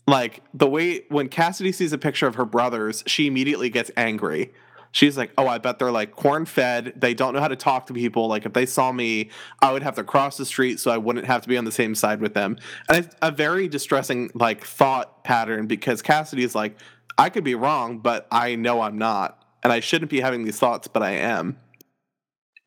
like 0.06 0.42
the 0.52 0.68
way 0.68 1.04
when 1.08 1.28
Cassidy 1.28 1.72
sees 1.72 1.92
a 1.92 1.98
picture 1.98 2.26
of 2.26 2.34
her 2.34 2.44
brothers, 2.44 3.04
she 3.06 3.26
immediately 3.26 3.70
gets 3.70 3.90
angry. 3.96 4.52
She's 4.94 5.18
like, 5.18 5.32
"Oh, 5.36 5.48
I 5.48 5.58
bet 5.58 5.80
they're 5.80 5.90
like 5.90 6.12
corn 6.12 6.46
fed. 6.46 6.92
They 6.94 7.14
don't 7.14 7.34
know 7.34 7.40
how 7.40 7.48
to 7.48 7.56
talk 7.56 7.86
to 7.86 7.92
people. 7.92 8.28
Like 8.28 8.46
if 8.46 8.52
they 8.52 8.64
saw 8.64 8.92
me, 8.92 9.30
I 9.60 9.72
would 9.72 9.82
have 9.82 9.96
to 9.96 10.04
cross 10.04 10.36
the 10.36 10.46
street 10.46 10.78
so 10.78 10.92
I 10.92 10.98
wouldn't 10.98 11.26
have 11.26 11.42
to 11.42 11.48
be 11.48 11.58
on 11.58 11.64
the 11.64 11.72
same 11.72 11.96
side 11.96 12.20
with 12.20 12.34
them." 12.34 12.56
And 12.88 13.04
it's 13.04 13.16
a 13.20 13.32
very 13.32 13.66
distressing 13.66 14.30
like 14.34 14.64
thought 14.64 15.24
pattern 15.24 15.66
because 15.66 16.00
Cassidy 16.00 16.44
is 16.44 16.54
like, 16.54 16.76
"I 17.18 17.28
could 17.28 17.42
be 17.42 17.56
wrong, 17.56 17.98
but 17.98 18.28
I 18.30 18.54
know 18.54 18.82
I'm 18.82 18.96
not, 18.96 19.44
and 19.64 19.72
I 19.72 19.80
shouldn't 19.80 20.12
be 20.12 20.20
having 20.20 20.44
these 20.44 20.60
thoughts, 20.60 20.86
but 20.86 21.02
I 21.02 21.10
am." 21.10 21.58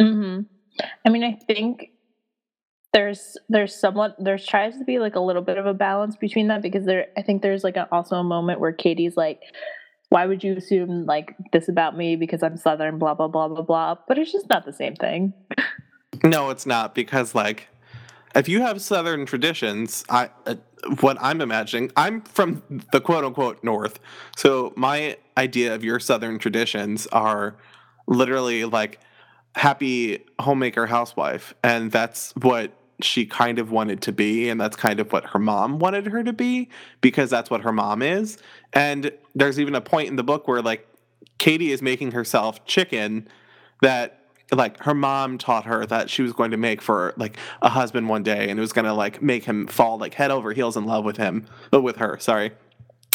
hmm 0.01 0.41
I 1.05 1.09
mean, 1.09 1.23
I 1.23 1.39
think 1.47 1.91
there's 2.91 3.37
there's 3.47 3.73
somewhat 3.73 4.17
there's 4.19 4.45
tries 4.45 4.77
to 4.77 4.83
be 4.83 4.99
like 4.99 5.15
a 5.15 5.21
little 5.21 5.41
bit 5.41 5.57
of 5.57 5.65
a 5.65 5.73
balance 5.73 6.17
between 6.17 6.47
that 6.47 6.61
because 6.61 6.85
there 6.85 7.07
I 7.17 7.21
think 7.21 7.41
there's 7.41 7.63
like 7.63 7.77
a, 7.77 7.87
also 7.91 8.17
a 8.17 8.23
moment 8.23 8.59
where 8.59 8.73
Katie's 8.73 9.15
like, 9.15 9.39
why 10.09 10.25
would 10.25 10.43
you 10.43 10.55
assume 10.55 11.05
like 11.05 11.35
this 11.51 11.67
about 11.67 11.97
me 11.97 12.15
because 12.15 12.43
I'm 12.43 12.57
Southern, 12.57 12.97
blah 12.97 13.13
blah 13.13 13.27
blah 13.27 13.47
blah 13.47 13.61
blah. 13.61 13.95
But 14.07 14.17
it's 14.17 14.31
just 14.31 14.49
not 14.49 14.65
the 14.65 14.73
same 14.73 14.95
thing. 14.95 15.33
No, 16.23 16.49
it's 16.49 16.65
not 16.65 16.95
because 16.95 17.35
like 17.35 17.67
if 18.35 18.47
you 18.49 18.61
have 18.61 18.81
southern 18.81 19.25
traditions, 19.25 20.03
I 20.09 20.29
uh, 20.45 20.55
what 20.99 21.17
I'm 21.19 21.41
imagining, 21.41 21.91
I'm 21.95 22.21
from 22.21 22.63
the 22.91 23.01
quote 23.01 23.23
unquote 23.23 23.63
north. 23.63 23.99
So 24.35 24.73
my 24.75 25.17
idea 25.37 25.75
of 25.75 25.83
your 25.83 25.99
southern 25.99 26.39
traditions 26.39 27.07
are 27.07 27.57
literally 28.07 28.65
like 28.65 28.99
happy 29.55 30.23
homemaker 30.39 30.85
housewife 30.85 31.53
and 31.63 31.91
that's 31.91 32.31
what 32.35 32.71
she 33.01 33.25
kind 33.25 33.59
of 33.59 33.71
wanted 33.71 34.01
to 34.01 34.11
be 34.11 34.49
and 34.49 34.59
that's 34.59 34.75
kind 34.75 34.99
of 34.99 35.11
what 35.11 35.25
her 35.25 35.39
mom 35.39 35.79
wanted 35.79 36.07
her 36.07 36.23
to 36.23 36.33
be 36.33 36.69
because 37.01 37.29
that's 37.29 37.49
what 37.49 37.61
her 37.61 37.71
mom 37.71 38.01
is. 38.01 38.37
And 38.73 39.11
there's 39.35 39.59
even 39.59 39.75
a 39.75 39.81
point 39.81 40.09
in 40.09 40.15
the 40.15 40.23
book 40.23 40.47
where 40.47 40.61
like 40.61 40.87
Katie 41.37 41.71
is 41.71 41.81
making 41.81 42.11
herself 42.11 42.65
chicken 42.65 43.27
that 43.81 44.21
like 44.51 44.81
her 44.83 44.95
mom 44.95 45.37
taught 45.37 45.65
her 45.65 45.85
that 45.85 46.09
she 46.09 46.21
was 46.21 46.33
going 46.33 46.51
to 46.51 46.57
make 46.57 46.81
for 46.81 47.13
like 47.17 47.37
a 47.61 47.69
husband 47.69 48.09
one 48.09 48.23
day 48.23 48.49
and 48.49 48.57
it 48.57 48.61
was 48.61 48.73
going 48.73 48.85
to 48.85 48.93
like 48.93 49.21
make 49.21 49.43
him 49.43 49.67
fall 49.67 49.97
like 49.97 50.15
head 50.15 50.31
over 50.31 50.53
heels 50.53 50.75
in 50.75 50.85
love 50.85 51.03
with 51.05 51.17
him 51.17 51.45
but 51.69 51.81
with 51.81 51.97
her 51.97 52.17
sorry. 52.19 52.51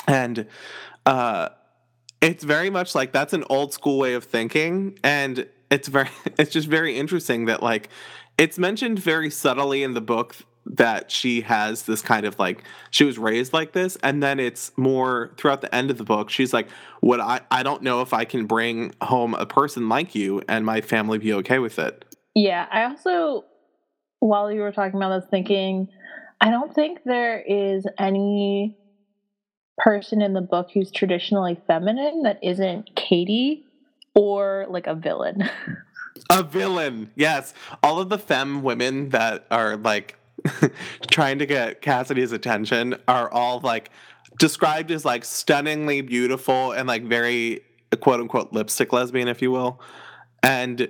And 0.06 0.46
uh 1.06 1.48
it's 2.20 2.44
very 2.44 2.70
much 2.70 2.94
like 2.94 3.10
that's 3.10 3.32
an 3.32 3.42
old 3.50 3.72
school 3.72 3.98
way 3.98 4.14
of 4.14 4.22
thinking 4.22 4.96
and 5.02 5.48
it's 5.72 5.88
very 5.88 6.08
it's 6.38 6.52
just 6.52 6.68
very 6.68 6.96
interesting 6.96 7.46
that 7.46 7.62
like 7.62 7.88
it's 8.38 8.58
mentioned 8.58 8.98
very 8.98 9.30
subtly 9.30 9.82
in 9.82 9.94
the 9.94 10.00
book 10.00 10.36
that 10.64 11.10
she 11.10 11.40
has 11.40 11.82
this 11.82 12.02
kind 12.02 12.24
of 12.24 12.38
like 12.38 12.62
she 12.90 13.02
was 13.02 13.18
raised 13.18 13.52
like 13.52 13.72
this 13.72 13.96
and 14.04 14.22
then 14.22 14.38
it's 14.38 14.70
more 14.76 15.32
throughout 15.36 15.60
the 15.60 15.74
end 15.74 15.90
of 15.90 15.98
the 15.98 16.04
book 16.04 16.30
she's 16.30 16.52
like 16.52 16.68
what 17.00 17.18
i 17.18 17.40
i 17.50 17.64
don't 17.64 17.82
know 17.82 18.00
if 18.00 18.12
i 18.12 18.24
can 18.24 18.46
bring 18.46 18.94
home 19.02 19.34
a 19.34 19.44
person 19.44 19.88
like 19.88 20.14
you 20.14 20.40
and 20.48 20.64
my 20.64 20.80
family 20.80 21.18
be 21.18 21.32
okay 21.32 21.58
with 21.58 21.78
it. 21.78 22.04
Yeah, 22.34 22.66
I 22.70 22.84
also 22.84 23.44
while 24.20 24.52
you 24.52 24.60
were 24.60 24.72
talking 24.72 24.96
about 24.96 25.20
this 25.20 25.28
thinking 25.30 25.88
I 26.40 26.50
don't 26.50 26.74
think 26.74 27.00
there 27.04 27.40
is 27.40 27.86
any 27.98 28.76
person 29.78 30.22
in 30.22 30.32
the 30.32 30.40
book 30.40 30.70
who's 30.72 30.90
traditionally 30.90 31.60
feminine 31.66 32.22
that 32.22 32.38
isn't 32.42 32.94
Katie 32.94 33.64
or 34.14 34.66
like 34.68 34.86
a 34.86 34.94
villain. 34.94 35.48
a 36.30 36.42
villain 36.42 37.10
yes 37.16 37.54
all 37.82 37.98
of 37.98 38.08
the 38.10 38.18
femme 38.18 38.62
women 38.62 39.08
that 39.08 39.46
are 39.50 39.76
like 39.76 40.16
trying 41.10 41.38
to 41.38 41.46
get 41.46 41.80
cassidy's 41.80 42.32
attention 42.32 42.94
are 43.08 43.30
all 43.30 43.60
like 43.60 43.90
described 44.38 44.90
as 44.90 45.04
like 45.04 45.24
stunningly 45.24 46.00
beautiful 46.00 46.72
and 46.72 46.86
like 46.86 47.02
very 47.02 47.60
quote 48.00 48.20
unquote 48.20 48.52
lipstick 48.52 48.92
lesbian 48.92 49.26
if 49.26 49.40
you 49.40 49.50
will 49.50 49.80
and 50.42 50.88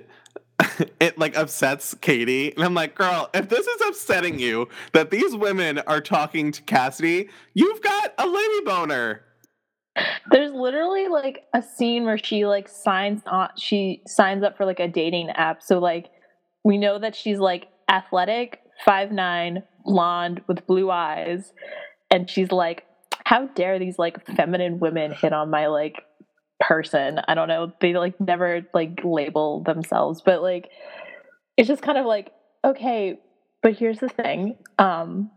it 0.99 1.17
like 1.17 1.37
upsets 1.37 1.93
Katie. 1.95 2.53
And 2.53 2.63
I'm 2.63 2.73
like, 2.73 2.95
girl, 2.95 3.29
if 3.33 3.49
this 3.49 3.65
is 3.65 3.81
upsetting 3.87 4.39
you 4.39 4.69
that 4.93 5.11
these 5.11 5.35
women 5.35 5.79
are 5.79 6.01
talking 6.01 6.51
to 6.51 6.61
Cassidy, 6.63 7.29
you've 7.53 7.81
got 7.81 8.13
a 8.17 8.27
lady 8.27 8.61
boner. 8.65 9.23
There's 10.31 10.51
literally 10.51 11.07
like 11.07 11.45
a 11.53 11.61
scene 11.61 12.05
where 12.05 12.17
she 12.17 12.45
like 12.45 12.67
signs 12.67 13.21
on 13.27 13.49
she 13.57 14.01
signs 14.07 14.43
up 14.43 14.57
for 14.57 14.65
like 14.65 14.79
a 14.79 14.87
dating 14.87 15.29
app. 15.31 15.61
So 15.61 15.79
like 15.79 16.09
we 16.63 16.77
know 16.77 16.97
that 16.97 17.15
she's 17.15 17.39
like 17.39 17.67
athletic, 17.89 18.61
five 18.85 19.11
nine, 19.11 19.63
blonde 19.85 20.41
with 20.47 20.65
blue 20.65 20.89
eyes, 20.89 21.53
and 22.09 22.29
she's 22.29 22.51
like, 22.51 22.85
How 23.25 23.47
dare 23.47 23.77
these 23.77 23.99
like 23.99 24.25
feminine 24.35 24.79
women 24.79 25.11
hit 25.11 25.33
on 25.33 25.51
my 25.51 25.67
like 25.67 26.01
person? 26.59 27.19
I 27.27 27.35
don't 27.35 27.47
know. 27.47 27.71
They 27.79 27.93
like 27.93 28.19
never 28.19 28.61
like 28.73 29.01
label 29.03 29.61
themselves, 29.63 30.21
but 30.25 30.41
like 30.41 30.69
it's 31.55 31.67
just 31.67 31.83
kind 31.83 31.99
of 31.99 32.07
like, 32.07 32.31
okay, 32.65 33.19
but 33.61 33.73
here's 33.73 33.99
the 33.99 34.09
thing. 34.09 34.57
Um 34.79 35.29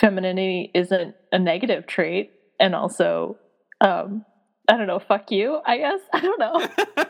femininity 0.00 0.70
isn't 0.74 1.14
a 1.32 1.38
negative 1.38 1.86
trait 1.86 2.32
and 2.60 2.74
also 2.74 3.36
um 3.80 4.24
i 4.68 4.76
don't 4.76 4.86
know 4.86 4.98
fuck 4.98 5.30
you 5.30 5.60
i 5.66 5.78
guess 5.78 6.00
i 6.12 6.20
don't 6.20 6.38
know 6.38 7.04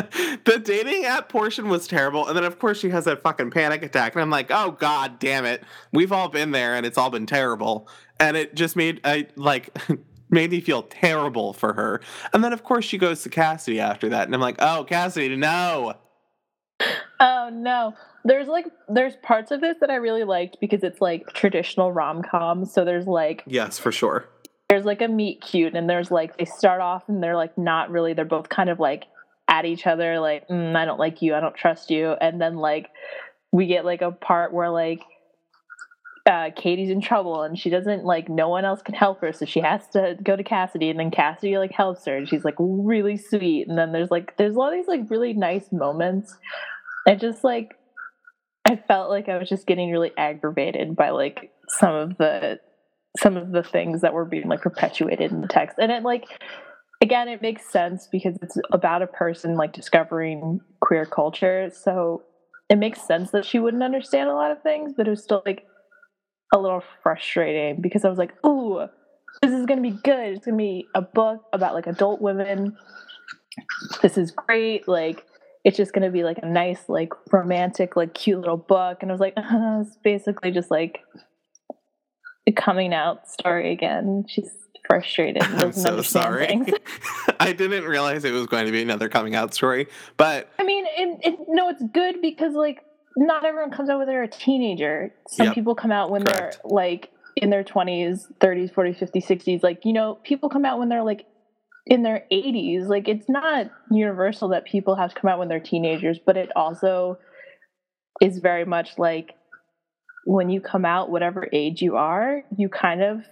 the 0.44 0.58
dating 0.58 1.04
app 1.04 1.28
portion 1.28 1.68
was 1.68 1.86
terrible. 1.86 2.26
And 2.26 2.36
then, 2.36 2.44
of 2.44 2.58
course, 2.58 2.78
she 2.78 2.90
has 2.90 3.04
that 3.04 3.22
fucking 3.22 3.50
panic 3.50 3.82
attack. 3.82 4.14
And 4.14 4.22
I'm 4.22 4.30
like, 4.30 4.50
oh, 4.50 4.72
God 4.72 5.18
damn 5.18 5.44
it. 5.44 5.62
We've 5.92 6.12
all 6.12 6.28
been 6.28 6.50
there 6.50 6.74
and 6.74 6.86
it's 6.86 6.98
all 6.98 7.10
been 7.10 7.26
terrible. 7.26 7.88
And 8.18 8.36
it 8.36 8.54
just 8.54 8.76
made, 8.76 9.00
I 9.04 9.28
like, 9.36 9.76
made 10.30 10.50
me 10.50 10.60
feel 10.60 10.82
terrible 10.84 11.52
for 11.52 11.74
her. 11.74 12.00
And 12.32 12.44
then, 12.44 12.52
of 12.52 12.64
course, 12.64 12.84
she 12.84 12.98
goes 12.98 13.22
to 13.22 13.28
Cassidy 13.28 13.80
after 13.80 14.08
that. 14.10 14.26
And 14.26 14.34
I'm 14.34 14.40
like, 14.40 14.56
oh, 14.58 14.84
Cassidy, 14.84 15.36
no. 15.36 15.94
oh 17.20 17.50
no 17.52 17.92
there's 18.24 18.48
like 18.48 18.64
there's 18.88 19.14
parts 19.16 19.50
of 19.50 19.60
this 19.60 19.76
that 19.82 19.90
i 19.90 19.96
really 19.96 20.24
liked 20.24 20.56
because 20.62 20.82
it's 20.82 20.98
like 20.98 21.26
traditional 21.34 21.92
rom-com 21.92 22.64
so 22.64 22.86
there's 22.86 23.06
like 23.06 23.42
Yes, 23.46 23.78
for 23.78 23.92
sure. 23.92 24.26
There's 24.70 24.84
like 24.84 25.02
a 25.02 25.08
meet 25.08 25.40
cute 25.42 25.74
and 25.74 25.90
there's 25.90 26.12
like 26.12 26.38
they 26.38 26.44
start 26.44 26.80
off 26.80 27.08
and 27.08 27.20
they're 27.20 27.36
like 27.36 27.58
not 27.58 27.90
really 27.90 28.14
they're 28.14 28.24
both 28.24 28.48
kind 28.48 28.70
of 28.70 28.78
like 28.78 29.04
at 29.48 29.64
each 29.64 29.84
other 29.84 30.20
like 30.20 30.46
mm, 30.46 30.76
i 30.76 30.84
don't 30.84 31.00
like 31.00 31.20
you 31.20 31.34
i 31.34 31.40
don't 31.40 31.56
trust 31.56 31.90
you. 31.90 32.12
And 32.12 32.40
then 32.40 32.56
like 32.56 32.88
we 33.52 33.66
get 33.66 33.84
like 33.84 34.00
a 34.00 34.12
part 34.12 34.52
where 34.52 34.70
like 34.70 35.02
uh, 36.26 36.50
Katie's 36.54 36.90
in 36.90 37.00
trouble 37.00 37.42
and 37.42 37.58
she 37.58 37.70
doesn't 37.70 38.04
like 38.04 38.28
no 38.28 38.48
one 38.48 38.64
else 38.64 38.82
can 38.82 38.94
help 38.94 39.20
her 39.22 39.32
so 39.32 39.46
she 39.46 39.58
has 39.58 39.88
to 39.88 40.16
go 40.22 40.36
to 40.36 40.44
Cassidy 40.44 40.90
and 40.90 41.00
then 41.00 41.10
Cassidy 41.10 41.58
like 41.58 41.72
helps 41.72 42.04
her 42.04 42.16
and 42.16 42.28
she's 42.28 42.44
like 42.44 42.54
really 42.58 43.16
sweet. 43.16 43.66
And 43.66 43.76
then 43.76 43.90
there's 43.90 44.10
like 44.10 44.36
there's 44.36 44.54
a 44.54 44.58
lot 44.58 44.72
of 44.72 44.78
these 44.78 44.86
like 44.86 45.10
really 45.10 45.32
nice 45.32 45.72
moments. 45.72 46.36
I 47.08 47.16
just 47.16 47.42
like 47.42 47.74
I 48.64 48.76
felt 48.76 49.10
like 49.10 49.28
I 49.28 49.38
was 49.38 49.48
just 49.48 49.66
getting 49.66 49.90
really 49.90 50.12
aggravated 50.16 50.94
by 50.94 51.10
like 51.10 51.50
some 51.68 51.94
of 51.94 52.18
the 52.18 52.60
some 53.18 53.36
of 53.36 53.50
the 53.52 53.62
things 53.62 54.02
that 54.02 54.12
were 54.12 54.24
being 54.24 54.48
like 54.48 54.60
perpetuated 54.60 55.32
in 55.32 55.40
the 55.40 55.48
text 55.48 55.76
and 55.80 55.90
it 55.90 56.02
like 56.02 56.24
again 57.02 57.28
it 57.28 57.42
makes 57.42 57.70
sense 57.70 58.08
because 58.10 58.36
it's 58.40 58.56
about 58.72 59.02
a 59.02 59.06
person 59.06 59.56
like 59.56 59.72
discovering 59.72 60.60
queer 60.80 61.04
culture 61.04 61.70
so 61.74 62.22
it 62.68 62.78
makes 62.78 63.02
sense 63.02 63.32
that 63.32 63.44
she 63.44 63.58
wouldn't 63.58 63.82
understand 63.82 64.28
a 64.28 64.34
lot 64.34 64.52
of 64.52 64.62
things 64.62 64.92
but 64.96 65.06
it 65.08 65.10
was 65.10 65.22
still 65.22 65.42
like 65.44 65.66
a 66.52 66.58
little 66.58 66.82
frustrating 67.02 67.80
because 67.80 68.04
I 68.04 68.08
was 68.08 68.18
like, 68.18 68.32
"Ooh, 68.44 68.86
this 69.42 69.52
is 69.52 69.66
to 69.66 69.76
be 69.76 69.98
good. 70.02 70.36
It's 70.36 70.44
to 70.46 70.52
be 70.52 70.86
a 70.94 71.02
book 71.02 71.44
about 71.52 71.74
like 71.74 71.86
adult 71.86 72.20
women. 72.20 72.76
This 74.02 74.18
is 74.18 74.30
great. 74.30 74.88
Like 74.88 75.24
it's 75.64 75.76
just 75.76 75.92
to 76.04 76.10
be 76.10 76.24
like 76.24 76.38
a 76.42 76.46
nice 76.46 76.88
like 76.88 77.12
romantic 77.32 77.96
like 77.96 78.14
cute 78.14 78.40
little 78.40 78.56
book." 78.56 78.98
And 79.02 79.10
I 79.10 79.14
was 79.14 79.20
like, 79.20 79.34
uh, 79.36 79.82
"It's 79.86 79.96
basically 80.02 80.50
just 80.50 80.70
like 80.70 81.00
coming 82.56 82.92
out 82.94 83.28
story 83.28 83.72
again. 83.72 84.24
She's 84.28 84.50
frustrated. 84.88 85.42
I'm 85.42 85.72
so 85.72 86.02
sorry. 86.02 86.62
I 87.40 87.52
didn't 87.52 87.84
realize 87.84 88.24
it 88.24 88.32
was 88.32 88.46
going 88.46 88.66
to 88.66 88.72
be 88.72 88.82
another 88.82 89.08
coming 89.08 89.34
out 89.34 89.54
story, 89.54 89.86
but 90.16 90.50
I 90.58 90.64
mean, 90.64 90.84
it, 90.96 91.18
it, 91.22 91.38
no, 91.48 91.68
it's 91.68 91.82
good 91.92 92.20
because 92.20 92.54
like 92.54 92.82
not 93.16 93.44
everyone 93.44 93.70
comes 93.70 93.88
out 93.90 93.98
when 93.98 94.06
they're 94.06 94.22
a 94.22 94.28
teenager. 94.28 95.12
Some 95.28 95.46
Yep. 95.46 95.54
people 95.54 95.74
come 95.74 95.92
out 95.92 96.10
when 96.10 96.24
Correct. 96.24 96.58
they're 96.62 96.70
like 96.70 97.10
in 97.36 97.50
their 97.50 97.64
20s, 97.64 98.26
30s, 98.40 98.72
40s, 98.72 98.98
50s, 98.98 99.26
60s. 99.26 99.62
Like, 99.62 99.84
you 99.84 99.92
know, 99.92 100.16
people 100.24 100.48
come 100.48 100.64
out 100.64 100.78
when 100.78 100.88
they're 100.88 101.02
like 101.04 101.26
in 101.86 102.02
their 102.02 102.24
80s. 102.32 102.86
Like, 102.88 103.08
it's 103.08 103.28
not 103.28 103.70
universal 103.90 104.48
that 104.50 104.64
people 104.64 104.94
have 104.96 105.14
to 105.14 105.20
come 105.20 105.30
out 105.30 105.38
when 105.38 105.48
they're 105.48 105.60
teenagers, 105.60 106.18
but 106.24 106.36
it 106.36 106.50
also 106.56 107.18
is 108.20 108.38
very 108.38 108.64
much 108.64 108.98
like 108.98 109.34
when 110.24 110.50
you 110.50 110.60
come 110.60 110.84
out, 110.84 111.10
whatever 111.10 111.48
age 111.52 111.82
you 111.82 111.96
are, 111.96 112.42
you 112.56 112.68
kind 112.68 113.02
of 113.02 113.24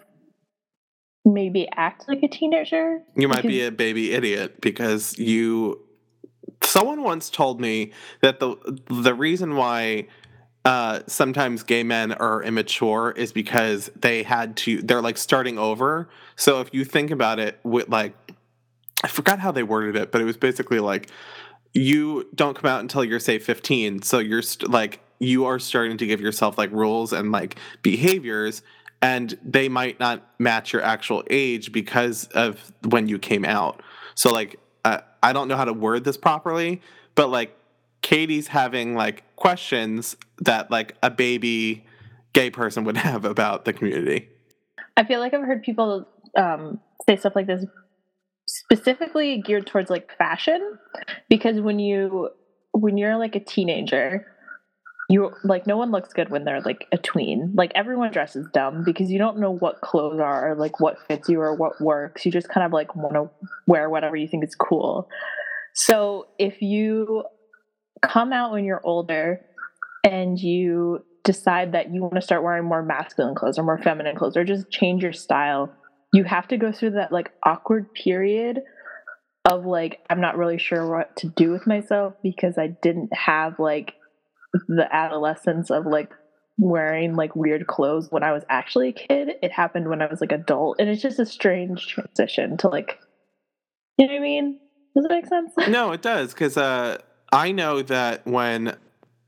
maybe 1.24 1.68
act 1.76 2.08
like 2.08 2.22
a 2.22 2.28
teenager. 2.28 3.02
you 3.16 3.28
might 3.28 3.42
be 3.42 3.62
a 3.62 3.70
baby 3.70 4.12
idiot 4.12 4.60
because 4.60 5.18
you. 5.18 5.84
Someone 6.62 7.02
once 7.02 7.30
told 7.30 7.60
me 7.60 7.92
that 8.20 8.40
the 8.40 8.56
the 8.88 9.14
reason 9.14 9.54
why 9.54 10.08
uh, 10.64 11.00
sometimes 11.06 11.62
gay 11.62 11.82
men 11.82 12.12
are 12.12 12.42
immature 12.42 13.12
is 13.16 13.32
because 13.32 13.90
they 13.94 14.22
had 14.22 14.56
to. 14.58 14.82
They're 14.82 15.02
like 15.02 15.18
starting 15.18 15.58
over. 15.58 16.08
So 16.36 16.60
if 16.60 16.72
you 16.72 16.84
think 16.84 17.10
about 17.10 17.38
it, 17.38 17.60
with 17.62 17.88
like, 17.88 18.14
I 19.04 19.08
forgot 19.08 19.38
how 19.38 19.52
they 19.52 19.62
worded 19.62 19.94
it, 19.96 20.10
but 20.10 20.20
it 20.20 20.24
was 20.24 20.36
basically 20.36 20.80
like 20.80 21.10
you 21.74 22.28
don't 22.34 22.56
come 22.56 22.68
out 22.68 22.80
until 22.80 23.04
you're 23.04 23.20
say 23.20 23.38
15 23.38 24.02
so 24.02 24.18
you're 24.18 24.42
st- 24.42 24.70
like 24.70 25.00
you 25.18 25.44
are 25.46 25.58
starting 25.58 25.96
to 25.98 26.06
give 26.06 26.20
yourself 26.20 26.58
like 26.58 26.70
rules 26.72 27.12
and 27.12 27.32
like 27.32 27.58
behaviors 27.82 28.62
and 29.00 29.38
they 29.44 29.68
might 29.68 30.00
not 30.00 30.28
match 30.38 30.72
your 30.72 30.82
actual 30.82 31.22
age 31.30 31.70
because 31.72 32.26
of 32.28 32.72
when 32.88 33.08
you 33.08 33.18
came 33.18 33.44
out. 33.44 33.82
So 34.14 34.30
like 34.30 34.58
uh, 34.84 35.00
i 35.22 35.32
don't 35.32 35.48
know 35.48 35.56
how 35.56 35.64
to 35.64 35.72
word 35.72 36.04
this 36.04 36.16
properly 36.16 36.80
but 37.16 37.30
like 37.30 37.56
katie's 38.00 38.46
having 38.46 38.94
like 38.94 39.24
questions 39.36 40.16
that 40.38 40.70
like 40.70 40.94
a 41.02 41.10
baby 41.10 41.84
gay 42.32 42.50
person 42.50 42.84
would 42.84 42.96
have 43.08 43.24
about 43.24 43.64
the 43.64 43.72
community. 43.72 44.28
I 44.96 45.04
feel 45.04 45.20
like 45.20 45.34
I've 45.34 45.42
heard 45.42 45.62
people 45.62 46.06
um, 46.36 46.80
say 47.06 47.16
stuff 47.16 47.34
like 47.34 47.46
this 47.46 47.64
specifically 48.46 49.42
geared 49.42 49.66
towards 49.66 49.90
like 49.90 50.16
fashion 50.16 50.78
because 51.28 51.60
when 51.60 51.78
you 51.78 52.30
when 52.72 52.96
you're 52.96 53.16
like 53.16 53.34
a 53.34 53.40
teenager 53.40 54.26
you 55.08 55.32
like 55.42 55.66
no 55.66 55.76
one 55.76 55.90
looks 55.90 56.12
good 56.12 56.28
when 56.28 56.44
they're 56.44 56.60
like 56.60 56.86
a 56.92 56.98
tween. 56.98 57.52
Like 57.54 57.72
everyone 57.74 58.12
dresses 58.12 58.46
dumb 58.52 58.84
because 58.84 59.10
you 59.10 59.18
don't 59.18 59.38
know 59.38 59.50
what 59.50 59.80
clothes 59.80 60.20
are 60.20 60.50
or 60.50 60.54
like 60.54 60.80
what 60.80 60.98
fits 61.06 61.28
you 61.28 61.40
or 61.40 61.54
what 61.54 61.80
works. 61.80 62.26
You 62.26 62.32
just 62.32 62.48
kind 62.48 62.66
of 62.66 62.72
like 62.72 62.94
want 62.94 63.14
to 63.14 63.30
wear 63.66 63.88
whatever 63.88 64.16
you 64.16 64.28
think 64.28 64.44
is 64.44 64.54
cool. 64.54 65.08
So 65.72 66.26
if 66.38 66.60
you 66.60 67.24
come 68.02 68.32
out 68.32 68.52
when 68.52 68.64
you're 68.64 68.84
older 68.84 69.40
and 70.04 70.38
you 70.38 71.04
decide 71.24 71.72
that 71.72 71.92
you 71.92 72.02
want 72.02 72.14
to 72.14 72.22
start 72.22 72.42
wearing 72.42 72.64
more 72.64 72.82
masculine 72.82 73.34
clothes 73.34 73.58
or 73.58 73.62
more 73.62 73.78
feminine 73.78 74.16
clothes 74.16 74.36
or 74.36 74.44
just 74.44 74.70
change 74.70 75.02
your 75.02 75.12
style 75.12 75.70
you 76.12 76.24
have 76.24 76.48
to 76.48 76.56
go 76.56 76.72
through 76.72 76.90
that 76.90 77.12
like 77.12 77.30
awkward 77.42 77.92
period 77.92 78.62
of 79.44 79.66
like 79.66 80.00
i'm 80.08 80.20
not 80.20 80.38
really 80.38 80.58
sure 80.58 80.88
what 80.88 81.14
to 81.16 81.28
do 81.28 81.50
with 81.50 81.66
myself 81.66 82.14
because 82.22 82.56
i 82.56 82.66
didn't 82.66 83.12
have 83.12 83.58
like 83.58 83.92
the 84.52 84.86
adolescence 84.90 85.70
of 85.70 85.86
like 85.86 86.12
wearing 86.58 87.14
like 87.14 87.36
weird 87.36 87.66
clothes 87.66 88.08
when 88.10 88.22
i 88.22 88.32
was 88.32 88.42
actually 88.48 88.88
a 88.88 88.92
kid 88.92 89.30
it 89.42 89.52
happened 89.52 89.88
when 89.88 90.02
i 90.02 90.06
was 90.06 90.20
like 90.20 90.32
adult 90.32 90.76
and 90.80 90.88
it's 90.88 91.02
just 91.02 91.18
a 91.18 91.26
strange 91.26 91.86
transition 91.86 92.56
to 92.56 92.68
like 92.68 92.98
you 93.96 94.06
know 94.06 94.12
what 94.12 94.18
i 94.18 94.22
mean? 94.22 94.60
Does 94.94 95.04
it 95.04 95.10
make 95.10 95.26
sense? 95.26 95.52
No 95.68 95.92
it 95.92 96.02
does 96.02 96.32
because 96.32 96.56
uh, 96.56 96.98
i 97.32 97.52
know 97.52 97.82
that 97.82 98.26
when 98.26 98.76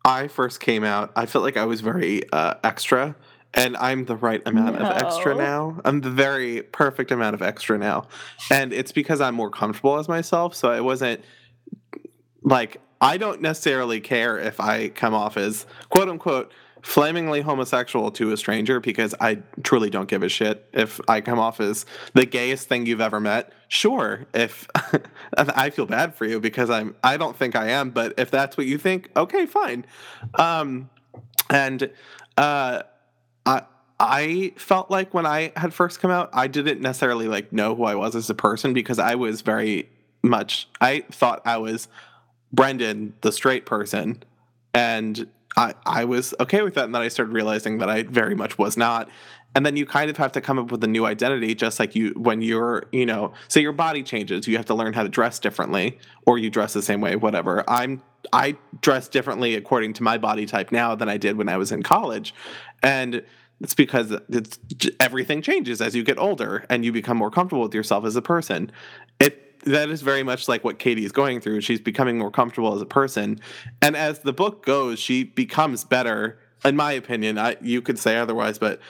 i 0.04 0.26
first 0.26 0.60
came 0.60 0.82
out 0.82 1.12
i 1.14 1.26
felt 1.26 1.44
like 1.44 1.56
i 1.56 1.64
was 1.64 1.80
very 1.82 2.22
uh, 2.32 2.54
extra 2.64 3.14
and 3.54 3.76
i'm 3.76 4.06
the 4.06 4.16
right 4.16 4.42
amount 4.46 4.76
of 4.76 4.86
extra 4.96 5.34
now. 5.34 5.80
I'm 5.84 6.00
the 6.00 6.10
very 6.10 6.62
perfect 6.62 7.10
amount 7.10 7.34
of 7.34 7.42
extra 7.42 7.78
now 7.78 8.08
and 8.50 8.72
it's 8.72 8.90
because 8.90 9.20
i'm 9.20 9.34
more 9.34 9.50
comfortable 9.50 9.98
as 9.98 10.08
myself 10.08 10.56
so 10.56 10.70
I 10.70 10.80
wasn't 10.80 11.22
like 12.42 12.80
i 13.00 13.16
don't 13.16 13.40
necessarily 13.40 14.00
care 14.00 14.38
if 14.38 14.60
i 14.60 14.88
come 14.88 15.14
off 15.14 15.36
as 15.36 15.66
quote 15.88 16.08
unquote 16.08 16.52
flamingly 16.82 17.42
homosexual 17.42 18.10
to 18.10 18.32
a 18.32 18.36
stranger 18.36 18.80
because 18.80 19.14
i 19.20 19.36
truly 19.62 19.90
don't 19.90 20.08
give 20.08 20.22
a 20.22 20.28
shit 20.28 20.66
if 20.72 21.00
i 21.08 21.20
come 21.20 21.38
off 21.38 21.60
as 21.60 21.84
the 22.14 22.24
gayest 22.24 22.68
thing 22.68 22.86
you've 22.86 23.00
ever 23.00 23.20
met. 23.20 23.52
Sure 23.68 24.26
if 24.34 24.66
i 25.36 25.70
feel 25.70 25.86
bad 25.86 26.14
for 26.14 26.24
you 26.24 26.40
because 26.40 26.70
i'm 26.70 26.94
i 27.04 27.16
don't 27.16 27.36
think 27.36 27.54
i 27.54 27.68
am 27.68 27.90
but 27.90 28.14
if 28.18 28.30
that's 28.30 28.56
what 28.56 28.66
you 28.66 28.78
think 28.78 29.10
okay 29.16 29.46
fine. 29.46 29.84
Um 30.34 30.88
and 31.50 31.90
uh 32.38 32.82
i 33.46 33.62
I 34.02 34.54
felt 34.56 34.90
like 34.90 35.12
when 35.12 35.26
I 35.26 35.52
had 35.56 35.74
first 35.74 36.00
come 36.00 36.10
out, 36.10 36.30
I 36.32 36.46
didn't 36.46 36.80
necessarily 36.80 37.28
like 37.28 37.52
know 37.52 37.74
who 37.74 37.84
I 37.84 37.94
was 37.96 38.16
as 38.16 38.30
a 38.30 38.34
person 38.34 38.72
because 38.72 38.98
I 38.98 39.14
was 39.14 39.42
very 39.42 39.90
much 40.22 40.68
I 40.80 41.00
thought 41.10 41.42
I 41.44 41.58
was 41.58 41.86
Brendan, 42.52 43.14
the 43.20 43.32
straight 43.32 43.66
person, 43.66 44.22
and 44.74 45.28
I 45.56 45.74
I 45.86 46.04
was 46.04 46.34
okay 46.40 46.62
with 46.62 46.74
that. 46.74 46.84
And 46.84 46.94
then 46.94 47.02
I 47.02 47.08
started 47.08 47.32
realizing 47.32 47.78
that 47.78 47.88
I 47.88 48.02
very 48.04 48.34
much 48.34 48.58
was 48.58 48.76
not. 48.76 49.08
And 49.52 49.66
then 49.66 49.76
you 49.76 49.84
kind 49.84 50.08
of 50.08 50.16
have 50.16 50.30
to 50.32 50.40
come 50.40 50.60
up 50.60 50.70
with 50.70 50.84
a 50.84 50.86
new 50.86 51.04
identity, 51.04 51.56
just 51.56 51.80
like 51.80 51.96
you 51.96 52.10
when 52.16 52.40
you're 52.40 52.84
you 52.92 53.06
know 53.06 53.32
say 53.48 53.60
your 53.60 53.72
body 53.72 54.02
changes, 54.02 54.46
you 54.46 54.56
have 54.56 54.66
to 54.66 54.74
learn 54.74 54.92
how 54.92 55.02
to 55.02 55.08
dress 55.08 55.38
differently, 55.38 55.98
or 56.26 56.38
you 56.38 56.50
dress 56.50 56.72
the 56.72 56.82
same 56.82 57.00
way, 57.00 57.16
whatever. 57.16 57.64
I'm 57.68 58.02
I 58.32 58.56
dress 58.80 59.08
differently 59.08 59.54
according 59.54 59.94
to 59.94 60.02
my 60.02 60.18
body 60.18 60.46
type 60.46 60.70
now 60.70 60.94
than 60.94 61.08
I 61.08 61.16
did 61.16 61.36
when 61.36 61.48
I 61.48 61.56
was 61.56 61.72
in 61.72 61.82
college, 61.82 62.34
and 62.82 63.22
it's 63.60 63.74
because 63.74 64.12
it's 64.28 64.58
everything 64.98 65.42
changes 65.42 65.80
as 65.80 65.94
you 65.94 66.02
get 66.02 66.18
older 66.18 66.64
and 66.70 66.84
you 66.84 66.92
become 66.92 67.16
more 67.16 67.30
comfortable 67.30 67.62
with 67.62 67.74
yourself 67.74 68.04
as 68.04 68.16
a 68.16 68.22
person. 68.22 68.72
It 69.18 69.49
that 69.64 69.90
is 69.90 70.02
very 70.02 70.22
much 70.22 70.48
like 70.48 70.64
what 70.64 70.78
Katie 70.78 71.04
is 71.04 71.12
going 71.12 71.40
through. 71.40 71.60
She's 71.60 71.80
becoming 71.80 72.18
more 72.18 72.30
comfortable 72.30 72.74
as 72.74 72.80
a 72.80 72.86
person, 72.86 73.40
and 73.82 73.96
as 73.96 74.20
the 74.20 74.32
book 74.32 74.64
goes, 74.64 74.98
she 74.98 75.24
becomes 75.24 75.84
better. 75.84 76.38
In 76.64 76.76
my 76.76 76.92
opinion, 76.92 77.38
I, 77.38 77.56
you 77.62 77.80
could 77.80 77.98
say 77.98 78.18
otherwise, 78.18 78.58
but 78.58 78.80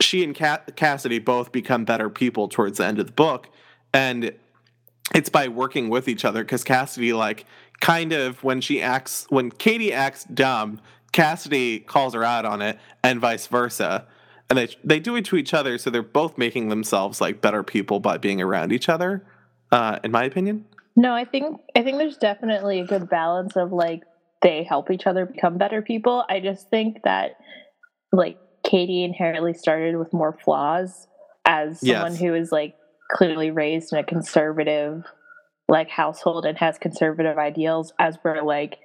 she 0.00 0.24
and 0.24 0.34
Cassidy 0.34 1.18
both 1.18 1.52
become 1.52 1.84
better 1.84 2.08
people 2.08 2.48
towards 2.48 2.78
the 2.78 2.86
end 2.86 2.98
of 2.98 3.06
the 3.06 3.12
book, 3.12 3.48
and 3.92 4.32
it's 5.14 5.28
by 5.28 5.48
working 5.48 5.88
with 5.88 6.08
each 6.08 6.24
other 6.24 6.42
because 6.42 6.64
Cassidy 6.64 7.12
like 7.12 7.44
kind 7.80 8.12
of 8.12 8.42
when 8.42 8.60
she 8.60 8.80
acts 8.80 9.26
when 9.28 9.50
Katie 9.50 9.92
acts 9.92 10.24
dumb, 10.24 10.80
Cassidy 11.12 11.80
calls 11.80 12.14
her 12.14 12.24
out 12.24 12.44
on 12.44 12.62
it, 12.62 12.78
and 13.02 13.20
vice 13.20 13.46
versa. 13.46 14.06
And 14.50 14.58
they 14.58 14.68
they 14.84 15.00
do 15.00 15.16
it 15.16 15.24
to 15.26 15.36
each 15.36 15.54
other, 15.54 15.78
so 15.78 15.90
they're 15.90 16.02
both 16.02 16.36
making 16.36 16.68
themselves 16.68 17.20
like 17.20 17.40
better 17.40 17.62
people 17.62 18.00
by 18.00 18.18
being 18.18 18.42
around 18.42 18.72
each 18.72 18.88
other. 18.88 19.24
Uh, 19.74 19.98
in 20.04 20.12
my 20.12 20.22
opinion, 20.24 20.64
No, 20.94 21.12
I 21.12 21.24
think 21.24 21.60
I 21.74 21.82
think 21.82 21.98
there's 21.98 22.16
definitely 22.16 22.78
a 22.78 22.86
good 22.86 23.08
balance 23.08 23.56
of 23.56 23.72
like 23.72 24.02
they 24.40 24.62
help 24.62 24.88
each 24.90 25.04
other 25.06 25.26
become 25.26 25.58
better 25.58 25.82
people. 25.82 26.24
I 26.28 26.38
just 26.38 26.70
think 26.70 26.98
that 27.02 27.32
like 28.12 28.38
Katie 28.64 29.02
inherently 29.02 29.52
started 29.52 29.96
with 29.96 30.12
more 30.12 30.38
flaws 30.44 31.08
as 31.44 31.80
someone 31.80 32.12
Yes. 32.12 32.20
who 32.20 32.34
is 32.34 32.52
like 32.52 32.76
clearly 33.10 33.50
raised 33.50 33.92
in 33.92 33.98
a 33.98 34.04
conservative 34.04 35.02
like 35.68 35.88
household 35.88 36.46
and 36.46 36.56
has 36.58 36.78
conservative 36.78 37.36
ideals 37.36 37.92
as 37.98 38.16
where 38.22 38.44
like 38.44 38.78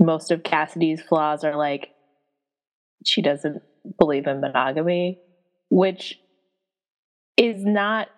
most 0.00 0.30
of 0.30 0.42
Cassidy's 0.42 1.02
flaws 1.02 1.44
are 1.44 1.54
like 1.56 1.90
she 3.04 3.20
doesn't 3.20 3.60
believe 3.98 4.26
in 4.26 4.40
monogamy, 4.40 5.18
which 5.70 6.18
is 7.36 7.62
not 7.62 8.08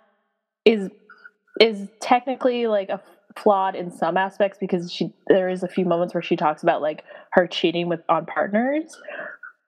is 0.64 0.88
is 1.60 1.88
technically 2.00 2.66
like 2.66 2.88
a 2.88 3.00
flawed 3.36 3.74
in 3.74 3.90
some 3.90 4.16
aspects 4.16 4.58
because 4.60 4.92
she 4.92 5.12
there 5.26 5.48
is 5.48 5.62
a 5.62 5.68
few 5.68 5.84
moments 5.84 6.14
where 6.14 6.22
she 6.22 6.36
talks 6.36 6.62
about 6.62 6.80
like 6.80 7.02
her 7.32 7.46
cheating 7.46 7.88
with 7.88 8.00
on 8.08 8.26
partners 8.26 8.96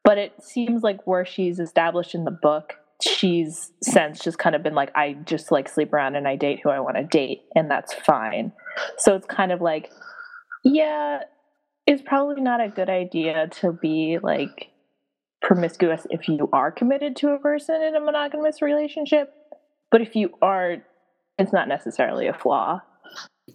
but 0.05 0.19
it 0.19 0.33
seems 0.41 0.85
like 0.85 1.05
where 1.05 1.25
she's 1.25 1.59
established 1.59 2.15
in 2.15 2.25
the 2.25 2.31
book 2.31 2.75
she's 3.03 3.73
since 3.83 4.21
just 4.21 4.39
kind 4.39 4.55
of 4.55 4.63
been 4.63 4.75
like 4.75 4.91
i 4.95 5.15
just 5.25 5.51
like 5.51 5.69
sleep 5.69 5.93
around 5.93 6.15
and 6.15 6.29
i 6.29 6.37
date 6.37 6.61
who 6.63 6.71
i 6.71 6.79
want 6.79 6.97
to 6.97 7.05
date 7.05 7.43
and 7.55 7.71
that's 7.71 7.93
fine. 7.93 8.53
So 8.99 9.17
it's 9.17 9.27
kind 9.27 9.53
of 9.53 9.61
like 9.61 9.91
yeah 10.65 11.21
it's 11.87 12.03
probably 12.03 12.43
not 12.43 12.61
a 12.61 12.69
good 12.69 12.89
idea 12.89 13.49
to 13.61 13.73
be 13.73 14.19
like 14.23 14.69
promiscuous 15.43 16.07
if 16.11 16.29
you 16.29 16.49
are 16.53 16.71
committed 16.71 17.17
to 17.17 17.31
a 17.31 17.39
person 17.39 17.83
in 17.83 17.95
a 17.95 18.01
monogamous 18.01 18.63
relationship 18.63 19.33
but 19.91 20.01
if 20.01 20.17
you 20.17 20.31
are 20.41 20.79
it's 21.39 21.53
not 21.53 21.69
necessarily 21.69 22.27
a 22.27 22.35
flaw 22.35 22.81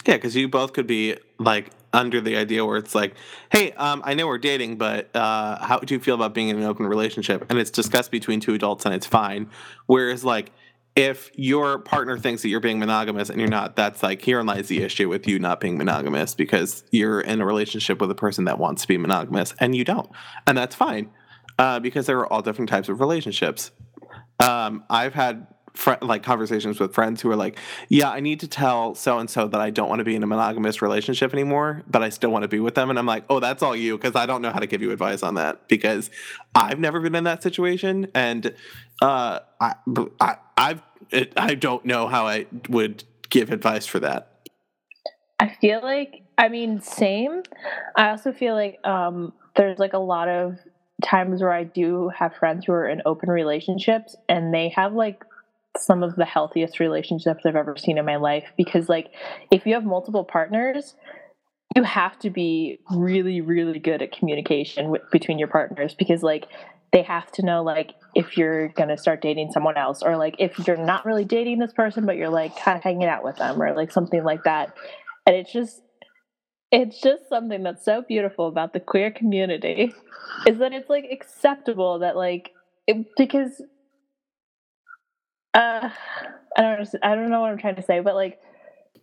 yeah, 0.06 0.16
because 0.16 0.36
you 0.36 0.48
both 0.48 0.74
could 0.74 0.88
be 0.88 1.18
like 1.38 1.70
under 1.94 2.22
the 2.22 2.38
idea 2.38 2.66
where 2.66 2.78
it's 2.78 2.96
like, 2.96 3.16
hey, 3.52 3.74
um, 3.74 4.02
I 4.06 4.14
know 4.14 4.26
we're 4.26 4.38
dating, 4.38 4.78
but 4.78 5.14
uh, 5.16 5.64
how 5.64 5.80
do 5.80 5.94
you 5.94 6.00
feel 6.00 6.16
about 6.16 6.34
being 6.34 6.50
in 6.50 6.58
an 6.58 6.64
open 6.64 6.88
relationship? 6.88 7.46
And 7.50 7.60
it's 7.60 7.72
discussed 7.72 8.10
between 8.10 8.40
two 8.40 8.54
adults, 8.54 8.86
and 8.86 8.96
it's 8.96 9.06
fine. 9.06 9.50
Whereas 9.88 10.24
like 10.24 10.52
if 10.96 11.30
your 11.36 11.80
partner 11.80 12.18
thinks 12.18 12.42
that 12.42 12.50
you're 12.50 12.62
being 12.62 12.80
monogamous 12.80 13.30
and 13.30 13.40
you're 13.40 13.50
not, 13.50 13.76
that's 13.76 14.02
like 14.02 14.22
herein 14.22 14.46
lies 14.46 14.68
the 14.68 14.82
issue 14.82 15.10
with 15.10 15.28
you 15.28 15.40
not 15.40 15.60
being 15.60 15.78
monogamous 15.78 16.36
because 16.36 16.84
you're 16.92 17.22
in 17.22 17.42
a 17.42 17.46
relationship 17.46 18.02
with 18.02 18.12
a 18.12 18.16
person 18.16 18.46
that 18.46 18.60
wants 18.60 18.82
to 18.82 18.88
be 18.88 18.98
monogamous 18.98 19.54
and 19.60 19.76
you 19.76 19.84
don't, 19.84 20.10
and 20.48 20.58
that's 20.58 20.76
fine 20.76 21.12
uh, 21.60 21.80
because 21.80 22.06
there 22.08 22.20
are 22.20 22.32
all 22.32 22.42
different 22.42 22.70
types 22.70 22.88
of 22.88 23.02
relationships. 23.02 23.72
Um, 24.40 24.84
I've 24.90 25.14
had 25.14 25.48
fr- 25.74 25.94
like 26.02 26.24
conversations 26.24 26.80
with 26.80 26.94
friends 26.94 27.22
who 27.22 27.30
are 27.32 27.36
like, 27.36 27.58
"Yeah, 27.90 28.10
I 28.10 28.20
need 28.20 28.40
to 28.42 28.48
tell 28.48 28.96
so 28.96 29.20
and 29.20 29.30
so 29.30 29.48
that 29.48 29.62
I 29.62 29.70
don't 29.70 29.90
want 29.90 30.00
to 30.00 30.06
be 30.06 30.16
in 30.16 30.24
a 30.24 30.28
monogamous 30.28 30.82
relationship 30.82 31.34
anymore, 31.34 31.84
but 31.90 32.04
I 32.04 32.10
still 32.10 32.30
want 32.30 32.44
to 32.44 32.48
be 32.48 32.60
with 32.60 32.76
them." 32.76 32.90
And 32.90 33.00
I'm 33.00 33.06
like, 33.06 33.26
"Oh, 33.30 33.40
that's 33.40 33.64
all 33.64 33.76
you," 33.76 33.98
because 33.98 34.16
I 34.16 34.26
don't 34.26 34.42
know 34.42 34.52
how 34.52 34.60
to 34.60 34.68
give 34.68 34.82
you 34.82 34.92
advice 34.92 35.24
on 35.24 35.36
that 35.36 35.68
because 35.68 36.10
I've 36.56 36.80
never 36.80 37.00
been 37.00 37.16
in 37.16 37.24
that 37.26 37.44
situation, 37.44 38.08
and 38.14 38.54
uh, 39.02 39.40
I, 39.60 39.76
I 40.20 40.38
I've 40.58 40.82
it, 41.12 41.34
I 41.38 41.56
don't 41.56 41.86
know 41.86 42.08
how 42.08 42.28
I 42.28 42.48
would 42.70 43.04
give 43.30 43.52
advice 43.52 43.86
for 43.86 44.00
that. 44.00 44.50
I 45.40 45.50
feel 45.50 45.82
like 45.82 46.24
I 46.38 46.50
mean 46.50 46.82
same. 46.82 47.44
I 47.96 48.10
also 48.10 48.32
feel 48.32 48.54
like 48.54 48.80
um 48.86 49.34
there's 49.56 49.80
like 49.80 49.94
a 49.94 50.00
lot 50.00 50.30
of 50.30 50.60
times 51.04 51.42
where 51.42 51.52
I 51.52 51.64
do 51.64 52.10
have 52.10 52.36
friends 52.36 52.66
who 52.66 52.74
are 52.74 52.88
in 52.88 53.02
open 53.06 53.30
relationships 53.30 54.16
and 54.30 54.54
they 54.54 54.70
have 54.70 54.94
like 54.94 55.24
some 55.78 56.04
of 56.04 56.16
the 56.16 56.26
healthiest 56.26 56.80
relationships 56.80 57.46
I've 57.46 57.56
ever 57.56 57.76
seen 57.78 57.98
in 57.98 58.06
my 58.06 58.18
life 58.18 58.46
because 58.58 58.90
like 58.90 59.08
if 59.52 59.66
you 59.66 59.74
have 59.74 59.86
multiple 59.86 60.26
partners 60.26 60.96
you 61.76 61.84
have 61.84 62.20
to 62.20 62.30
be 62.30 62.80
really 62.92 63.40
really 63.42 63.80
good 63.80 64.02
at 64.02 64.12
communication 64.12 64.90
with, 64.90 65.02
between 65.12 65.40
your 65.40 65.48
partners 65.48 65.96
because 65.98 66.24
like 66.24 66.48
they 66.92 67.02
have 67.04 67.32
to 67.32 67.46
know 67.46 67.64
like 67.64 67.94
if 68.16 68.38
you're 68.38 68.70
going 68.70 68.90
to 68.90 68.98
start 68.98 69.22
dating 69.22 69.52
someone 69.52 69.78
else 69.78 70.04
or 70.04 70.18
like 70.18 70.36
if 70.40 70.68
you're 70.68 70.78
not 70.78 71.06
really 71.06 71.24
dating 71.24 71.60
this 71.60 71.74
person 71.74 72.06
but 72.06 72.18
you're 72.18 72.30
like 72.30 72.56
kind 72.58 72.78
of 72.78 72.84
hanging 72.84 73.08
out 73.08 73.24
with 73.24 73.38
them 73.38 73.62
or 73.62 73.74
like 73.74 73.92
something 73.92 74.24
like 74.24 74.44
that. 74.44 74.74
And 75.26 75.36
it's 75.36 75.52
just 75.52 75.82
it's 76.72 77.02
just 77.02 77.28
something 77.30 77.64
that's 77.64 77.84
so 77.84 78.02
beautiful 78.02 78.48
about 78.48 78.74
the 78.74 78.80
queer 78.80 79.12
community 79.12 79.94
is 80.48 80.58
that 80.60 80.74
it's 80.74 80.90
like 80.90 81.06
acceptable 81.12 82.00
that 82.00 82.16
like 82.16 82.52
it, 82.88 83.08
because 83.18 83.62
uh 85.54 85.90
I 86.58 86.62
don't 86.62 86.80
know, 86.80 87.00
I 87.04 87.16
don't 87.16 87.30
know 87.30 87.42
what 87.42 87.52
I'm 87.52 87.58
trying 87.58 87.76
to 87.76 87.84
say 87.84 88.00
but 88.00 88.16
like 88.16 88.40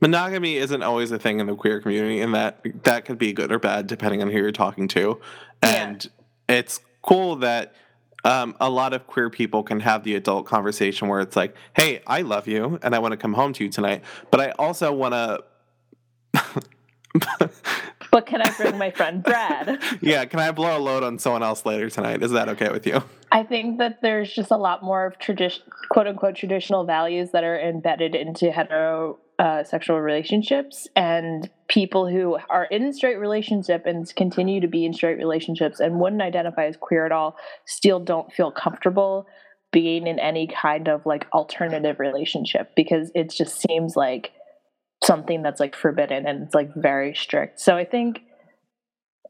monogamy 0.00 0.56
isn't 0.56 0.82
always 0.82 1.10
a 1.10 1.18
thing 1.18 1.40
in 1.40 1.46
the 1.46 1.54
queer 1.54 1.80
community 1.80 2.20
and 2.20 2.34
that 2.34 2.60
that 2.84 3.04
could 3.04 3.18
be 3.18 3.32
good 3.32 3.52
or 3.52 3.58
bad 3.58 3.86
depending 3.86 4.22
on 4.22 4.30
who 4.30 4.38
you're 4.38 4.52
talking 4.52 4.88
to 4.88 5.20
and 5.62 6.04
yeah. 6.48 6.56
it's 6.56 6.80
cool 7.02 7.36
that 7.36 7.74
um, 8.24 8.56
a 8.60 8.68
lot 8.68 8.92
of 8.92 9.06
queer 9.06 9.30
people 9.30 9.62
can 9.62 9.78
have 9.80 10.02
the 10.02 10.16
adult 10.16 10.44
conversation 10.46 11.08
where 11.08 11.20
it's 11.20 11.36
like 11.36 11.54
hey 11.74 12.02
i 12.06 12.22
love 12.22 12.46
you 12.48 12.78
and 12.82 12.94
i 12.94 12.98
want 12.98 13.12
to 13.12 13.16
come 13.16 13.34
home 13.34 13.52
to 13.52 13.64
you 13.64 13.70
tonight 13.70 14.02
but 14.30 14.40
i 14.40 14.50
also 14.52 14.92
want 14.92 15.14
to 15.14 15.42
but 18.18 18.26
can 18.26 18.42
I 18.42 18.50
bring 18.56 18.76
my 18.76 18.90
friend 18.90 19.22
Brad? 19.22 19.80
yeah, 20.00 20.24
can 20.24 20.40
I 20.40 20.50
blow 20.50 20.76
a 20.76 20.80
load 20.80 21.04
on 21.04 21.20
someone 21.20 21.44
else 21.44 21.64
later 21.64 21.88
tonight? 21.88 22.20
Is 22.20 22.32
that 22.32 22.48
okay 22.48 22.68
with 22.68 22.84
you? 22.84 23.00
I 23.30 23.44
think 23.44 23.78
that 23.78 24.02
there's 24.02 24.32
just 24.32 24.50
a 24.50 24.56
lot 24.56 24.82
more 24.82 25.06
of 25.06 25.20
tradition, 25.20 25.62
quote 25.88 26.08
unquote, 26.08 26.34
traditional 26.34 26.84
values 26.84 27.30
that 27.30 27.44
are 27.44 27.56
embedded 27.60 28.16
into 28.16 28.46
heterosexual 28.46 29.90
uh, 29.90 30.00
relationships, 30.00 30.88
and 30.96 31.48
people 31.68 32.08
who 32.08 32.36
are 32.50 32.64
in 32.64 32.92
straight 32.92 33.20
relationship 33.20 33.86
and 33.86 34.12
continue 34.16 34.60
to 34.62 34.66
be 34.66 34.84
in 34.84 34.92
straight 34.92 35.18
relationships 35.18 35.78
and 35.78 36.00
wouldn't 36.00 36.20
identify 36.20 36.66
as 36.66 36.76
queer 36.76 37.06
at 37.06 37.12
all, 37.12 37.36
still 37.66 38.00
don't 38.00 38.32
feel 38.32 38.50
comfortable 38.50 39.28
being 39.70 40.08
in 40.08 40.18
any 40.18 40.48
kind 40.48 40.88
of 40.88 41.06
like 41.06 41.28
alternative 41.32 42.00
relationship 42.00 42.72
because 42.74 43.12
it 43.14 43.30
just 43.30 43.60
seems 43.60 43.94
like 43.94 44.32
something 45.02 45.42
that's 45.42 45.60
like 45.60 45.76
forbidden 45.76 46.26
and 46.26 46.42
it's 46.42 46.54
like 46.54 46.74
very 46.74 47.14
strict. 47.14 47.60
So 47.60 47.76
I 47.76 47.84
think 47.84 48.20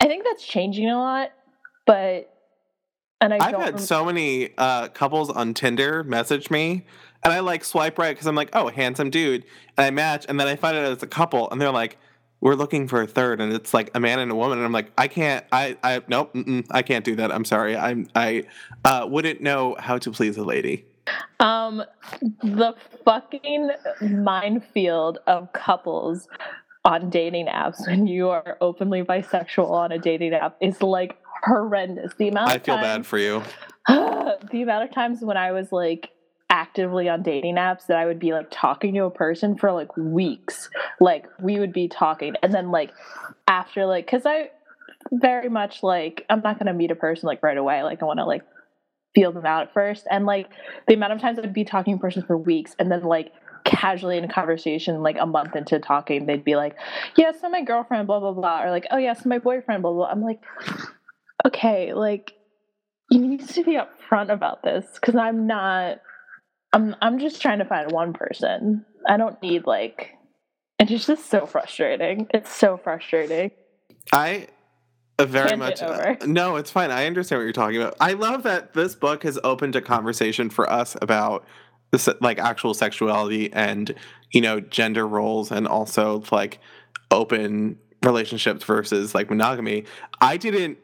I 0.01 0.07
think 0.07 0.25
that's 0.25 0.47
changing 0.47 0.89
a 0.89 0.99
lot, 0.99 1.33
but 1.87 2.31
and 3.21 3.35
I 3.35 3.45
have 3.45 3.61
had 3.61 3.75
rem- 3.75 3.79
so 3.79 4.05
many 4.05 4.51
uh, 4.57 4.89
couples 4.89 5.29
on 5.31 5.55
Tinder 5.55 6.05
message 6.05 6.51
me, 6.51 6.87
and 7.25 7.33
I 7.33 7.41
like 7.41 7.65
swipe 7.65 7.99
right 7.99 8.15
because 8.15 8.27
I'm 8.27 8.37
like, 8.37 8.51
oh, 8.53 8.69
handsome 8.69 9.11
dude, 9.11 9.45
and 9.77 9.85
I 9.85 9.91
match, 9.91 10.25
and 10.29 10.39
then 10.39 10.47
I 10.47 10.55
find 10.55 10.77
out 10.77 10.93
it's 10.93 11.03
a 11.03 11.09
couple, 11.09 11.51
and 11.51 11.61
they're 11.61 11.73
like, 11.73 11.99
we're 12.41 12.55
looking 12.55 12.87
for 12.87 13.03
a 13.03 13.09
third, 13.09 13.41
and 13.41 13.53
it's 13.53 13.75
like 13.75 13.91
a 13.95 14.01
man 14.01 14.21
and 14.21 14.31
a 14.31 14.37
woman, 14.37 14.59
and 14.59 14.65
I'm 14.65 14.73
like, 14.73 14.93
I 14.97 15.09
can't, 15.09 15.45
I, 15.51 15.77
I, 15.83 16.01
nope, 16.07 16.37
I 16.71 16.83
can't 16.83 17.05
do 17.05 17.17
that. 17.17 17.33
I'm 17.33 17.45
sorry, 17.45 17.77
I'm, 17.77 18.07
I 18.15 18.45
uh, 18.85 19.07
wouldn't 19.11 19.41
know 19.41 19.75
how 19.81 19.99
to 19.99 20.13
please 20.13 20.37
a 20.37 20.45
lady. 20.45 20.87
Um, 21.41 21.83
the 22.43 22.75
fucking 23.05 23.71
minefield 24.01 25.19
of 25.27 25.53
couples 25.53 26.29
on 26.85 27.11
dating 27.11 27.47
apps 27.47 27.87
when 27.87 28.07
you 28.07 28.31
are 28.31 28.57
openly 28.61 29.03
bisexual 29.03 29.71
on 29.71 29.93
a 29.93 29.99
dating 29.99 30.35
app 30.35 30.57
is 30.61 30.83
like 30.83 31.19
horrendous. 31.45 32.15
The 32.19 32.29
amount 32.29 32.51
I 32.51 32.59
feel 32.59 32.77
times, 32.77 32.87
bad 32.87 33.07
for 33.07 33.19
you. 33.19 33.43
the 33.89 34.63
amount 34.63 34.85
of 34.85 34.95
times 34.95 35.21
when 35.21 35.37
I 35.37 35.53
was 35.53 35.73
like 35.73 36.11
actively 36.51 37.09
on 37.09 37.23
dating 37.23 37.57
apps 37.57 37.87
that 37.87 37.99
I 37.99 38.07
would 38.07 38.19
be 38.19 38.33
like 38.33 38.49
talking 38.51 38.95
to 38.95 39.05
a 39.05 39.11
person 39.11 39.57
for 39.57 39.73
like 39.73 39.95
weeks. 39.97 40.71
Like 41.01 41.27
we 41.41 41.59
would 41.59 41.73
be 41.73 41.89
talking 41.89 42.35
and 42.43 42.53
then 42.53 42.71
like 42.71 42.93
after 43.47 43.87
like 43.87 44.07
cuz 44.07 44.25
I 44.25 44.51
very 45.13 45.49
much 45.49 45.83
like 45.83 46.25
I'm 46.29 46.41
not 46.41 46.59
going 46.59 46.67
to 46.67 46.73
meet 46.73 46.91
a 46.91 46.97
person 46.97 47.27
like 47.27 47.43
right 47.43 47.57
away. 47.57 47.83
Like 47.83 48.03
I 48.03 48.07
want 48.07 48.19
to 48.19 48.25
like 48.25 48.43
feel 49.15 49.33
them 49.33 49.47
out 49.47 49.69
at 49.69 49.75
first. 49.75 50.07
And 50.11 50.27
like 50.27 50.49
the 50.87 50.95
amount 50.95 51.13
of 51.13 51.21
times 51.21 51.39
I'd 51.39 51.53
be 51.53 51.65
talking 51.65 51.97
to 51.97 52.01
person 52.01 52.23
for 52.23 52.37
weeks 52.37 52.75
and 52.79 52.91
then 52.91 53.03
like 53.03 53.33
casually 53.65 54.17
in 54.17 54.25
a 54.25 54.33
conversation, 54.33 55.03
like 55.03 55.17
a 55.19 55.27
month 55.27 55.57
into 55.57 55.79
talking, 55.79 56.27
they'd 56.27 56.45
be 56.45 56.57
like, 56.57 56.77
Yeah, 57.17 57.33
so 57.33 57.49
my 57.49 57.63
girlfriend, 57.63 58.07
blah, 58.07 58.21
blah, 58.21 58.33
blah. 58.33 58.65
Or 58.65 58.71
like, 58.71 58.87
oh 58.91 58.99
yeah, 58.99 59.15
so 59.15 59.29
my 59.29 59.39
boyfriend, 59.39 59.83
blah, 59.83 59.93
blah. 59.93 60.07
I'm 60.07 60.23
like, 60.23 60.41
okay, 61.47 61.93
like 61.95 62.33
you 63.11 63.21
need 63.21 63.47
to 63.49 63.65
be 63.65 63.79
upfront 63.79 64.31
about 64.31 64.63
this 64.63 64.87
because 64.95 65.17
I'm 65.17 65.47
not 65.47 66.01
I'm 66.73 66.95
I'm 67.01 67.19
just 67.19 67.41
trying 67.41 67.59
to 67.59 67.65
find 67.65 67.91
one 67.91 68.13
person. 68.13 68.85
I 69.09 69.17
don't 69.17 69.41
need 69.43 69.67
like 69.67 70.11
and 70.79 70.91
it's 70.91 71.07
just 71.07 71.29
so 71.29 71.47
frustrating. 71.47 72.29
It's 72.33 72.51
so 72.51 72.77
frustrating. 72.77 73.51
I 74.13 74.49
very 75.27 75.57
much. 75.57 75.83
Uh, 75.83 76.17
no, 76.27 76.57
it's 76.57 76.71
fine. 76.71 76.91
I 76.91 77.07
understand 77.07 77.41
what 77.41 77.45
you're 77.45 77.53
talking 77.53 77.77
about. 77.77 77.97
I 78.01 78.13
love 78.13 78.45
that 78.45 78.75
this 78.75 78.95
book 78.95 79.25
has 79.25 79.39
opened 79.43 79.75
a 79.77 79.81
conversation 79.81 80.51
for 80.51 80.71
us 80.71 80.97
about 81.03 81.45
this, 81.91 82.09
like 82.21 82.39
actual 82.39 82.75
sexuality 82.75 83.53
and 83.53 83.95
you 84.33 84.41
know 84.41 84.61
gender 84.61 85.07
roles, 85.07 85.51
and 85.51 85.67
also 85.67 86.23
like 86.31 86.61
open 87.11 87.79
relationships 88.03 88.65
versus 88.65 89.15
like 89.15 89.29
monogamy. 89.29 89.85
I 90.21 90.37
didn't. 90.37 90.79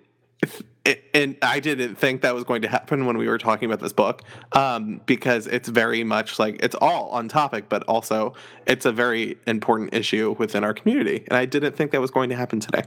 And 1.15 1.39
I 1.41 1.61
didn't 1.61 1.95
think 1.95 2.21
that 2.21 2.35
was 2.35 2.45
going 2.45 2.61
to 2.61 2.69
happen 2.69 3.07
when 3.07 3.17
we 3.17 3.27
were 3.27 3.39
talking 3.39 3.65
about 3.65 3.81
this 3.81 3.95
book, 3.95 4.21
um, 4.53 5.01
because 5.07 5.47
it's 5.47 5.67
very 5.67 6.05
much 6.05 6.39
like 6.39 6.63
it's 6.63 6.75
all 6.75 7.09
on 7.09 7.27
topic, 7.29 7.71
but 7.71 7.85
also 7.85 8.35
it's 8.67 8.85
a 8.85 8.93
very 8.93 9.39
important 9.47 9.95
issue 9.95 10.37
within 10.39 10.63
our 10.63 10.75
community. 10.75 11.25
And 11.29 11.39
I 11.39 11.47
didn't 11.47 11.75
think 11.75 11.93
that 11.93 12.03
was 12.03 12.11
going 12.11 12.29
to 12.29 12.37
happen 12.37 12.61
today. 12.61 12.83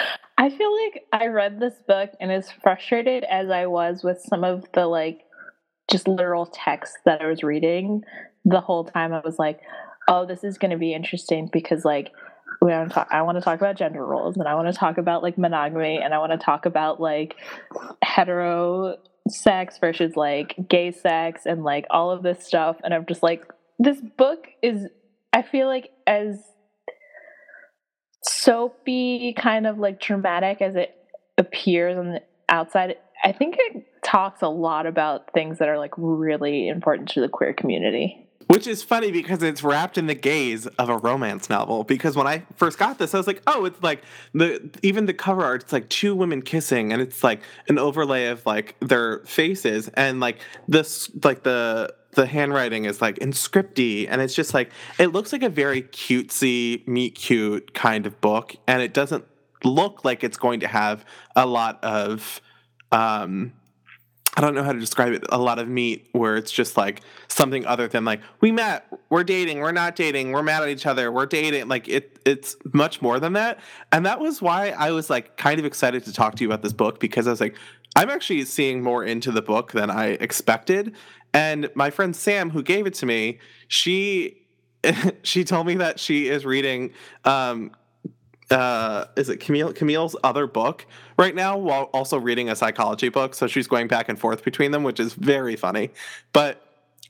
I 0.38 0.50
feel 0.50 0.72
like 0.84 1.04
I 1.12 1.26
read 1.26 1.58
this 1.58 1.74
book 1.86 2.10
and 2.20 2.30
as 2.30 2.50
frustrated 2.50 3.24
as 3.24 3.50
I 3.50 3.66
was 3.66 4.02
with 4.04 4.20
some 4.20 4.44
of 4.44 4.64
the 4.72 4.86
like 4.86 5.22
just 5.90 6.06
literal 6.06 6.46
text 6.46 6.96
that 7.04 7.22
I 7.22 7.26
was 7.26 7.42
reading 7.42 8.02
the 8.44 8.60
whole 8.60 8.84
time 8.84 9.12
I 9.12 9.20
was 9.24 9.38
like, 9.38 9.60
oh, 10.08 10.26
this 10.26 10.44
is 10.44 10.58
going 10.58 10.70
to 10.70 10.76
be 10.76 10.94
interesting 10.94 11.48
because 11.52 11.84
like 11.84 12.10
we 12.60 12.70
want 12.70 12.88
to 12.88 12.94
talk 12.94 13.08
I 13.10 13.22
want 13.22 13.36
to 13.36 13.42
talk 13.42 13.58
about 13.58 13.76
gender 13.76 14.04
roles 14.04 14.36
and 14.36 14.48
I 14.48 14.54
want 14.54 14.72
to 14.72 14.78
talk 14.78 14.98
about 14.98 15.22
like 15.22 15.38
monogamy 15.38 16.00
and 16.02 16.14
I 16.14 16.18
want 16.18 16.32
to 16.32 16.38
talk 16.38 16.66
about 16.66 17.00
like 17.00 17.36
hetero 18.02 18.96
sex 19.28 19.78
versus 19.78 20.16
like 20.16 20.56
gay 20.68 20.90
sex 20.90 21.42
and 21.46 21.62
like 21.62 21.86
all 21.90 22.10
of 22.10 22.22
this 22.22 22.44
stuff. 22.46 22.76
And 22.82 22.94
I'm 22.94 23.06
just 23.06 23.22
like 23.22 23.44
this 23.78 24.00
book 24.00 24.48
is 24.62 24.86
I 25.32 25.42
feel 25.42 25.66
like 25.66 25.90
as 26.06 26.42
soapy, 28.22 29.34
kind 29.36 29.66
of 29.66 29.78
like 29.78 30.00
dramatic 30.00 30.60
as 30.60 30.76
it 30.76 30.94
appears 31.36 31.96
on 31.96 32.12
the 32.12 32.22
outside, 32.48 32.96
I 33.24 33.32
think 33.32 33.56
it 33.58 33.86
talks 34.02 34.42
a 34.42 34.48
lot 34.48 34.86
about 34.86 35.32
things 35.32 35.58
that 35.58 35.68
are 35.68 35.78
like 35.78 35.92
really 35.96 36.68
important 36.68 37.08
to 37.10 37.20
the 37.20 37.28
queer 37.28 37.52
community. 37.52 38.24
Which 38.48 38.66
is 38.66 38.82
funny 38.82 39.12
because 39.12 39.42
it's 39.42 39.62
wrapped 39.62 39.98
in 39.98 40.06
the 40.06 40.14
gaze 40.14 40.66
of 40.66 40.88
a 40.88 40.96
romance 40.96 41.50
novel. 41.50 41.84
Because 41.84 42.16
when 42.16 42.26
I 42.26 42.44
first 42.56 42.78
got 42.78 42.98
this, 42.98 43.12
I 43.12 43.18
was 43.18 43.26
like, 43.26 43.42
oh, 43.46 43.66
it's 43.66 43.82
like 43.82 44.02
the 44.32 44.70
even 44.82 45.04
the 45.04 45.12
cover 45.12 45.44
art, 45.44 45.64
it's 45.64 45.72
like 45.72 45.90
two 45.90 46.14
women 46.14 46.40
kissing, 46.40 46.90
and 46.90 47.02
it's 47.02 47.22
like 47.22 47.42
an 47.68 47.78
overlay 47.78 48.28
of 48.28 48.46
like 48.46 48.74
their 48.80 49.18
faces, 49.26 49.88
and 49.88 50.20
like 50.20 50.38
this, 50.66 51.10
like 51.22 51.42
the 51.42 51.94
the 52.12 52.26
handwriting 52.26 52.84
is 52.84 53.00
like 53.00 53.16
inscripty 53.16 54.06
and 54.08 54.20
it's 54.20 54.34
just 54.34 54.54
like 54.54 54.70
it 54.98 55.08
looks 55.08 55.32
like 55.32 55.42
a 55.42 55.48
very 55.48 55.82
cutesy 55.82 56.86
meet 56.86 57.14
cute 57.14 57.74
kind 57.74 58.06
of 58.06 58.20
book 58.20 58.56
and 58.66 58.82
it 58.82 58.94
doesn't 58.94 59.24
look 59.64 60.04
like 60.04 60.24
it's 60.24 60.36
going 60.36 60.60
to 60.60 60.68
have 60.68 61.04
a 61.36 61.46
lot 61.46 61.82
of 61.84 62.40
um 62.92 63.52
I 64.38 64.40
don't 64.40 64.54
know 64.54 64.62
how 64.62 64.72
to 64.72 64.78
describe 64.78 65.12
it. 65.14 65.24
A 65.30 65.38
lot 65.38 65.58
of 65.58 65.66
meat 65.66 66.08
where 66.12 66.36
it's 66.36 66.52
just 66.52 66.76
like 66.76 67.00
something 67.26 67.66
other 67.66 67.88
than 67.88 68.04
like 68.04 68.20
we 68.40 68.52
met, 68.52 68.86
we're 69.10 69.24
dating, 69.24 69.58
we're 69.58 69.72
not 69.72 69.96
dating, 69.96 70.30
we're 70.30 70.44
mad 70.44 70.62
at 70.62 70.68
each 70.68 70.86
other, 70.86 71.10
we're 71.10 71.26
dating. 71.26 71.66
Like 71.66 71.88
it, 71.88 72.20
it's 72.24 72.54
much 72.72 73.02
more 73.02 73.18
than 73.18 73.32
that. 73.32 73.58
And 73.90 74.06
that 74.06 74.20
was 74.20 74.40
why 74.40 74.68
I 74.70 74.92
was 74.92 75.10
like 75.10 75.36
kind 75.38 75.58
of 75.58 75.66
excited 75.66 76.04
to 76.04 76.12
talk 76.12 76.36
to 76.36 76.44
you 76.44 76.48
about 76.48 76.62
this 76.62 76.72
book 76.72 77.00
because 77.00 77.26
I 77.26 77.30
was 77.30 77.40
like, 77.40 77.56
I'm 77.96 78.08
actually 78.10 78.44
seeing 78.44 78.80
more 78.80 79.02
into 79.02 79.32
the 79.32 79.42
book 79.42 79.72
than 79.72 79.90
I 79.90 80.10
expected. 80.10 80.94
And 81.34 81.68
my 81.74 81.90
friend 81.90 82.14
Sam, 82.14 82.50
who 82.50 82.62
gave 82.62 82.86
it 82.86 82.94
to 82.94 83.06
me, 83.06 83.40
she 83.66 84.46
she 85.24 85.42
told 85.42 85.66
me 85.66 85.74
that 85.74 85.98
she 85.98 86.28
is 86.28 86.46
reading 86.46 86.92
um, 87.24 87.72
uh, 88.50 89.06
is 89.16 89.28
it 89.28 89.40
Camille 89.40 89.72
Camille's 89.72 90.16
other 90.24 90.46
book 90.46 90.86
right 91.18 91.34
now 91.34 91.56
while 91.58 91.84
also 91.84 92.18
reading 92.18 92.48
a 92.48 92.56
psychology 92.56 93.08
book. 93.08 93.34
So 93.34 93.46
she's 93.46 93.66
going 93.66 93.88
back 93.88 94.08
and 94.08 94.18
forth 94.18 94.44
between 94.44 94.70
them, 94.70 94.82
which 94.82 95.00
is 95.00 95.14
very 95.14 95.56
funny. 95.56 95.90
But 96.32 96.64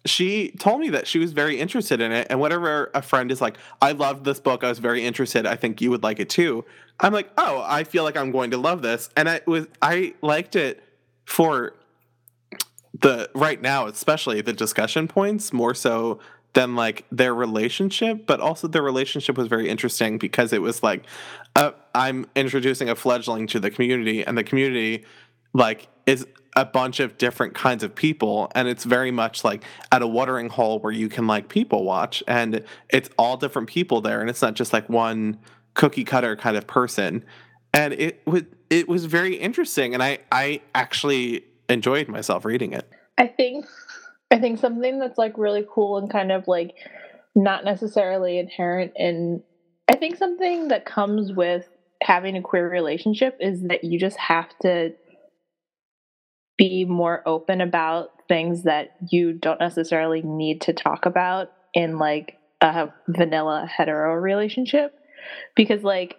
she 0.04 0.50
told 0.52 0.80
me 0.80 0.90
that 0.90 1.06
she 1.06 1.18
was 1.18 1.32
very 1.32 1.60
interested 1.60 2.00
in 2.00 2.12
it. 2.12 2.26
And 2.30 2.40
whenever 2.40 2.90
a 2.94 3.02
friend 3.02 3.30
is 3.30 3.40
like, 3.40 3.56
I 3.82 3.92
loved 3.92 4.24
this 4.24 4.40
book, 4.40 4.64
I 4.64 4.68
was 4.68 4.78
very 4.78 5.04
interested, 5.04 5.46
I 5.46 5.56
think 5.56 5.80
you 5.80 5.90
would 5.90 6.02
like 6.02 6.20
it 6.20 6.28
too. 6.28 6.64
I'm 7.00 7.12
like, 7.12 7.30
oh, 7.36 7.64
I 7.66 7.84
feel 7.84 8.04
like 8.04 8.16
I'm 8.16 8.32
going 8.32 8.50
to 8.50 8.58
love 8.58 8.82
this. 8.82 9.10
And 9.16 9.28
I 9.28 9.40
was 9.46 9.66
I 9.82 10.14
liked 10.22 10.56
it 10.56 10.82
for 11.24 11.74
the 13.00 13.30
right 13.34 13.60
now, 13.60 13.86
especially 13.86 14.40
the 14.40 14.52
discussion 14.52 15.06
points, 15.06 15.52
more 15.52 15.74
so 15.74 16.18
than 16.54 16.74
like 16.76 17.04
their 17.10 17.34
relationship, 17.34 18.26
but 18.26 18.40
also 18.40 18.66
their 18.68 18.82
relationship 18.82 19.36
was 19.36 19.48
very 19.48 19.68
interesting 19.68 20.18
because 20.18 20.52
it 20.52 20.62
was 20.62 20.82
like 20.82 21.04
uh, 21.56 21.72
I'm 21.94 22.26
introducing 22.34 22.88
a 22.88 22.94
fledgling 22.94 23.46
to 23.48 23.60
the 23.60 23.70
community, 23.70 24.24
and 24.24 24.36
the 24.36 24.44
community 24.44 25.04
like 25.52 25.88
is 26.06 26.26
a 26.56 26.64
bunch 26.64 27.00
of 27.00 27.18
different 27.18 27.54
kinds 27.54 27.84
of 27.84 27.94
people, 27.94 28.50
and 28.54 28.66
it's 28.66 28.84
very 28.84 29.10
much 29.10 29.44
like 29.44 29.64
at 29.92 30.02
a 30.02 30.06
watering 30.06 30.48
hole 30.48 30.80
where 30.80 30.92
you 30.92 31.08
can 31.08 31.26
like 31.26 31.48
people 31.48 31.84
watch, 31.84 32.22
and 32.26 32.64
it's 32.88 33.10
all 33.18 33.36
different 33.36 33.68
people 33.68 34.00
there, 34.00 34.20
and 34.20 34.30
it's 34.30 34.42
not 34.42 34.54
just 34.54 34.72
like 34.72 34.88
one 34.88 35.38
cookie 35.74 36.04
cutter 36.04 36.34
kind 36.34 36.56
of 36.56 36.66
person, 36.66 37.24
and 37.72 37.92
it 37.92 38.22
was 38.26 38.42
it 38.70 38.88
was 38.88 39.04
very 39.04 39.36
interesting, 39.36 39.94
and 39.94 40.02
I 40.02 40.18
I 40.32 40.60
actually 40.74 41.44
enjoyed 41.68 42.08
myself 42.08 42.44
reading 42.44 42.72
it. 42.72 42.90
I 43.18 43.26
think 43.26 43.66
I 44.30 44.38
think 44.38 44.58
something 44.58 44.98
that's 44.98 45.18
like 45.18 45.38
really 45.38 45.66
cool 45.68 45.98
and 45.98 46.10
kind 46.10 46.32
of 46.32 46.46
like 46.46 46.74
not 47.34 47.64
necessarily 47.64 48.38
inherent 48.38 48.92
in 48.96 49.42
I 49.90 49.96
think 49.96 50.16
something 50.16 50.68
that 50.68 50.84
comes 50.84 51.32
with 51.32 51.66
having 52.02 52.36
a 52.36 52.42
queer 52.42 52.68
relationship 52.68 53.38
is 53.40 53.62
that 53.62 53.84
you 53.84 53.98
just 53.98 54.18
have 54.18 54.50
to 54.62 54.90
be 56.58 56.84
more 56.84 57.22
open 57.26 57.60
about 57.60 58.10
things 58.28 58.64
that 58.64 58.90
you 59.10 59.32
don't 59.32 59.60
necessarily 59.60 60.20
need 60.22 60.60
to 60.62 60.72
talk 60.72 61.06
about 61.06 61.48
in 61.72 61.98
like 61.98 62.36
a 62.60 62.88
vanilla 63.08 63.66
hetero 63.66 64.14
relationship. 64.14 64.94
Because 65.56 65.82
like 65.82 66.16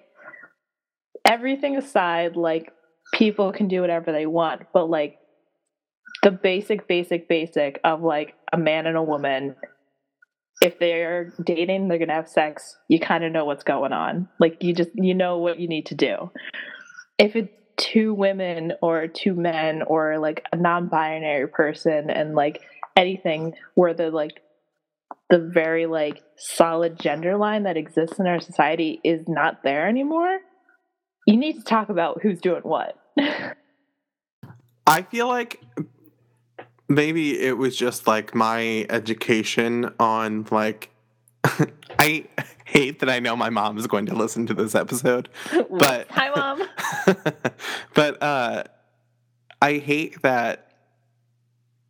everything 1.26 1.78
aside 1.78 2.36
like 2.36 2.72
people 3.14 3.52
can 3.52 3.68
do 3.68 3.82
whatever 3.82 4.12
they 4.12 4.26
want 4.26 4.62
but 4.74 4.90
like 4.90 5.18
the 6.24 6.32
basic, 6.32 6.88
basic, 6.88 7.28
basic 7.28 7.80
of 7.84 8.02
like 8.02 8.36
a 8.52 8.58
man 8.58 8.88
and 8.88 8.98
a 8.98 9.04
woman. 9.04 9.56
If 10.62 10.78
they're 10.78 11.34
dating, 11.44 11.88
they're 11.88 12.00
gonna 12.00 12.14
have 12.14 12.28
sex. 12.28 12.76
You 12.90 13.00
kind 13.00 13.24
of 13.24 13.32
know 13.32 13.46
what's 13.46 13.64
going 13.64 13.94
on. 13.94 14.28
Like 14.40 14.62
you 14.62 14.74
just 14.74 14.90
you 14.96 15.14
know 15.14 15.38
what 15.38 15.60
you 15.60 15.68
need 15.68 15.86
to 15.88 15.96
do. 15.96 16.32
If 17.18 17.36
it's 17.36 17.54
two 17.78 18.14
women 18.14 18.74
or 18.82 19.08
two 19.08 19.34
men 19.34 19.84
or 19.84 20.20
like 20.20 20.44
a 20.52 20.58
non-binary 20.58 21.48
person 21.48 22.10
and 22.10 22.36
like 22.36 22.62
anything 22.98 23.54
where 23.76 23.94
the 23.94 24.12
like 24.12 24.42
the 25.30 25.40
very 25.40 25.86
like 25.86 26.22
solid 26.38 27.00
gender 27.00 27.38
line 27.38 27.64
that 27.64 27.78
exists 27.78 28.20
in 28.20 28.28
our 28.28 28.42
society 28.42 29.00
is 29.04 29.26
not 29.28 29.64
there 29.64 29.88
anymore, 29.88 30.40
you 31.26 31.38
need 31.38 31.54
to 31.54 31.64
talk 31.64 31.90
about 31.90 32.22
who's 32.22 32.42
doing 32.42 32.64
what. 32.64 33.00
I 34.88 35.04
feel 35.04 35.28
like 35.28 35.62
maybe 36.90 37.40
it 37.40 37.58
was 37.58 37.78
just 37.78 38.08
like 38.08 38.36
my 38.36 38.86
education 38.90 39.94
on 40.00 40.48
like 40.52 40.90
I 42.00 42.26
hate 42.66 43.00
that 43.00 43.10
I 43.10 43.20
know 43.20 43.36
my 43.36 43.50
mom 43.50 43.78
is 43.78 43.88
going 43.88 44.08
to 44.08 44.16
listen 44.16 44.46
to 44.48 44.54
this 44.54 44.76
episode. 44.76 45.30
But 45.70 46.10
hi 46.10 46.30
mom. 46.36 46.68
but 47.94 48.22
uh 48.22 48.64
I 49.62 49.78
hate 49.78 50.22
that 50.24 50.74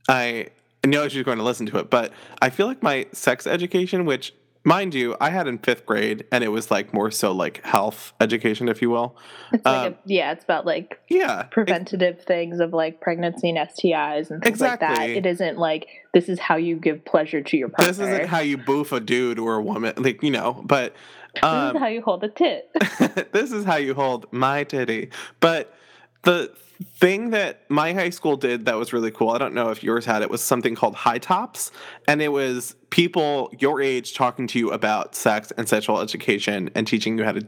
I 0.08 0.48
know 0.86 1.08
she's 1.08 1.24
going 1.24 1.38
to 1.38 1.44
listen 1.44 1.66
to 1.68 1.78
it, 1.78 1.90
but 1.90 2.12
I 2.42 2.50
feel 2.50 2.68
like 2.68 2.82
my 2.82 3.06
sex 3.12 3.46
education, 3.46 4.06
which 4.06 4.34
mind 4.70 4.94
you, 4.94 5.18
I 5.20 5.32
had 5.32 5.48
in 5.48 5.58
fifth 5.58 5.86
grade, 5.86 6.26
and 6.32 6.44
it 6.44 6.50
was 6.50 6.70
like 6.70 6.94
more 6.94 7.10
so 7.10 7.32
like 7.32 7.66
health 7.66 8.14
education, 8.22 8.70
if 8.70 8.82
you 8.82 8.92
will. 8.92 9.18
It's 9.52 9.66
like 9.66 9.88
um, 9.88 9.94
a, 9.94 9.98
yeah, 10.06 10.32
it's 10.32 10.44
about 10.44 10.66
like 10.66 11.02
yeah 11.10 11.44
preventative 11.44 12.22
things 12.22 12.60
of 12.60 12.72
like 12.72 13.02
pregnancy 13.02 13.50
and 13.50 13.58
STIs 13.58 14.30
and 14.30 14.42
things 14.44 14.62
exactly. 14.62 14.88
like 14.88 14.98
that. 14.98 15.10
It 15.10 15.26
isn't 15.26 15.58
like 15.58 15.88
this 16.14 16.30
is 16.30 16.40
how 16.40 16.56
you 16.56 16.76
give 16.76 17.04
pleasure 17.04 17.42
to 17.42 17.58
your 17.58 17.70
partner. 17.70 17.88
This 17.88 18.00
isn't 18.00 18.28
how 18.28 18.40
you 18.40 18.58
boof 18.58 18.92
a 18.92 19.00
dude 19.00 19.40
or 19.40 19.56
a 19.56 19.62
woman, 19.62 19.96
like 19.98 20.22
you 20.24 20.32
know. 20.32 20.62
But 20.64 20.94
um, 21.42 21.52
this 21.52 21.70
is 21.70 21.76
um, 21.76 21.76
how 21.78 21.88
you 21.88 22.02
hold 22.02 22.24
a 22.24 22.30
tit. 22.30 22.70
this 23.34 23.52
is 23.52 23.66
how 23.66 23.78
you 23.78 23.96
hold 23.96 24.32
my 24.32 24.64
titty. 24.64 25.10
But 25.40 25.74
the 26.22 26.54
thing 26.84 27.32
that 27.32 27.70
my 27.70 27.94
high 27.94 28.10
school 28.10 28.38
did 28.38 28.66
that 28.66 28.78
was 28.78 28.94
really 28.94 29.12
cool, 29.12 29.32
I 29.32 29.38
don't 29.38 29.54
know 29.54 29.70
if 29.70 29.84
yours 29.84 30.06
had 30.06 30.22
it, 30.22 30.30
was 30.30 30.42
something 30.42 30.76
called 30.76 30.96
High 30.96 31.18
Tops. 31.18 31.72
And 32.08 32.22
it 32.22 32.30
was 32.30 32.76
people 32.90 33.52
your 33.60 33.82
age 33.82 34.14
talking 34.14 34.48
to 34.48 34.60
you 34.60 34.72
about 34.72 35.16
sex 35.16 35.52
and 35.58 35.68
sexual 35.68 36.00
education 36.00 36.70
and 36.76 36.88
teaching 36.88 37.18
you 37.18 37.26
how 37.26 37.34
to 37.34 37.46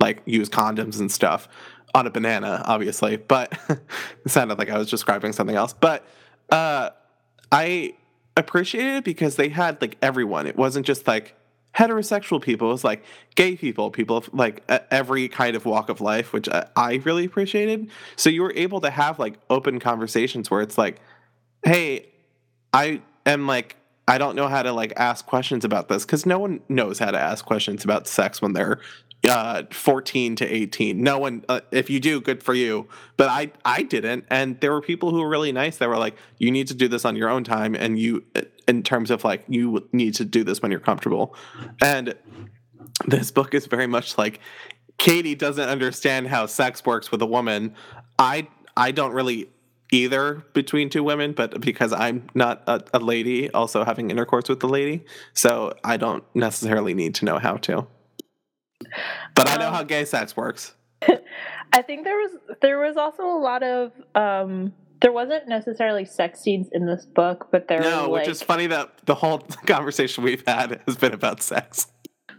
like 0.00 0.22
use 0.26 0.48
condoms 0.48 0.98
and 0.98 1.10
stuff 1.10 1.48
on 1.94 2.06
a 2.06 2.10
banana, 2.10 2.62
obviously. 2.64 3.16
But 3.16 3.58
it 3.68 4.30
sounded 4.30 4.58
like 4.58 4.70
I 4.70 4.78
was 4.78 4.90
describing 4.90 5.32
something 5.32 5.56
else. 5.56 5.72
But 5.72 6.04
uh, 6.50 6.90
I 7.52 7.94
appreciated 8.36 8.96
it 8.96 9.04
because 9.04 9.36
they 9.36 9.48
had 9.48 9.80
like 9.80 9.96
everyone. 10.02 10.46
It 10.46 10.56
wasn't 10.56 10.86
just 10.86 11.06
like 11.06 11.36
heterosexual 11.74 12.40
people. 12.40 12.68
It 12.68 12.72
was 12.72 12.84
like 12.84 13.04
gay 13.34 13.56
people, 13.56 13.90
people 13.90 14.18
of 14.18 14.32
like 14.34 14.62
every 14.90 15.28
kind 15.28 15.56
of 15.56 15.64
walk 15.64 15.88
of 15.88 16.00
life, 16.00 16.32
which 16.32 16.48
I 16.76 17.00
really 17.04 17.24
appreciated. 17.24 17.90
So 18.16 18.30
you 18.30 18.42
were 18.42 18.52
able 18.54 18.80
to 18.82 18.90
have 18.90 19.18
like 19.18 19.34
open 19.48 19.80
conversations 19.80 20.50
where 20.50 20.60
it's 20.60 20.76
like, 20.76 21.00
hey, 21.64 22.08
I 22.72 23.00
am 23.24 23.46
like, 23.46 23.76
I 24.08 24.18
don't 24.18 24.36
know 24.36 24.48
how 24.48 24.62
to 24.62 24.72
like 24.72 24.92
ask 24.96 25.24
questions 25.24 25.64
about 25.64 25.88
this 25.88 26.04
because 26.04 26.26
no 26.26 26.38
one 26.38 26.60
knows 26.68 26.98
how 26.98 27.10
to 27.10 27.18
ask 27.18 27.44
questions 27.44 27.84
about 27.84 28.06
sex 28.06 28.42
when 28.42 28.52
they're 28.52 28.80
uh, 29.28 29.62
14 29.70 30.36
to 30.36 30.46
18. 30.46 31.00
No 31.02 31.18
one, 31.18 31.44
uh, 31.48 31.60
if 31.70 31.88
you 31.88 32.00
do, 32.00 32.20
good 32.20 32.42
for 32.42 32.54
you. 32.54 32.88
But 33.16 33.28
I, 33.28 33.52
I 33.64 33.82
didn't. 33.82 34.24
And 34.30 34.60
there 34.60 34.72
were 34.72 34.80
people 34.80 35.10
who 35.10 35.20
were 35.20 35.28
really 35.28 35.52
nice 35.52 35.78
that 35.78 35.88
were 35.88 35.98
like, 35.98 36.16
you 36.38 36.50
need 36.50 36.68
to 36.68 36.74
do 36.74 36.88
this 36.88 37.04
on 37.04 37.16
your 37.16 37.28
own 37.28 37.44
time. 37.44 37.74
And 37.74 37.98
you, 37.98 38.24
in 38.66 38.82
terms 38.82 39.10
of 39.10 39.24
like, 39.24 39.44
you 39.48 39.88
need 39.92 40.14
to 40.14 40.24
do 40.24 40.44
this 40.44 40.60
when 40.60 40.70
you're 40.70 40.80
comfortable. 40.80 41.36
And 41.80 42.14
this 43.06 43.30
book 43.30 43.54
is 43.54 43.66
very 43.66 43.86
much 43.86 44.18
like, 44.18 44.40
Katie 44.98 45.34
doesn't 45.34 45.68
understand 45.68 46.28
how 46.28 46.46
sex 46.46 46.84
works 46.84 47.10
with 47.10 47.22
a 47.22 47.26
woman. 47.26 47.74
I, 48.18 48.48
I 48.76 48.90
don't 48.90 49.12
really 49.12 49.48
either 49.92 50.44
between 50.54 50.88
two 50.88 51.04
women, 51.04 51.32
but 51.32 51.60
because 51.60 51.92
I'm 51.92 52.28
not 52.34 52.62
a, 52.66 52.82
a 52.94 52.98
lady, 52.98 53.50
also 53.50 53.84
having 53.84 54.10
intercourse 54.10 54.48
with 54.48 54.60
the 54.60 54.68
lady. 54.68 55.04
So 55.34 55.74
I 55.84 55.96
don't 55.96 56.24
necessarily 56.34 56.94
need 56.94 57.14
to 57.16 57.24
know 57.24 57.38
how 57.38 57.56
to. 57.58 57.86
But 59.34 59.48
um, 59.48 59.54
I 59.54 59.56
know 59.58 59.68
um, 59.68 59.74
how 59.74 59.82
gay 59.82 60.04
sex 60.04 60.36
works. 60.36 60.74
I 61.72 61.82
think 61.82 62.04
there 62.04 62.16
was 62.16 62.30
there 62.60 62.78
was 62.78 62.96
also 62.96 63.24
a 63.24 63.38
lot 63.38 63.62
of 63.62 63.92
um 64.14 64.72
there 65.00 65.12
wasn't 65.12 65.48
necessarily 65.48 66.04
sex 66.04 66.40
scenes 66.40 66.68
in 66.72 66.86
this 66.86 67.04
book, 67.04 67.48
but 67.50 67.68
there 67.68 67.80
no, 67.80 68.08
which 68.08 68.28
is 68.28 68.42
funny 68.42 68.68
that 68.68 68.92
the 69.04 69.14
whole 69.14 69.38
conversation 69.66 70.22
we've 70.22 70.44
had 70.46 70.80
has 70.86 70.96
been 70.96 71.12
about 71.12 71.42
sex. 71.42 71.88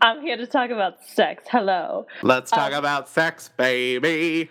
I'm 0.01 0.22
here 0.22 0.38
to 0.38 0.47
talk 0.47 0.70
about 0.70 1.04
sex. 1.06 1.45
Hello. 1.49 2.08
Let's 2.24 2.51
talk 2.51 2.74
um, 2.74 2.80
about 2.80 3.08
sex, 3.08 3.49
baby. 3.58 4.49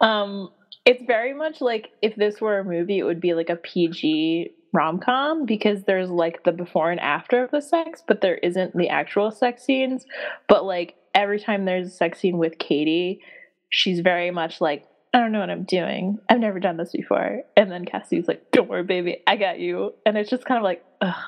Um, 0.00 0.50
it's 0.84 1.02
very 1.04 1.34
much 1.34 1.60
like 1.60 1.90
if 2.00 2.16
this 2.16 2.40
were 2.40 2.58
a 2.58 2.64
movie, 2.64 2.98
it 2.98 3.04
would 3.04 3.20
be 3.20 3.34
like 3.34 3.50
a 3.50 3.56
PG 3.56 4.50
rom 4.72 4.98
com 4.98 5.46
because 5.46 5.84
there's 5.84 6.10
like 6.10 6.44
the 6.44 6.52
before 6.52 6.90
and 6.90 7.00
after 7.00 7.44
of 7.44 7.50
the 7.50 7.60
sex, 7.60 8.02
but 8.06 8.20
there 8.20 8.36
isn't 8.36 8.76
the 8.76 8.88
actual 8.88 9.30
sex 9.30 9.64
scenes. 9.64 10.06
But 10.48 10.64
like 10.64 10.96
every 11.14 11.40
time 11.40 11.64
there's 11.64 11.88
a 11.88 11.90
sex 11.90 12.20
scene 12.20 12.38
with 12.38 12.58
Katie, 12.58 13.20
she's 13.68 14.00
very 14.00 14.30
much 14.30 14.60
like, 14.60 14.86
I 15.14 15.20
don't 15.20 15.32
know 15.32 15.40
what 15.40 15.50
I'm 15.50 15.64
doing. 15.64 16.18
I've 16.28 16.40
never 16.40 16.58
done 16.58 16.78
this 16.78 16.92
before. 16.92 17.42
And 17.56 17.70
then 17.70 17.84
Cassie's 17.84 18.26
like, 18.26 18.50
Don't 18.50 18.68
worry, 18.68 18.82
baby, 18.82 19.18
I 19.26 19.36
got 19.36 19.58
you. 19.58 19.92
And 20.06 20.16
it's 20.16 20.30
just 20.30 20.44
kind 20.44 20.58
of 20.58 20.64
like, 20.64 20.82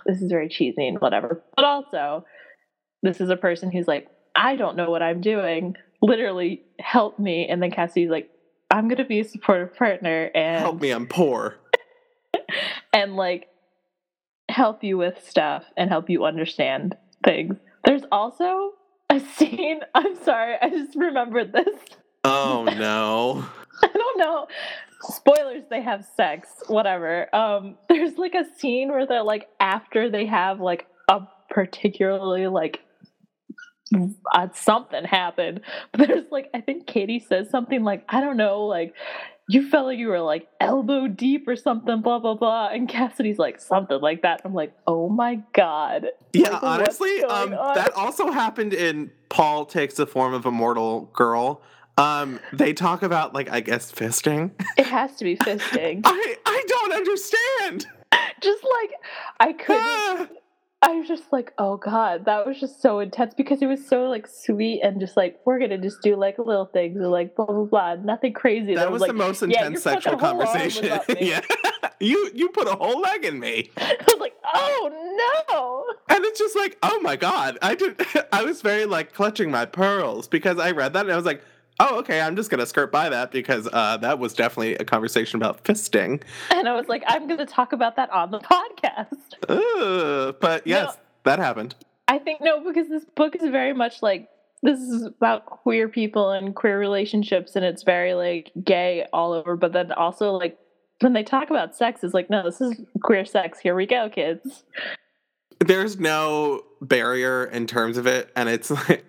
this 0.07 0.23
is 0.23 0.31
very 0.31 0.49
cheesy 0.49 0.87
and 0.89 1.01
whatever. 1.01 1.43
But 1.57 1.65
also, 1.65 2.25
this 3.03 3.21
is 3.21 3.29
a 3.29 3.37
person 3.37 3.71
who's 3.71 3.87
like, 3.87 4.09
I 4.35 4.57
don't 4.57 4.77
know 4.77 4.91
what 4.91 5.03
I'm 5.03 5.21
doing. 5.21 5.77
Literally, 6.01 6.63
help 6.81 7.19
me. 7.19 7.47
And 7.49 7.63
then 7.63 7.71
Cassie's 7.71 8.11
like, 8.11 8.31
I'm 8.71 8.89
gonna 8.89 9.05
be 9.05 9.21
a 9.21 9.25
supportive 9.25 9.77
partner 9.77 10.31
and 10.35 10.61
help 10.61 10.81
me. 10.81 10.91
I'm 10.91 11.07
poor. 11.07 11.57
and 12.93 13.17
like 13.17 13.49
help 14.49 14.83
you 14.83 14.97
with 14.97 15.27
stuff 15.29 15.65
and 15.77 15.91
help 15.91 16.09
you 16.09 16.25
understand 16.25 16.97
things. 17.25 17.57
There's 17.85 18.03
also 18.11 18.73
a 19.15 19.21
scene. 19.21 19.81
I'm 19.95 20.17
sorry, 20.23 20.57
I 20.61 20.71
just 20.71 20.97
remembered 20.97 21.53
this. 21.53 21.79
Oh 22.25 22.65
no. 22.79 23.47
I 23.83 23.89
don't 23.89 24.19
know. 24.19 24.47
Spoilers, 25.03 25.65
they 25.69 25.83
have 25.83 26.07
sex, 26.17 26.49
whatever. 26.69 27.35
Um, 27.35 27.77
there's 27.89 28.17
like 28.17 28.35
a 28.35 28.45
scene 28.59 28.89
where 28.89 29.07
they're 29.07 29.23
like 29.23 29.49
after 29.61 30.11
they 30.11 30.27
have 30.27 30.61
like 30.61 30.87
a 31.11 31.21
particularly 31.51 32.47
like 32.47 32.81
uh, 34.33 34.49
something 34.55 35.05
happened. 35.05 35.61
But 35.93 36.09
there's 36.09 36.31
like 36.31 36.49
I 36.55 36.61
think 36.61 36.87
Katie 36.87 37.21
says 37.21 37.51
something 37.51 37.85
like, 37.85 38.05
I 38.09 38.21
don't 38.21 38.37
know, 38.37 38.63
like 38.63 38.95
you 39.49 39.69
felt 39.69 39.87
like 39.87 39.99
you 39.99 40.09
were 40.09 40.21
like 40.21 40.49
elbow 40.61 41.07
deep 41.07 41.47
or 41.47 41.57
something, 41.57 42.01
blah 42.01 42.19
blah 42.19 42.35
blah. 42.35 42.69
And 42.69 42.89
Cassidy's 42.89 43.39
like 43.39 43.61
something 43.61 44.01
like 44.01 44.23
that. 44.23 44.41
I'm 44.45 44.55
like, 44.55 44.73
oh 44.87 45.09
my 45.09 45.41
god. 45.53 46.07
Yeah, 46.33 46.51
Like, 46.51 46.63
honestly, 46.65 47.23
um, 47.23 47.51
that 47.51 47.93
also 47.95 48.33
happened 48.33 48.75
in 48.75 49.13
Paul 49.29 49.67
Takes 49.67 49.95
the 49.95 50.05
Form 50.07 50.35
of 50.35 50.45
a 50.47 50.51
Mortal 50.51 51.09
Girl. 51.13 51.63
Um, 51.97 52.41
they 52.53 52.73
talk 52.73 53.05
about 53.05 53.35
like 53.35 53.49
I 53.53 53.61
guess 53.61 53.93
fisting. 53.93 54.51
It 54.77 54.87
has 54.87 55.15
to 55.17 55.25
be 55.25 55.37
fisting. 55.37 56.01
I 56.05 56.37
I 56.45 56.63
don't 56.67 56.93
understand. 56.93 57.87
just 58.41 58.65
like 58.65 58.91
I 59.39 59.53
couldn't 59.53 59.83
Ah. 59.85 60.27
Was 60.95 61.09
just 61.09 61.33
like, 61.33 61.53
oh 61.59 61.77
god, 61.77 62.25
that 62.25 62.47
was 62.47 62.59
just 62.59 62.81
so 62.81 63.01
intense 63.01 63.35
because 63.35 63.63
it 63.63 63.67
was 63.67 63.87
so 63.87 64.05
like 64.05 64.27
sweet 64.27 64.81
and 64.83 65.01
just 65.01 65.17
like 65.17 65.41
we're 65.45 65.59
gonna 65.59 65.79
just 65.79 66.03
do 66.03 66.17
like 66.17 66.39
little 66.39 66.67
things 66.67 66.99
or 67.01 67.09
like 67.09 67.35
blah 67.35 67.47
blah 67.47 67.65
blah, 67.65 67.95
nothing 67.97 68.33
crazy. 68.33 68.75
that 68.75 68.91
was 68.91 69.01
like, 69.01 69.09
the 69.09 69.15
most 69.15 69.43
intense 69.43 69.83
fucking 69.83 70.01
sexual 70.03 70.15
was 70.15 70.21
conversation. 70.21 71.01
yeah, 71.21 71.41
you 72.01 72.31
you 72.35 72.49
put 72.51 72.67
a 72.67 72.75
whole 72.75 73.01
leg 73.01 73.25
in 73.25 73.39
me, 73.39 73.71
I 73.77 73.97
was 74.07 74.21
like, 74.21 74.35
oh 74.55 75.97
no. 76.09 76.15
and 76.15 76.25
it's 76.25 76.39
just 76.39 76.57
like, 76.57 76.77
oh 76.83 77.01
my 77.01 77.17
god, 77.17 77.59
I 77.63 77.75
did. 77.75 78.01
I 78.33 78.45
was 78.45 78.63
very 78.63 78.87
like 78.87 79.13
clutching 79.13 79.51
my 79.51 79.65
pearls 79.65 80.29
because 80.29 80.59
I 80.59 80.71
read 80.71 80.93
that 80.95 81.07
and 81.07 81.13
I 81.13 81.17
was 81.17 81.27
like, 81.27 81.43
oh 81.81 81.99
okay, 81.99 82.21
I'm 82.21 82.37
just 82.37 82.51
gonna 82.51 82.67
skirt 82.67 82.93
by 82.93 83.09
that 83.09 83.31
because 83.31 83.69
uh, 83.73 83.97
that 83.99 84.19
was 84.19 84.35
definitely 84.35 84.77
a 84.77 84.85
conversation 84.85 85.37
about 85.41 85.65
fisting. 85.65 86.23
And 86.51 86.69
I 86.69 86.75
was 86.75 86.89
like, 86.89 87.03
I'm 87.07 87.27
gonna 87.27 87.47
talk 87.47 87.73
about 87.73 87.97
that 87.97 88.11
on 88.11 88.31
the 88.31 88.41
podcast. 88.41 90.39
But 90.41 90.67
yes, 90.67 90.97
that 91.25 91.39
happened. 91.39 91.75
I 92.09 92.19
think 92.19 92.41
no, 92.41 92.63
because 92.63 92.89
this 92.89 93.05
book 93.17 93.35
is 93.37 93.51
very 93.51 93.73
much 93.73 94.03
like 94.03 94.29
this 94.63 94.79
is 94.81 95.03
about 95.03 95.47
queer 95.47 95.89
people 95.89 96.31
and 96.31 96.55
queer 96.55 96.79
relationships, 96.79 97.57
and 97.57 97.65
it's 97.65 97.83
very 97.83 98.15
like 98.15 98.51
gay 98.63 99.07
all 99.13 99.33
over. 99.33 99.57
But 99.57 99.73
then 99.73 99.93
also 99.93 100.33
like 100.33 100.59
when 101.01 101.13
they 101.13 101.23
talk 101.23 101.51
about 101.51 101.77
sex, 101.77 102.05
it's 102.05 102.15
like 102.15 102.31
no, 102.31 102.43
this 102.43 102.61
is 102.61 102.81
queer 103.03 103.25
sex. 103.25 103.59
Here 103.59 103.75
we 103.75 103.87
go, 103.87 104.09
kids. 104.09 104.65
there's 105.61 105.99
no 105.99 106.63
barrier 106.81 107.45
in 107.45 107.67
terms 107.67 107.97
of 107.97 108.07
it 108.07 108.31
and 108.37 108.49
it's 108.49 108.71
like 108.89 109.05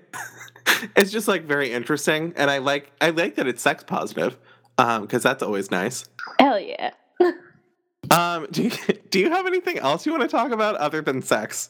it's 0.95 1.11
just 1.11 1.27
like 1.27 1.43
very 1.43 1.71
interesting 1.71 2.33
and 2.35 2.49
i 2.49 2.57
like 2.57 2.91
i 3.01 3.09
like 3.09 3.35
that 3.35 3.47
it's 3.47 3.61
sex 3.61 3.83
positive 3.83 4.37
um 4.77 5.01
because 5.03 5.23
that's 5.23 5.43
always 5.43 5.71
nice 5.71 6.05
Hell 6.39 6.59
yeah. 6.59 6.91
um 8.11 8.47
do 8.51 8.63
you, 8.63 8.71
do 9.09 9.19
you 9.19 9.29
have 9.29 9.45
anything 9.47 9.77
else 9.79 10.05
you 10.05 10.11
want 10.11 10.23
to 10.23 10.29
talk 10.29 10.51
about 10.51 10.75
other 10.75 11.01
than 11.01 11.21
sex 11.21 11.69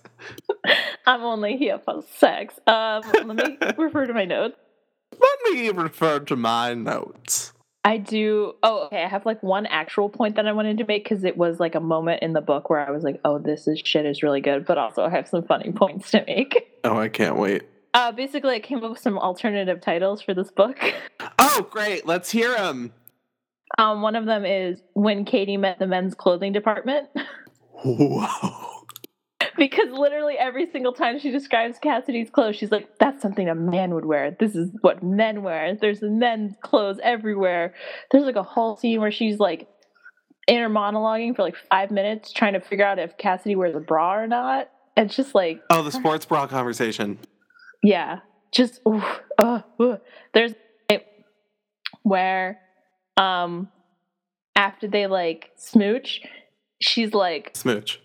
I'm 1.07 1.21
only 1.21 1.57
here 1.57 1.77
for 1.77 2.03
sex. 2.17 2.55
Um, 2.65 3.03
let 3.13 3.27
me 3.27 3.57
refer 3.77 4.07
to 4.07 4.13
my 4.13 4.25
notes. 4.25 4.57
let 5.11 5.53
me 5.53 5.69
refer 5.69 6.19
to 6.21 6.35
my 6.35 6.73
notes 6.73 7.53
I 7.85 7.97
do. 7.97 8.53
Oh, 8.63 8.87
okay. 8.87 9.03
I 9.03 9.07
have 9.07 9.27
like 9.27 9.43
one 9.43 9.67
actual 9.67 10.09
point 10.09 10.37
that 10.37 10.47
I 10.47 10.53
wanted 10.53 10.79
to 10.79 10.85
make 10.85 11.03
because 11.03 11.23
it 11.23 11.37
was 11.37 11.59
like 11.59 11.75
a 11.75 11.79
moment 11.79 12.23
in 12.23 12.33
the 12.33 12.41
book 12.41 12.67
where 12.67 12.79
I 12.79 12.89
was 12.89 13.03
like, 13.03 13.21
"Oh, 13.23 13.37
this 13.37 13.67
is 13.67 13.79
shit 13.85 14.07
is 14.07 14.23
really 14.23 14.41
good," 14.41 14.65
but 14.65 14.79
also 14.79 15.03
I 15.05 15.11
have 15.11 15.27
some 15.27 15.43
funny 15.43 15.71
points 15.71 16.09
to 16.11 16.23
make. 16.25 16.79
oh 16.85 16.97
i 16.97 17.09
can't 17.09 17.37
wait 17.37 17.63
Uh, 17.95 18.11
basically, 18.11 18.55
I 18.55 18.59
came 18.59 18.83
up 18.83 18.91
with 18.91 18.99
some 18.99 19.17
alternative 19.17 19.79
titles 19.79 20.21
for 20.21 20.33
this 20.33 20.51
book. 20.51 20.77
oh 21.39 21.65
great 21.71 22.05
let's 22.05 22.29
hear 22.29 22.51
them 22.51 22.91
Um, 23.77 24.01
one 24.01 24.15
of 24.15 24.25
them 24.25 24.45
is 24.45 24.81
when 24.93 25.23
Katie 25.23 25.55
met 25.57 25.79
the 25.79 25.87
men's 25.87 26.13
clothing 26.13 26.51
department, 26.51 27.07
whoa 27.71 28.75
because 29.57 29.87
literally 29.91 30.35
every 30.37 30.69
single 30.69 30.91
time 30.91 31.19
she 31.19 31.31
describes 31.31 31.79
Cassidy's 31.79 32.29
clothes, 32.29 32.57
she's 32.57 32.71
like, 32.71 32.97
"That's 32.99 33.21
something 33.21 33.47
a 33.47 33.55
man 33.55 33.93
would 33.93 34.05
wear. 34.05 34.35
This 34.37 34.55
is 34.55 34.69
what 34.81 35.01
men 35.01 35.43
wear. 35.43 35.75
There's 35.79 36.01
men's 36.01 36.55
clothes 36.61 36.99
everywhere." 37.01 37.73
There's 38.11 38.25
like 38.25 38.35
a 38.35 38.43
whole 38.43 38.75
scene 38.75 38.99
where 38.99 39.11
she's 39.11 39.39
like 39.39 39.69
inner 40.47 40.69
monologuing 40.69 41.35
for 41.35 41.43
like 41.43 41.55
five 41.71 41.91
minutes 41.91 42.33
trying 42.33 42.53
to 42.53 42.59
figure 42.59 42.85
out 42.85 42.99
if 42.99 43.17
Cassidy 43.17 43.55
wears 43.55 43.75
a 43.75 43.79
bra 43.79 44.15
or 44.15 44.27
not. 44.27 44.69
It's 44.97 45.15
just 45.15 45.33
like, 45.33 45.61
oh 45.69 45.81
the 45.81 45.91
sports 45.91 46.25
bra 46.25 46.47
conversation 46.47 47.19
yeah, 47.85 48.19
just 48.51 48.81
uh, 48.85 49.61
uh. 49.79 49.97
there's 50.33 50.53
where 52.03 52.59
um 53.17 53.69
after 54.55 54.87
they 54.87 55.07
like 55.07 55.51
smooch, 55.57 56.21
she's 56.79 57.13
like 57.13 57.51
smooch 57.55 57.99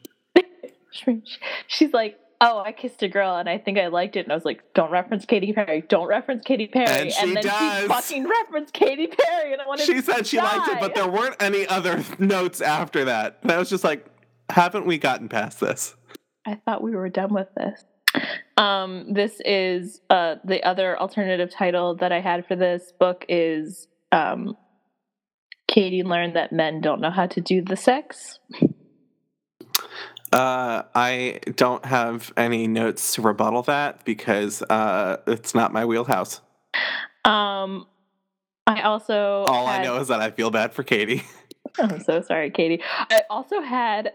she's 1.67 1.93
like, 1.93 2.19
"Oh, 2.41 2.63
I 2.65 2.73
kissed 2.73 3.03
a 3.03 3.09
girl 3.09 3.37
and 3.37 3.49
I 3.49 3.59
think 3.59 3.79
I 3.79 3.87
liked 3.89 4.17
it." 4.17 4.21
And 4.21 4.33
I 4.33 4.35
was 4.35 4.45
like, 4.45 4.63
"Don't 4.75 4.91
reference 4.91 5.25
Katy 5.25 5.53
Perry. 5.53 5.83
Don't 5.89 6.09
reference 6.09 6.45
Katy 6.45 6.67
Perry." 6.67 6.87
And 6.87 7.13
she 7.13 7.35
then 7.35 7.43
does. 7.43 7.83
she 7.83 7.89
fucking 7.89 8.29
referenced 8.29 8.75
Katy 8.75 9.07
Perry, 9.07 9.53
and 9.53 9.63
I 9.63 9.67
wanted. 9.67 9.87
she 9.87 10.01
said 10.01 10.27
she 10.27 10.39
liked 10.39 10.69
it 10.69 10.81
but 10.81 10.95
there 10.95 11.09
weren't 11.09 11.37
any 11.41 11.67
other 11.67 12.05
notes 12.19 12.61
after 12.61 13.05
that 13.05 13.39
and 13.43 13.53
i 13.53 13.59
was 13.59 13.71
just 13.71 13.85
like 13.85 14.07
haven't 14.51 14.87
we 14.87 14.99
gotten 14.99 15.29
past 15.29 15.61
this 15.61 15.95
I 16.47 16.55
thought 16.65 16.83
we 16.83 16.93
were 16.93 17.09
done 17.09 17.33
with 17.35 17.49
this. 17.57 17.85
Um, 18.57 19.13
this 19.13 19.41
is 19.45 20.01
uh 20.11 20.37
the 20.45 20.63
other 20.65 20.99
alternative 20.99 21.51
title 21.51 21.97
that 21.97 22.13
I 22.13 22.21
had 22.21 22.47
for 22.47 22.57
this 22.57 22.93
book 22.99 23.25
is 23.29 23.89
um, 24.13 24.57
Katie 25.69 26.03
learned 26.03 26.37
that 26.37 26.53
men 26.53 26.81
don't 26.81 27.01
know 27.01 27.11
how 27.11 27.27
to 27.27 27.41
do 27.41 27.63
the 27.63 27.77
sex. 27.77 28.39
Uh, 30.33 30.83
I 30.95 31.41
don't 31.57 31.85
have 31.85 32.33
any 32.37 32.69
notes 32.69 33.15
to 33.15 33.23
rebuttal 33.23 33.63
that 33.63 34.05
because 34.05 34.63
uh, 34.63 35.19
it's 35.27 35.55
not 35.55 35.73
my 35.73 35.85
wheelhouse. 35.85 36.41
Um, 37.25 37.87
I 38.67 38.83
also 38.83 39.45
All 39.45 39.67
I 39.67 39.83
know 39.83 39.97
is 39.97 40.09
that 40.09 40.21
I 40.21 40.31
feel 40.31 40.51
bad 40.51 40.73
for 40.73 40.83
Katie. 40.85 41.25
I'm 41.79 42.01
so 42.01 42.21
sorry, 42.23 42.51
Katie. 42.51 42.83
I 43.11 43.23
also 43.29 43.61
had 43.61 44.13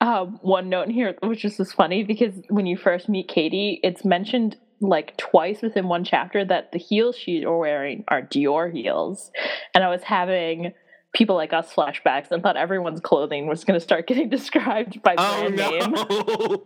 um, 0.00 0.38
one 0.42 0.68
note 0.68 0.86
in 0.86 0.90
here, 0.90 1.14
which 1.22 1.44
is 1.44 1.56
just 1.56 1.74
funny 1.74 2.04
because 2.04 2.34
when 2.48 2.66
you 2.66 2.76
first 2.76 3.08
meet 3.08 3.28
Katie, 3.28 3.80
it's 3.82 4.04
mentioned 4.04 4.56
like 4.80 5.16
twice 5.16 5.60
within 5.60 5.88
one 5.88 6.04
chapter 6.04 6.44
that 6.44 6.70
the 6.70 6.78
heels 6.78 7.16
she's 7.16 7.44
wearing 7.44 8.04
are 8.08 8.22
Dior 8.22 8.72
heels, 8.72 9.32
and 9.74 9.82
I 9.82 9.88
was 9.88 10.02
having 10.04 10.72
people 11.14 11.34
like 11.34 11.52
us 11.52 11.72
flashbacks 11.72 12.30
and 12.30 12.42
thought 12.42 12.56
everyone's 12.56 13.00
clothing 13.00 13.48
was 13.48 13.64
going 13.64 13.78
to 13.78 13.82
start 13.82 14.06
getting 14.06 14.28
described 14.30 15.02
by 15.02 15.16
Oh 15.18 15.50
brand 15.50 15.56
name, 15.56 16.58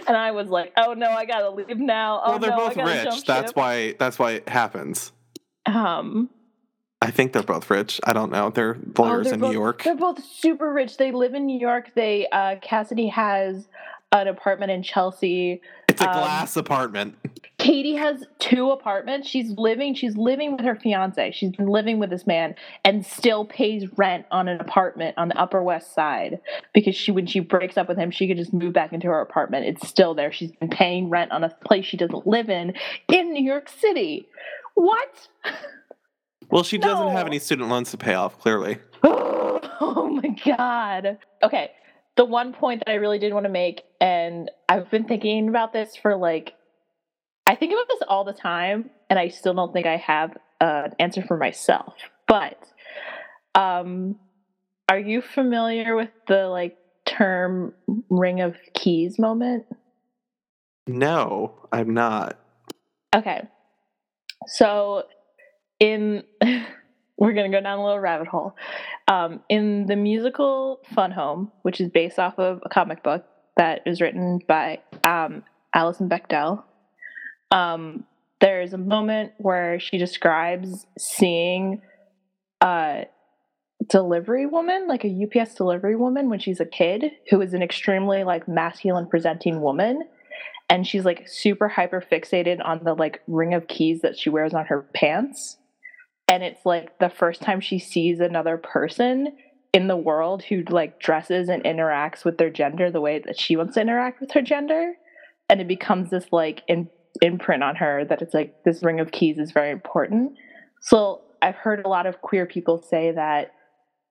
and 0.06 0.16
I 0.16 0.30
was 0.30 0.48
like, 0.48 0.72
"Oh 0.78 0.94
no, 0.94 1.10
I 1.10 1.26
gotta 1.26 1.50
leave 1.50 1.78
now." 1.78 2.22
Oh 2.24 2.30
well, 2.30 2.38
they're 2.38 2.50
no, 2.50 2.56
both 2.56 2.76
rich. 2.76 3.24
That's 3.26 3.50
ship." 3.50 3.56
why. 3.56 3.94
That's 3.98 4.18
why 4.18 4.32
it 4.32 4.48
happens. 4.48 5.12
Um, 5.66 6.30
I 7.02 7.10
think 7.10 7.32
they're 7.32 7.42
both 7.42 7.68
rich. 7.68 8.00
I 8.04 8.12
don't 8.12 8.30
know. 8.30 8.50
They're 8.50 8.76
Oh, 8.96 9.02
lawyers 9.02 9.26
they're 9.26 9.34
in 9.34 9.40
both- 9.40 9.50
New 9.50 9.58
York. 9.58 9.82
They're 9.82 9.96
both 9.96 10.24
super 10.24 10.72
rich. 10.72 10.96
They 10.96 11.10
live 11.12 11.34
in 11.34 11.46
New 11.46 11.58
York. 11.58 11.90
They 11.94 12.28
uh, 12.28 12.56
Cassidy 12.62 13.08
has 13.08 13.66
an 14.12 14.28
apartment 14.28 14.70
in 14.70 14.82
Chelsea. 14.82 15.60
It's 15.88 16.00
a 16.00 16.08
um, 16.08 16.14
glass 16.14 16.56
apartment. 16.56 17.16
Katie 17.58 17.94
has 17.94 18.24
two 18.38 18.70
apartments. 18.70 19.26
She's 19.28 19.50
living. 19.56 19.94
She's 19.94 20.16
living 20.16 20.52
with 20.56 20.64
her 20.64 20.76
fiance. 20.76 21.32
She's 21.32 21.52
been 21.52 21.66
living 21.68 21.98
with 21.98 22.10
this 22.10 22.26
man 22.26 22.54
and 22.84 23.04
still 23.06 23.44
pays 23.46 23.84
rent 23.96 24.26
on 24.30 24.48
an 24.48 24.60
apartment 24.60 25.16
on 25.16 25.28
the 25.28 25.36
Upper 25.38 25.62
West 25.62 25.94
Side 25.94 26.40
because 26.74 26.94
she, 26.94 27.10
when 27.10 27.26
she 27.26 27.40
breaks 27.40 27.76
up 27.76 27.88
with 27.88 27.96
him, 27.98 28.10
she 28.10 28.28
could 28.28 28.36
just 28.36 28.52
move 28.52 28.72
back 28.74 28.92
into 28.92 29.06
her 29.08 29.20
apartment. 29.20 29.66
It's 29.66 29.88
still 29.88 30.14
there. 30.14 30.30
She's 30.32 30.52
been 30.52 30.70
paying 30.70 31.08
rent 31.08 31.32
on 31.32 31.42
a 31.42 31.48
place 31.64 31.86
she 31.86 31.96
doesn't 31.96 32.26
live 32.26 32.50
in 32.50 32.74
in 33.08 33.32
New 33.32 33.44
York 33.44 33.68
City. 33.68 34.28
What? 34.74 35.28
Well, 36.50 36.62
she 36.62 36.78
doesn't 36.78 37.08
have 37.08 37.26
any 37.26 37.38
student 37.38 37.68
loans 37.68 37.90
to 37.92 37.96
pay 37.96 38.14
off. 38.14 38.38
Clearly. 38.38 38.78
Oh 39.84 40.08
my 40.08 40.28
god. 40.44 41.18
Okay. 41.42 41.72
The 42.16 42.24
one 42.24 42.52
point 42.52 42.80
that 42.84 42.90
I 42.90 42.94
really 42.94 43.18
did 43.18 43.34
want 43.34 43.46
to 43.46 43.50
make, 43.50 43.82
and 44.00 44.48
I've 44.68 44.88
been 44.90 45.04
thinking 45.04 45.48
about 45.48 45.72
this 45.72 45.96
for 45.96 46.14
like, 46.14 46.54
I 47.46 47.56
think 47.56 47.72
about 47.72 47.88
this 47.88 48.06
all 48.08 48.24
the 48.24 48.32
time, 48.32 48.90
and 49.10 49.18
I 49.18 49.28
still 49.28 49.54
don't 49.54 49.72
think 49.72 49.86
I 49.86 49.96
have 49.96 50.36
uh, 50.60 50.82
an 50.84 50.92
answer 51.00 51.22
for 51.22 51.36
myself. 51.36 51.94
But, 52.28 52.62
um, 53.54 54.20
are 54.88 54.98
you 54.98 55.20
familiar 55.20 55.96
with 55.96 56.10
the 56.28 56.46
like 56.46 56.76
term 57.04 57.74
"ring 58.08 58.40
of 58.40 58.56
keys" 58.74 59.18
moment? 59.18 59.64
No, 60.86 61.54
I'm 61.72 61.94
not. 61.94 62.38
Okay. 63.14 63.42
So 64.46 65.04
in 65.82 66.22
we're 67.18 67.32
gonna 67.32 67.50
go 67.50 67.60
down 67.60 67.78
a 67.78 67.84
little 67.84 67.98
rabbit 67.98 68.28
hole. 68.28 68.56
um, 69.08 69.40
in 69.48 69.86
the 69.86 69.96
musical 69.96 70.80
Fun 70.94 71.10
Home, 71.10 71.50
which 71.62 71.80
is 71.80 71.90
based 71.90 72.18
off 72.18 72.38
of 72.38 72.60
a 72.64 72.68
comic 72.68 73.02
book 73.02 73.24
that 73.56 73.82
is 73.84 74.00
written 74.00 74.38
by 74.46 74.78
um, 75.04 75.42
Alison 75.74 76.08
Bechdel, 76.08 76.62
um, 77.50 78.04
there's 78.40 78.72
a 78.72 78.78
moment 78.78 79.32
where 79.38 79.78
she 79.78 79.98
describes 79.98 80.86
seeing 80.98 81.82
a 82.60 83.06
delivery 83.88 84.46
woman, 84.46 84.86
like 84.88 85.04
a 85.04 85.26
UPS 85.26 85.54
delivery 85.54 85.96
woman, 85.96 86.30
when 86.30 86.38
she's 86.38 86.60
a 86.60 86.66
kid, 86.66 87.04
who 87.30 87.40
is 87.40 87.54
an 87.54 87.62
extremely 87.62 88.24
like 88.24 88.48
masculine 88.48 89.08
presenting 89.08 89.60
woman. 89.60 90.02
And 90.70 90.86
she's 90.86 91.04
like 91.04 91.28
super 91.28 91.68
hyper 91.68 92.00
fixated 92.00 92.64
on 92.64 92.82
the 92.82 92.94
like 92.94 93.20
ring 93.26 93.52
of 93.52 93.68
keys 93.68 94.00
that 94.00 94.18
she 94.18 94.30
wears 94.30 94.54
on 94.54 94.66
her 94.66 94.86
pants 94.94 95.58
and 96.32 96.42
it's 96.42 96.64
like 96.64 96.98
the 96.98 97.10
first 97.10 97.42
time 97.42 97.60
she 97.60 97.78
sees 97.78 98.18
another 98.18 98.56
person 98.56 99.36
in 99.74 99.86
the 99.86 99.96
world 99.98 100.42
who 100.42 100.62
like 100.70 100.98
dresses 100.98 101.50
and 101.50 101.62
interacts 101.64 102.24
with 102.24 102.38
their 102.38 102.48
gender 102.48 102.90
the 102.90 103.02
way 103.02 103.18
that 103.18 103.38
she 103.38 103.54
wants 103.54 103.74
to 103.74 103.82
interact 103.82 104.18
with 104.18 104.30
her 104.30 104.40
gender 104.40 104.94
and 105.50 105.60
it 105.60 105.68
becomes 105.68 106.08
this 106.08 106.24
like 106.32 106.62
in, 106.68 106.88
imprint 107.20 107.62
on 107.62 107.76
her 107.76 108.06
that 108.06 108.22
it's 108.22 108.32
like 108.32 108.64
this 108.64 108.82
ring 108.82 108.98
of 108.98 109.12
keys 109.12 109.38
is 109.38 109.52
very 109.52 109.70
important. 109.70 110.32
So 110.80 111.20
i've 111.42 111.56
heard 111.56 111.84
a 111.84 111.88
lot 111.88 112.06
of 112.06 112.22
queer 112.22 112.46
people 112.46 112.82
say 112.82 113.12
that 113.12 113.52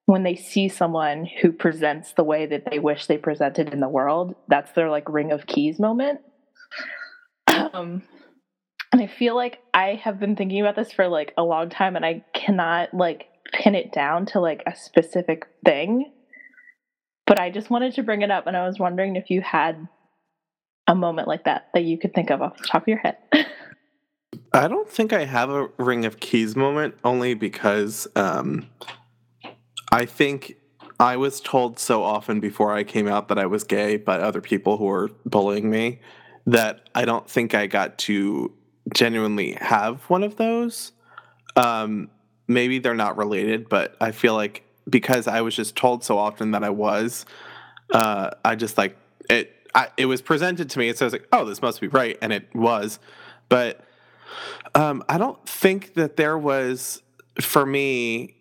when 0.05 0.21
they 0.21 0.35
see 0.35 0.69
someone 0.69 1.25
who 1.41 1.51
presents 1.51 2.13
the 2.13 2.23
way 2.23 2.45
that 2.45 2.69
they 2.69 2.77
wish 2.77 3.07
they 3.07 3.17
presented 3.17 3.73
in 3.73 3.79
the 3.79 3.89
world 3.89 4.35
that's 4.47 4.71
their 4.73 4.91
like 4.91 5.09
ring 5.09 5.31
of 5.31 5.47
keys 5.47 5.79
moment. 5.79 6.19
Um 7.47 8.03
I 9.01 9.07
feel 9.07 9.35
like 9.35 9.63
I 9.73 9.95
have 9.95 10.19
been 10.19 10.35
thinking 10.35 10.61
about 10.61 10.75
this 10.75 10.91
for 10.91 11.07
like 11.07 11.33
a 11.35 11.43
long 11.43 11.69
time 11.69 11.95
and 11.95 12.05
I 12.05 12.23
cannot 12.35 12.93
like 12.93 13.29
pin 13.51 13.73
it 13.73 13.91
down 13.91 14.27
to 14.27 14.39
like 14.39 14.61
a 14.67 14.75
specific 14.75 15.47
thing. 15.65 16.11
But 17.25 17.39
I 17.39 17.49
just 17.49 17.71
wanted 17.71 17.95
to 17.95 18.03
bring 18.03 18.21
it 18.21 18.29
up 18.29 18.45
and 18.45 18.55
I 18.55 18.67
was 18.67 18.77
wondering 18.77 19.15
if 19.15 19.31
you 19.31 19.41
had 19.41 19.87
a 20.85 20.93
moment 20.93 21.27
like 21.27 21.45
that 21.45 21.69
that 21.73 21.83
you 21.83 21.97
could 21.97 22.13
think 22.13 22.29
of 22.29 22.43
off 22.43 22.57
the 22.57 22.67
top 22.67 22.83
of 22.83 22.87
your 22.87 22.99
head. 22.99 23.17
I 24.53 24.67
don't 24.67 24.87
think 24.87 25.13
I 25.13 25.25
have 25.25 25.49
a 25.49 25.69
ring 25.79 26.05
of 26.05 26.19
keys 26.19 26.55
moment 26.55 26.93
only 27.03 27.33
because 27.33 28.07
um, 28.15 28.67
I 29.91 30.05
think 30.05 30.57
I 30.99 31.17
was 31.17 31.41
told 31.41 31.79
so 31.79 32.03
often 32.03 32.39
before 32.39 32.71
I 32.71 32.83
came 32.83 33.07
out 33.07 33.29
that 33.29 33.39
I 33.39 33.47
was 33.47 33.63
gay 33.63 33.97
by 33.97 34.19
other 34.19 34.41
people 34.41 34.77
who 34.77 34.85
were 34.85 35.09
bullying 35.25 35.71
me 35.71 36.01
that 36.45 36.87
I 36.93 37.05
don't 37.05 37.27
think 37.27 37.55
I 37.55 37.65
got 37.65 37.97
to 37.99 38.53
genuinely 38.93 39.53
have 39.53 40.01
one 40.03 40.23
of 40.23 40.37
those. 40.37 40.91
Um, 41.55 42.09
maybe 42.47 42.79
they're 42.79 42.95
not 42.95 43.17
related, 43.17 43.69
but 43.69 43.95
I 43.99 44.11
feel 44.11 44.33
like 44.35 44.63
because 44.89 45.27
I 45.27 45.41
was 45.41 45.55
just 45.55 45.75
told 45.75 46.03
so 46.03 46.17
often 46.17 46.51
that 46.51 46.63
I 46.63 46.69
was, 46.69 47.25
uh, 47.93 48.31
I 48.43 48.55
just 48.55 48.77
like 48.77 48.97
it. 49.29 49.55
I, 49.73 49.87
it 49.95 50.05
was 50.05 50.21
presented 50.21 50.69
to 50.71 50.79
me, 50.79 50.89
and 50.89 50.97
so 50.97 51.05
I 51.05 51.07
was 51.07 51.13
like, 51.13 51.27
"Oh, 51.31 51.45
this 51.45 51.61
must 51.61 51.79
be 51.79 51.87
right," 51.87 52.17
and 52.21 52.33
it 52.33 52.53
was. 52.53 52.99
But 53.47 53.85
um, 54.75 55.03
I 55.07 55.17
don't 55.17 55.43
think 55.47 55.93
that 55.93 56.17
there 56.17 56.37
was 56.37 57.01
for 57.39 57.65
me 57.65 58.35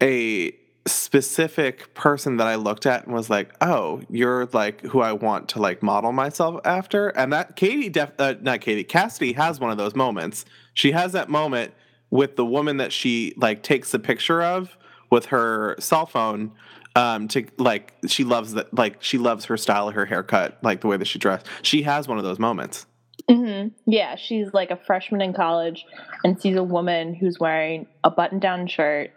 a 0.00 0.54
specific 0.86 1.94
person 1.94 2.36
that 2.36 2.46
I 2.46 2.56
looked 2.56 2.86
at 2.86 3.06
and 3.06 3.14
was 3.14 3.30
like, 3.30 3.54
"Oh, 3.60 4.02
you're 4.10 4.46
like 4.52 4.82
who 4.82 5.00
I 5.00 5.12
want 5.12 5.48
to 5.50 5.58
like 5.58 5.82
model 5.82 6.12
myself 6.12 6.60
after." 6.64 7.08
And 7.08 7.32
that 7.32 7.56
Katie, 7.56 7.88
def- 7.88 8.12
uh, 8.18 8.34
not 8.40 8.60
Katie, 8.60 8.84
Cassidy 8.84 9.32
has 9.32 9.60
one 9.60 9.70
of 9.70 9.78
those 9.78 9.94
moments. 9.94 10.44
She 10.74 10.92
has 10.92 11.12
that 11.12 11.28
moment 11.28 11.72
with 12.10 12.36
the 12.36 12.44
woman 12.44 12.76
that 12.78 12.92
she 12.92 13.34
like 13.36 13.62
takes 13.62 13.94
a 13.94 13.98
picture 13.98 14.42
of 14.42 14.76
with 15.10 15.26
her 15.26 15.76
cell 15.78 16.06
phone. 16.06 16.52
Um, 16.96 17.26
to 17.28 17.44
like, 17.58 17.92
she 18.06 18.22
loves 18.22 18.52
that. 18.52 18.72
Like, 18.72 19.02
she 19.02 19.18
loves 19.18 19.46
her 19.46 19.56
style, 19.56 19.90
her 19.90 20.06
haircut, 20.06 20.58
like 20.62 20.80
the 20.80 20.86
way 20.86 20.96
that 20.96 21.08
she 21.08 21.18
dressed. 21.18 21.44
She 21.62 21.82
has 21.82 22.06
one 22.06 22.18
of 22.18 22.24
those 22.24 22.38
moments. 22.38 22.86
Mm-hmm. 23.28 23.68
Yeah, 23.90 24.14
she's 24.16 24.52
like 24.52 24.70
a 24.70 24.76
freshman 24.76 25.20
in 25.20 25.32
college 25.32 25.86
and 26.22 26.40
sees 26.40 26.56
a 26.56 26.62
woman 26.62 27.14
who's 27.14 27.40
wearing 27.40 27.86
a 28.04 28.10
button-down 28.10 28.68
shirt 28.68 29.10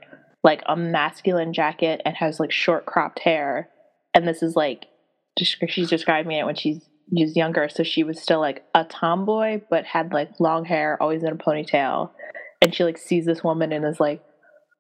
like 0.44 0.62
a 0.68 0.76
masculine 0.76 1.54
jacket 1.54 2.02
and 2.06 2.16
has 2.16 2.40
like 2.40 2.52
short 2.52 2.86
cropped 2.86 3.20
hair. 3.20 3.70
And 4.14 4.28
this 4.28 4.42
is 4.42 4.56
like 4.56 4.86
she's 5.40 5.90
describing 5.90 6.38
it 6.38 6.46
when 6.46 6.56
she's 6.56 6.82
she's 7.16 7.36
younger, 7.36 7.70
so 7.70 7.84
she 7.84 8.04
was 8.04 8.22
still 8.22 8.40
like 8.40 8.66
a 8.74 8.84
tomboy, 8.84 9.62
but 9.70 9.86
had 9.86 10.14
like 10.14 10.40
long 10.40 10.66
hair, 10.66 11.02
always 11.02 11.24
in 11.24 11.30
a 11.30 11.36
ponytail. 11.36 12.12
And 12.62 12.74
she 12.74 12.84
like 12.84 12.98
sees 12.98 13.26
this 13.26 13.44
woman 13.44 13.72
and 13.72 13.86
is 13.86 14.00
like, 14.00 14.24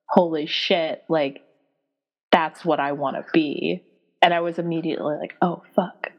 "Holy 0.09 0.47
shit! 0.47 1.03
Like 1.09 1.41
that's 2.31 2.65
what 2.65 2.79
I 2.79 2.93
want 2.93 3.17
to 3.17 3.25
be." 3.33 3.83
And 4.21 4.33
I 4.33 4.39
was 4.39 4.57
immediately 4.57 5.15
like, 5.15 5.35
"Oh 5.41 5.63
fuck." 5.75 6.11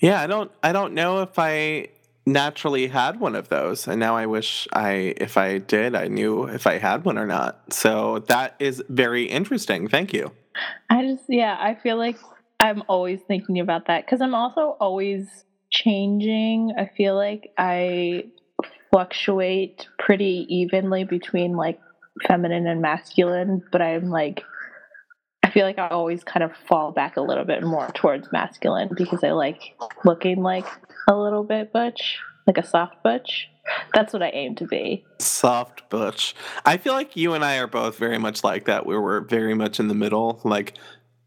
yeah, 0.00 0.20
I 0.20 0.26
don't 0.26 0.50
I 0.62 0.72
don't 0.72 0.94
know 0.94 1.22
if 1.22 1.38
I 1.38 1.88
naturally 2.28 2.86
had 2.88 3.18
one 3.18 3.34
of 3.34 3.48
those 3.48 3.88
and 3.88 3.98
now 3.98 4.16
i 4.16 4.26
wish 4.26 4.68
i 4.72 5.14
if 5.16 5.36
i 5.36 5.58
did 5.58 5.94
i 5.94 6.06
knew 6.06 6.44
if 6.44 6.66
i 6.66 6.78
had 6.78 7.04
one 7.04 7.18
or 7.18 7.26
not. 7.26 7.72
So 7.72 8.20
that 8.28 8.54
is 8.58 8.82
very 8.88 9.24
interesting. 9.24 9.88
Thank 9.88 10.12
you. 10.12 10.32
I 10.90 11.02
just 11.04 11.24
yeah 11.28 11.56
i 11.58 11.74
feel 11.74 11.96
like 11.96 12.18
i'm 12.60 12.82
always 12.88 13.20
thinking 13.26 13.60
about 13.60 13.86
that 13.86 14.04
because 14.04 14.20
i'm 14.20 14.34
also 14.34 14.76
always 14.80 15.26
changing. 15.70 16.72
I 16.78 16.90
feel 16.96 17.16
like 17.16 17.52
i 17.56 18.24
fluctuate 18.90 19.86
pretty 19.98 20.46
evenly 20.48 21.04
between 21.04 21.56
like 21.56 21.80
feminine 22.26 22.66
and 22.66 22.80
masculine 22.80 23.62
but 23.70 23.80
i'm 23.80 24.10
like 24.10 24.42
I 25.48 25.50
feel 25.50 25.64
like 25.64 25.78
I 25.78 25.88
always 25.88 26.22
kind 26.24 26.44
of 26.44 26.52
fall 26.68 26.92
back 26.92 27.16
a 27.16 27.22
little 27.22 27.46
bit 27.46 27.62
more 27.62 27.88
towards 27.94 28.30
masculine 28.30 28.90
because 28.94 29.24
I 29.24 29.30
like 29.30 29.78
looking 30.04 30.42
like 30.42 30.66
a 31.08 31.16
little 31.16 31.42
bit 31.42 31.72
butch, 31.72 32.18
like 32.46 32.58
a 32.58 32.66
soft 32.66 33.02
butch. 33.02 33.48
That's 33.94 34.12
what 34.12 34.22
I 34.22 34.28
aim 34.30 34.54
to 34.56 34.66
be. 34.66 35.04
Soft 35.18 35.88
butch. 35.90 36.34
I 36.64 36.76
feel 36.76 36.92
like 36.92 37.16
you 37.16 37.34
and 37.34 37.44
I 37.44 37.58
are 37.58 37.66
both 37.66 37.98
very 37.98 38.18
much 38.18 38.44
like 38.44 38.66
that, 38.66 38.86
where 38.86 39.00
we're 39.00 39.20
very 39.20 39.54
much 39.54 39.80
in 39.80 39.88
the 39.88 39.94
middle. 39.94 40.40
Like, 40.44 40.74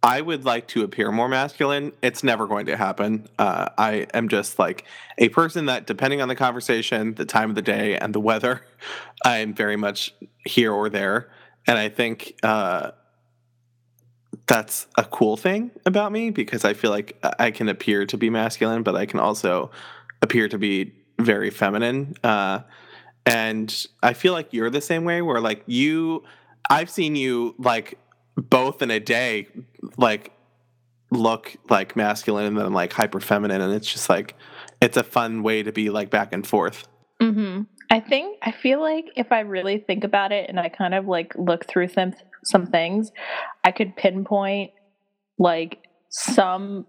I 0.04 0.22
would 0.22 0.46
like 0.46 0.68
to 0.70 0.84
appear 0.84 1.12
more 1.12 1.28
masculine. 1.28 1.92
It's 2.02 2.24
never 2.24 2.48
going 2.48 2.66
to 2.68 2.78
happen. 2.78 3.28
Uh, 3.38 3.70
I 3.78 4.08
am 4.14 4.30
just 4.30 4.58
like 4.58 4.86
a 5.20 5.30
person 5.30 5.68
that, 5.68 5.86
depending 5.86 6.22
on 6.22 6.28
the 6.28 6.36
conversation, 6.36 7.14
the 7.14 7.26
time 7.26 7.50
of 7.50 7.56
the 7.56 7.62
day, 7.62 7.98
and 7.98 8.14
the 8.14 8.20
weather, 8.20 8.66
I 9.26 9.40
am 9.40 9.54
very 9.54 9.76
much 9.76 10.14
here 10.46 10.72
or 10.72 10.90
there. 10.90 11.30
And 11.68 11.78
I 11.78 11.90
think 11.90 12.34
uh, 12.42 12.92
that's 14.52 14.86
a 14.98 15.06
cool 15.06 15.38
thing 15.38 15.72
about 15.86 16.12
me 16.12 16.30
because 16.30 16.66
I 16.66 16.74
feel 16.74 16.92
like 16.92 17.18
I 17.40 17.52
can 17.52 17.70
appear 17.70 18.06
to 18.06 18.18
be 18.18 18.30
masculine, 18.30 18.84
but 18.84 18.98
I 18.98 19.06
can 19.06 19.22
also 19.22 19.72
appear 20.22 20.50
to 20.50 20.58
be 20.58 20.92
very 21.18 21.50
feminine. 21.50 22.16
Uh, 22.22 22.60
and 23.26 23.88
I 24.04 24.12
feel 24.12 24.34
like 24.34 24.52
you're 24.52 24.70
the 24.70 24.82
same 24.82 25.06
way, 25.06 25.22
where 25.22 25.40
like 25.40 25.64
you, 25.68 26.26
I've 26.70 26.90
seen 26.90 27.16
you 27.16 27.56
like 27.60 27.98
both 28.36 28.82
in 28.82 28.92
a 28.92 29.00
day, 29.00 29.48
like 29.96 30.34
look 31.12 31.56
like 31.70 31.96
masculine 31.96 32.48
and 32.48 32.58
then 32.58 32.74
like 32.74 32.92
hyper 32.92 33.22
feminine, 33.22 33.62
and 33.62 33.74
it's 33.74 33.90
just 33.90 34.10
like 34.10 34.36
it's 34.82 34.98
a 34.98 35.04
fun 35.04 35.44
way 35.44 35.64
to 35.64 35.72
be 35.72 35.90
like 35.90 36.10
back 36.10 36.34
and 36.34 36.46
forth. 36.46 36.90
Mm-hmm. 37.22 37.62
I 37.92 38.00
think 38.00 38.38
I 38.42 38.54
feel 38.54 38.80
like 38.80 39.08
if 39.18 39.34
I 39.34 39.42
really 39.42 39.78
think 39.78 40.06
about 40.06 40.32
it 40.32 40.50
and 40.50 40.58
I 40.58 40.70
kind 40.70 40.94
of 40.94 41.08
like 41.08 41.34
look 41.36 41.68
through 41.68 41.90
some 41.90 42.14
some 42.46 42.66
things, 42.66 43.12
I 43.66 43.72
could 43.72 43.98
pinpoint 43.98 44.72
like 45.38 45.80
some 46.10 46.86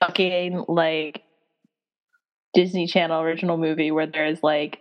fucking 0.00 0.64
like 0.68 1.22
Disney 2.54 2.86
Channel 2.86 3.20
original 3.20 3.58
movie 3.58 3.90
where 3.90 4.06
there's 4.06 4.42
like 4.42 4.78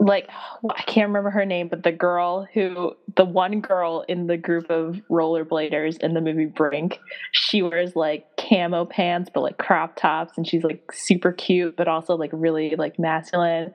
like 0.00 0.28
I 0.30 0.82
can't 0.82 1.08
remember 1.08 1.30
her 1.30 1.44
name, 1.44 1.68
but 1.68 1.82
the 1.82 1.90
girl 1.92 2.46
who 2.54 2.92
the 3.16 3.24
one 3.24 3.60
girl 3.60 4.04
in 4.08 4.28
the 4.28 4.36
group 4.36 4.70
of 4.70 5.00
rollerbladers 5.10 5.98
in 5.98 6.14
the 6.14 6.20
movie 6.20 6.46
Brink, 6.46 7.00
she 7.32 7.62
wears 7.62 7.96
like 7.96 8.24
camo 8.38 8.84
pants 8.84 9.30
but 9.32 9.42
like 9.42 9.58
crop 9.58 9.96
tops 9.96 10.34
and 10.36 10.46
she's 10.46 10.62
like 10.62 10.92
super 10.92 11.32
cute 11.32 11.76
but 11.76 11.88
also 11.88 12.16
like 12.16 12.30
really 12.32 12.76
like 12.76 12.98
masculine. 12.98 13.72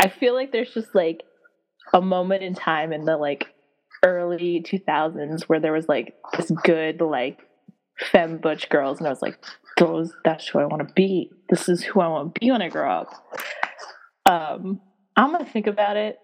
I 0.00 0.08
feel 0.08 0.34
like 0.34 0.50
there's 0.50 0.72
just 0.72 0.94
like 0.94 1.22
a 1.92 2.00
moment 2.00 2.42
in 2.42 2.54
time 2.54 2.92
in 2.92 3.04
the 3.04 3.18
like 3.18 3.48
early 4.02 4.64
2000s 4.66 5.42
where 5.42 5.60
there 5.60 5.72
was 5.72 5.88
like 5.88 6.14
this 6.36 6.50
good 6.64 7.00
like 7.02 7.40
femme 7.98 8.38
butch 8.38 8.68
girls 8.70 8.98
and 8.98 9.06
I 9.06 9.10
was 9.10 9.22
like 9.22 9.38
those 9.76 10.14
that's 10.24 10.48
who 10.48 10.58
I 10.58 10.64
want 10.64 10.88
to 10.88 10.94
be. 10.94 11.30
This 11.50 11.68
is 11.68 11.82
who 11.82 12.00
I 12.00 12.08
want 12.08 12.34
to 12.34 12.40
be 12.40 12.50
when 12.50 12.62
I 12.62 12.70
grow 12.70 12.90
up. 12.90 13.12
Um 14.24 14.80
I'm 15.16 15.36
to 15.36 15.44
think 15.44 15.66
about 15.66 15.96
it. 15.96 16.18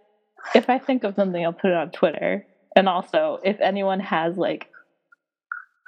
If 0.54 0.68
I 0.68 0.78
think 0.78 1.04
of 1.04 1.14
something 1.14 1.44
I'll 1.44 1.52
put 1.52 1.70
it 1.70 1.76
on 1.76 1.90
Twitter. 1.90 2.46
And 2.74 2.88
also 2.88 3.38
if 3.44 3.60
anyone 3.60 4.00
has 4.00 4.36
like 4.36 4.68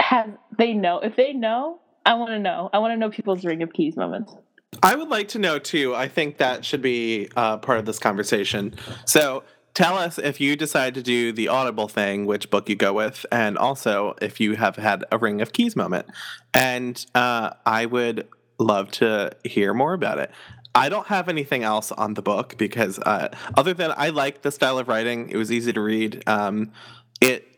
have 0.00 0.36
they 0.58 0.74
know 0.74 0.98
if 0.98 1.16
they 1.16 1.32
know 1.32 1.80
I 2.06 2.14
want 2.14 2.30
to 2.30 2.38
know. 2.38 2.70
I 2.72 2.78
want 2.78 2.92
to 2.92 2.96
know 2.96 3.10
people's 3.10 3.44
ring 3.44 3.62
of 3.62 3.72
keys 3.72 3.96
moments. 3.96 4.34
I 4.82 4.94
would 4.94 5.08
like 5.08 5.28
to 5.28 5.38
know 5.38 5.58
too. 5.58 5.94
I 5.94 6.08
think 6.08 6.38
that 6.38 6.64
should 6.64 6.82
be 6.82 7.28
uh, 7.36 7.58
part 7.58 7.78
of 7.78 7.86
this 7.86 7.98
conversation. 7.98 8.74
So 9.06 9.44
tell 9.72 9.96
us 9.96 10.18
if 10.18 10.40
you 10.40 10.56
decide 10.56 10.94
to 10.94 11.02
do 11.02 11.32
the 11.32 11.48
Audible 11.48 11.88
thing, 11.88 12.26
which 12.26 12.50
book 12.50 12.68
you 12.68 12.76
go 12.76 12.92
with, 12.92 13.24
and 13.32 13.56
also 13.56 14.14
if 14.20 14.40
you 14.40 14.56
have 14.56 14.76
had 14.76 15.04
a 15.10 15.18
Ring 15.18 15.40
of 15.40 15.52
Keys 15.52 15.76
moment. 15.76 16.06
And 16.52 17.04
uh, 17.14 17.50
I 17.64 17.86
would 17.86 18.28
love 18.58 18.90
to 18.92 19.32
hear 19.44 19.72
more 19.72 19.94
about 19.94 20.18
it. 20.18 20.30
I 20.74 20.88
don't 20.88 21.06
have 21.06 21.28
anything 21.28 21.62
else 21.62 21.92
on 21.92 22.14
the 22.14 22.22
book 22.22 22.56
because, 22.58 22.98
uh, 22.98 23.28
other 23.56 23.74
than 23.74 23.92
I 23.96 24.08
like 24.08 24.42
the 24.42 24.50
style 24.50 24.78
of 24.78 24.88
writing, 24.88 25.28
it 25.30 25.36
was 25.36 25.52
easy 25.52 25.72
to 25.72 25.80
read. 25.80 26.22
Um, 26.26 26.72
it 27.20 27.48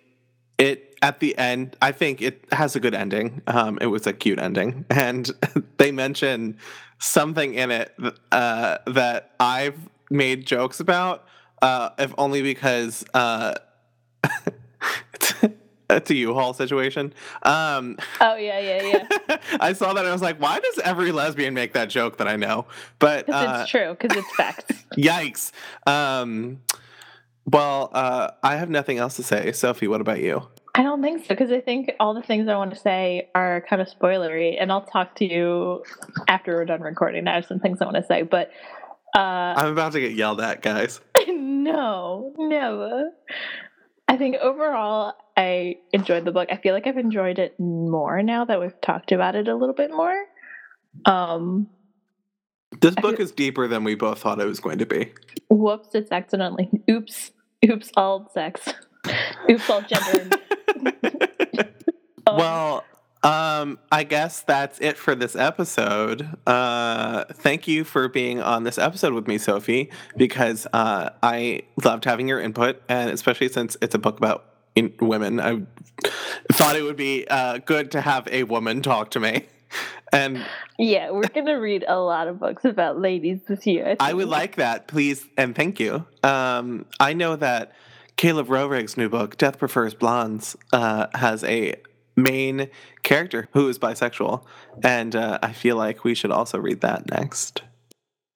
it 0.58 0.96
at 1.02 1.20
the 1.20 1.36
end, 1.36 1.76
I 1.82 1.92
think 1.92 2.22
it 2.22 2.44
has 2.52 2.76
a 2.76 2.80
good 2.80 2.94
ending. 2.94 3.42
Um, 3.46 3.78
it 3.80 3.86
was 3.86 4.06
a 4.06 4.12
cute 4.12 4.38
ending, 4.38 4.84
and 4.90 5.30
they 5.78 5.92
mention 5.92 6.58
something 6.98 7.54
in 7.54 7.70
it 7.70 7.94
uh, 8.32 8.78
that 8.86 9.34
I've 9.40 9.78
made 10.10 10.46
jokes 10.46 10.80
about, 10.80 11.26
uh, 11.62 11.90
if 11.98 12.14
only 12.16 12.42
because 12.42 13.04
it's 15.96 16.10
a 16.10 16.14
U-Haul 16.14 16.54
situation. 16.54 17.12
Um, 17.42 17.96
oh 18.20 18.36
yeah, 18.36 18.58
yeah, 18.58 19.06
yeah. 19.28 19.36
I 19.60 19.72
saw 19.72 19.92
that 19.94 20.00
and 20.00 20.08
I 20.08 20.12
was 20.12 20.22
like, 20.22 20.40
why 20.40 20.60
does 20.60 20.78
every 20.80 21.12
lesbian 21.12 21.54
make 21.54 21.72
that 21.72 21.88
joke 21.88 22.18
that 22.18 22.28
I 22.28 22.36
know? 22.36 22.66
But 22.98 23.28
uh, 23.28 23.60
it's 23.60 23.70
true 23.70 23.96
because 23.98 24.16
it's 24.16 24.36
facts. 24.36 24.84
yikes. 24.96 25.52
Um, 25.86 26.60
well, 27.46 27.90
uh, 27.92 28.30
I 28.42 28.56
have 28.56 28.70
nothing 28.70 28.98
else 28.98 29.16
to 29.16 29.22
say. 29.22 29.52
Sophie, 29.52 29.88
what 29.88 30.00
about 30.00 30.20
you? 30.20 30.48
I 30.74 30.82
don't 30.82 31.00
think 31.00 31.22
so 31.22 31.28
because 31.28 31.50
I 31.50 31.60
think 31.60 31.92
all 31.98 32.12
the 32.12 32.22
things 32.22 32.48
I 32.48 32.56
want 32.56 32.74
to 32.74 32.78
say 32.78 33.30
are 33.34 33.64
kind 33.68 33.80
of 33.80 33.88
spoilery, 33.88 34.56
and 34.60 34.70
I'll 34.70 34.84
talk 34.84 35.14
to 35.16 35.24
you 35.24 35.82
after 36.28 36.54
we're 36.54 36.66
done 36.66 36.82
recording. 36.82 37.26
I 37.26 37.36
have 37.36 37.46
some 37.46 37.60
things 37.60 37.78
I 37.80 37.86
want 37.86 37.96
to 37.96 38.04
say, 38.04 38.22
but 38.22 38.50
uh, 39.16 39.54
I'm 39.56 39.72
about 39.72 39.92
to 39.92 40.00
get 40.00 40.12
yelled 40.12 40.40
at, 40.42 40.60
guys. 40.60 41.00
no, 41.28 42.34
never. 42.36 43.10
I 44.06 44.18
think 44.18 44.36
overall, 44.36 45.14
I 45.36 45.76
enjoyed 45.92 46.24
the 46.24 46.32
book. 46.32 46.48
I 46.50 46.56
feel 46.56 46.72
like 46.72 46.86
I've 46.86 46.96
enjoyed 46.96 47.38
it 47.38 47.58
more 47.60 48.22
now 48.22 48.44
that 48.46 48.60
we've 48.60 48.80
talked 48.80 49.12
about 49.12 49.36
it 49.36 49.48
a 49.48 49.54
little 49.54 49.74
bit 49.74 49.90
more. 49.90 50.24
Um, 51.04 51.68
this 52.80 52.94
book 52.94 53.20
is 53.20 53.32
deeper 53.32 53.68
than 53.68 53.84
we 53.84 53.94
both 53.94 54.20
thought 54.20 54.40
it 54.40 54.46
was 54.46 54.60
going 54.60 54.78
to 54.78 54.86
be. 54.86 55.12
Whoops! 55.50 55.94
It's 55.94 56.10
accidentally. 56.10 56.70
Oops! 56.90 57.32
Oops! 57.68 57.90
All 57.96 58.30
sex. 58.32 58.72
Oops! 59.50 59.70
All 59.70 59.82
gender. 59.82 60.36
um, 62.26 62.36
well, 62.36 62.84
um, 63.22 63.78
I 63.92 64.04
guess 64.04 64.40
that's 64.40 64.80
it 64.80 64.96
for 64.96 65.14
this 65.14 65.36
episode. 65.36 66.28
Uh, 66.46 67.24
thank 67.32 67.68
you 67.68 67.84
for 67.84 68.08
being 68.08 68.40
on 68.40 68.64
this 68.64 68.78
episode 68.78 69.12
with 69.12 69.26
me, 69.26 69.38
Sophie, 69.38 69.90
because 70.16 70.66
uh, 70.72 71.10
I 71.22 71.62
loved 71.84 72.04
having 72.04 72.28
your 72.28 72.40
input, 72.40 72.82
and 72.88 73.10
especially 73.10 73.48
since 73.48 73.76
it's 73.80 73.94
a 73.94 73.98
book 73.98 74.16
about 74.18 74.55
women, 75.00 75.40
I 75.40 75.62
thought 76.52 76.76
it 76.76 76.82
would 76.82 76.96
be 76.96 77.26
uh, 77.28 77.58
good 77.58 77.90
to 77.92 78.00
have 78.00 78.28
a 78.28 78.44
woman 78.44 78.82
talk 78.82 79.10
to 79.12 79.20
me. 79.20 79.46
And 80.12 80.44
yeah, 80.78 81.10
we're 81.10 81.28
gonna 81.28 81.58
read 81.60 81.84
a 81.86 81.98
lot 81.98 82.28
of 82.28 82.38
books 82.38 82.64
about 82.64 83.00
ladies 83.00 83.40
this 83.48 83.66
year. 83.66 83.96
I, 83.98 84.10
I 84.10 84.12
would 84.12 84.28
like 84.28 84.56
that, 84.56 84.86
please, 84.86 85.26
and 85.36 85.54
thank 85.54 85.80
you. 85.80 86.06
Um, 86.22 86.86
I 87.00 87.12
know 87.12 87.36
that 87.36 87.72
Caleb 88.16 88.46
Roehrig's 88.46 88.96
new 88.96 89.08
book, 89.08 89.36
Death 89.36 89.58
Prefers 89.58 89.94
Blondes, 89.94 90.56
uh, 90.72 91.08
has 91.14 91.42
a 91.44 91.74
main 92.16 92.68
character 93.02 93.48
who 93.52 93.68
is 93.68 93.78
bisexual. 93.78 94.44
And 94.82 95.14
uh, 95.14 95.38
I 95.42 95.52
feel 95.52 95.76
like 95.76 96.02
we 96.02 96.14
should 96.14 96.30
also 96.30 96.58
read 96.58 96.80
that 96.80 97.10
next. 97.10 97.62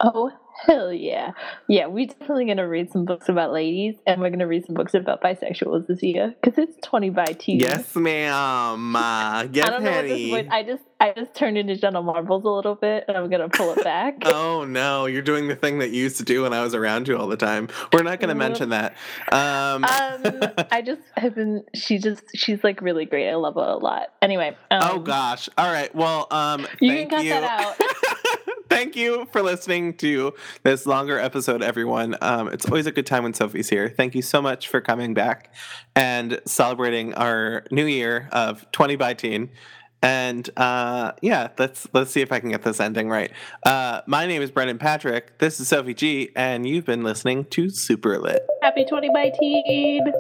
Oh, 0.01 0.31
hell 0.67 0.93
yeah. 0.93 1.33
Yeah, 1.69 1.87
we're 1.87 2.07
definitely 2.07 2.47
going 2.47 2.59
to 2.59 2.65
read 2.65 2.91
some 2.91 3.05
books 3.05 3.29
about 3.29 3.53
ladies 3.53 3.97
and 4.07 4.21
we're 4.21 4.31
going 4.31 4.41
to 4.41 4.47
read 4.47 4.67
some 4.67 4.75
books 4.75 4.95
about 4.95 5.23
bisexuals 5.23 5.87
this 5.87 6.03
year 6.03 6.35
because 6.41 6.59
it's 6.59 6.77
20 6.87 7.11
by 7.11 7.25
2. 7.27 7.53
Yes, 7.53 7.95
ma'am. 7.97 8.97
Uh, 8.97 9.47
yes, 9.53 9.67
I 9.67 9.71
don't 9.71 9.85
know 9.85 9.93
honey. 9.93 10.31
what 10.31 10.45
this 10.45 10.53
I 10.53 10.63
just 10.63 10.83
I 11.01 11.13
just 11.17 11.35
turned 11.35 11.57
into 11.57 11.77
Jenna 11.77 12.03
Marbles 12.03 12.45
a 12.45 12.49
little 12.51 12.75
bit 12.75 13.07
and 13.09 13.17
I'm 13.17 13.31
going 13.31 13.41
to 13.41 13.49
pull 13.49 13.73
it 13.73 13.83
back. 13.83 14.19
oh, 14.27 14.65
no. 14.65 15.07
You're 15.07 15.23
doing 15.23 15.49
the 15.49 15.57
thing 15.57 15.79
that 15.79 15.91
you 15.91 16.03
used 16.03 16.19
to 16.19 16.25
do 16.25 16.43
when 16.43 16.53
I 16.53 16.63
was 16.63 16.75
around 16.75 17.09
you 17.09 17.17
all 17.17 17.27
the 17.27 17.39
time. 17.39 17.69
We're 17.93 18.03
not 18.03 18.21
going 18.21 18.29
to 18.29 18.35
mention 18.35 18.69
that. 18.69 18.95
Um, 19.33 19.85
um, 19.85 20.67
I 20.71 20.83
just 20.85 21.01
have 21.17 21.35
been, 21.35 21.65
she 21.75 21.99
just, 21.99 22.25
she's 22.35 22.63
like 22.63 22.83
really 22.83 23.07
great. 23.07 23.31
I 23.31 23.35
love 23.37 23.55
her 23.55 23.61
a 23.63 23.77
lot. 23.77 24.13
Anyway. 24.21 24.55
Oh, 24.71 24.77
um, 24.77 24.91
oh, 24.91 24.99
gosh. 24.99 25.49
All 25.57 25.73
right. 25.73 25.95
Well, 25.95 26.27
um, 26.31 26.67
you 26.81 26.93
can 26.93 27.09
cut 27.09 27.25
you. 27.25 27.31
that 27.31 27.45
out. 27.45 28.57
Thank 28.71 28.97
you 28.97 29.27
for 29.33 29.43
listening 29.43 29.95
to 29.99 30.33
this 30.63 30.87
longer 30.87 31.19
episode, 31.19 31.63
everyone. 31.63 32.17
Um, 32.23 32.49
it's 32.49 32.65
always 32.65 32.87
a 32.87 32.93
good 32.93 33.05
time 33.05 33.25
when 33.25 33.35
Sophie's 33.35 33.69
here. 33.69 33.93
Thank 33.95 34.15
you 34.15 34.23
so 34.23 34.41
much 34.41 34.69
for 34.69 34.81
coming 34.81 35.13
back 35.13 35.53
and 35.95 36.41
celebrating 36.47 37.13
our 37.15 37.65
new 37.71 37.85
year 37.85 38.29
of 38.33 38.71
20 38.73 38.97
by 38.97 39.15
teen. 39.15 39.51
And 40.03 40.49
uh, 40.57 41.13
yeah, 41.21 41.49
let's 41.59 41.87
let's 41.93 42.11
see 42.11 42.23
if 42.23 42.33
I 42.33 42.41
can 42.41 42.49
get 42.49 42.63
this 42.63 42.81
ending 42.81 43.11
right. 43.11 43.33
Uh, 43.67 44.01
my 44.07 44.27
name 44.27 44.41
is 44.41 44.51
Brendan 44.51 44.79
Patrick. 44.79 45.39
This 45.39 45.61
is 45.61 45.69
Sophie 45.69 45.93
G, 45.93 46.31
and 46.35 46.67
you've 46.67 46.87
been 46.87 47.03
listening 47.03 47.45
to 47.47 47.69
Super 47.69 48.19
Lit. 48.19 48.47
Happy 48.63 48.87
20 48.87 49.11
by 49.13 49.31
Teen. 49.39 50.11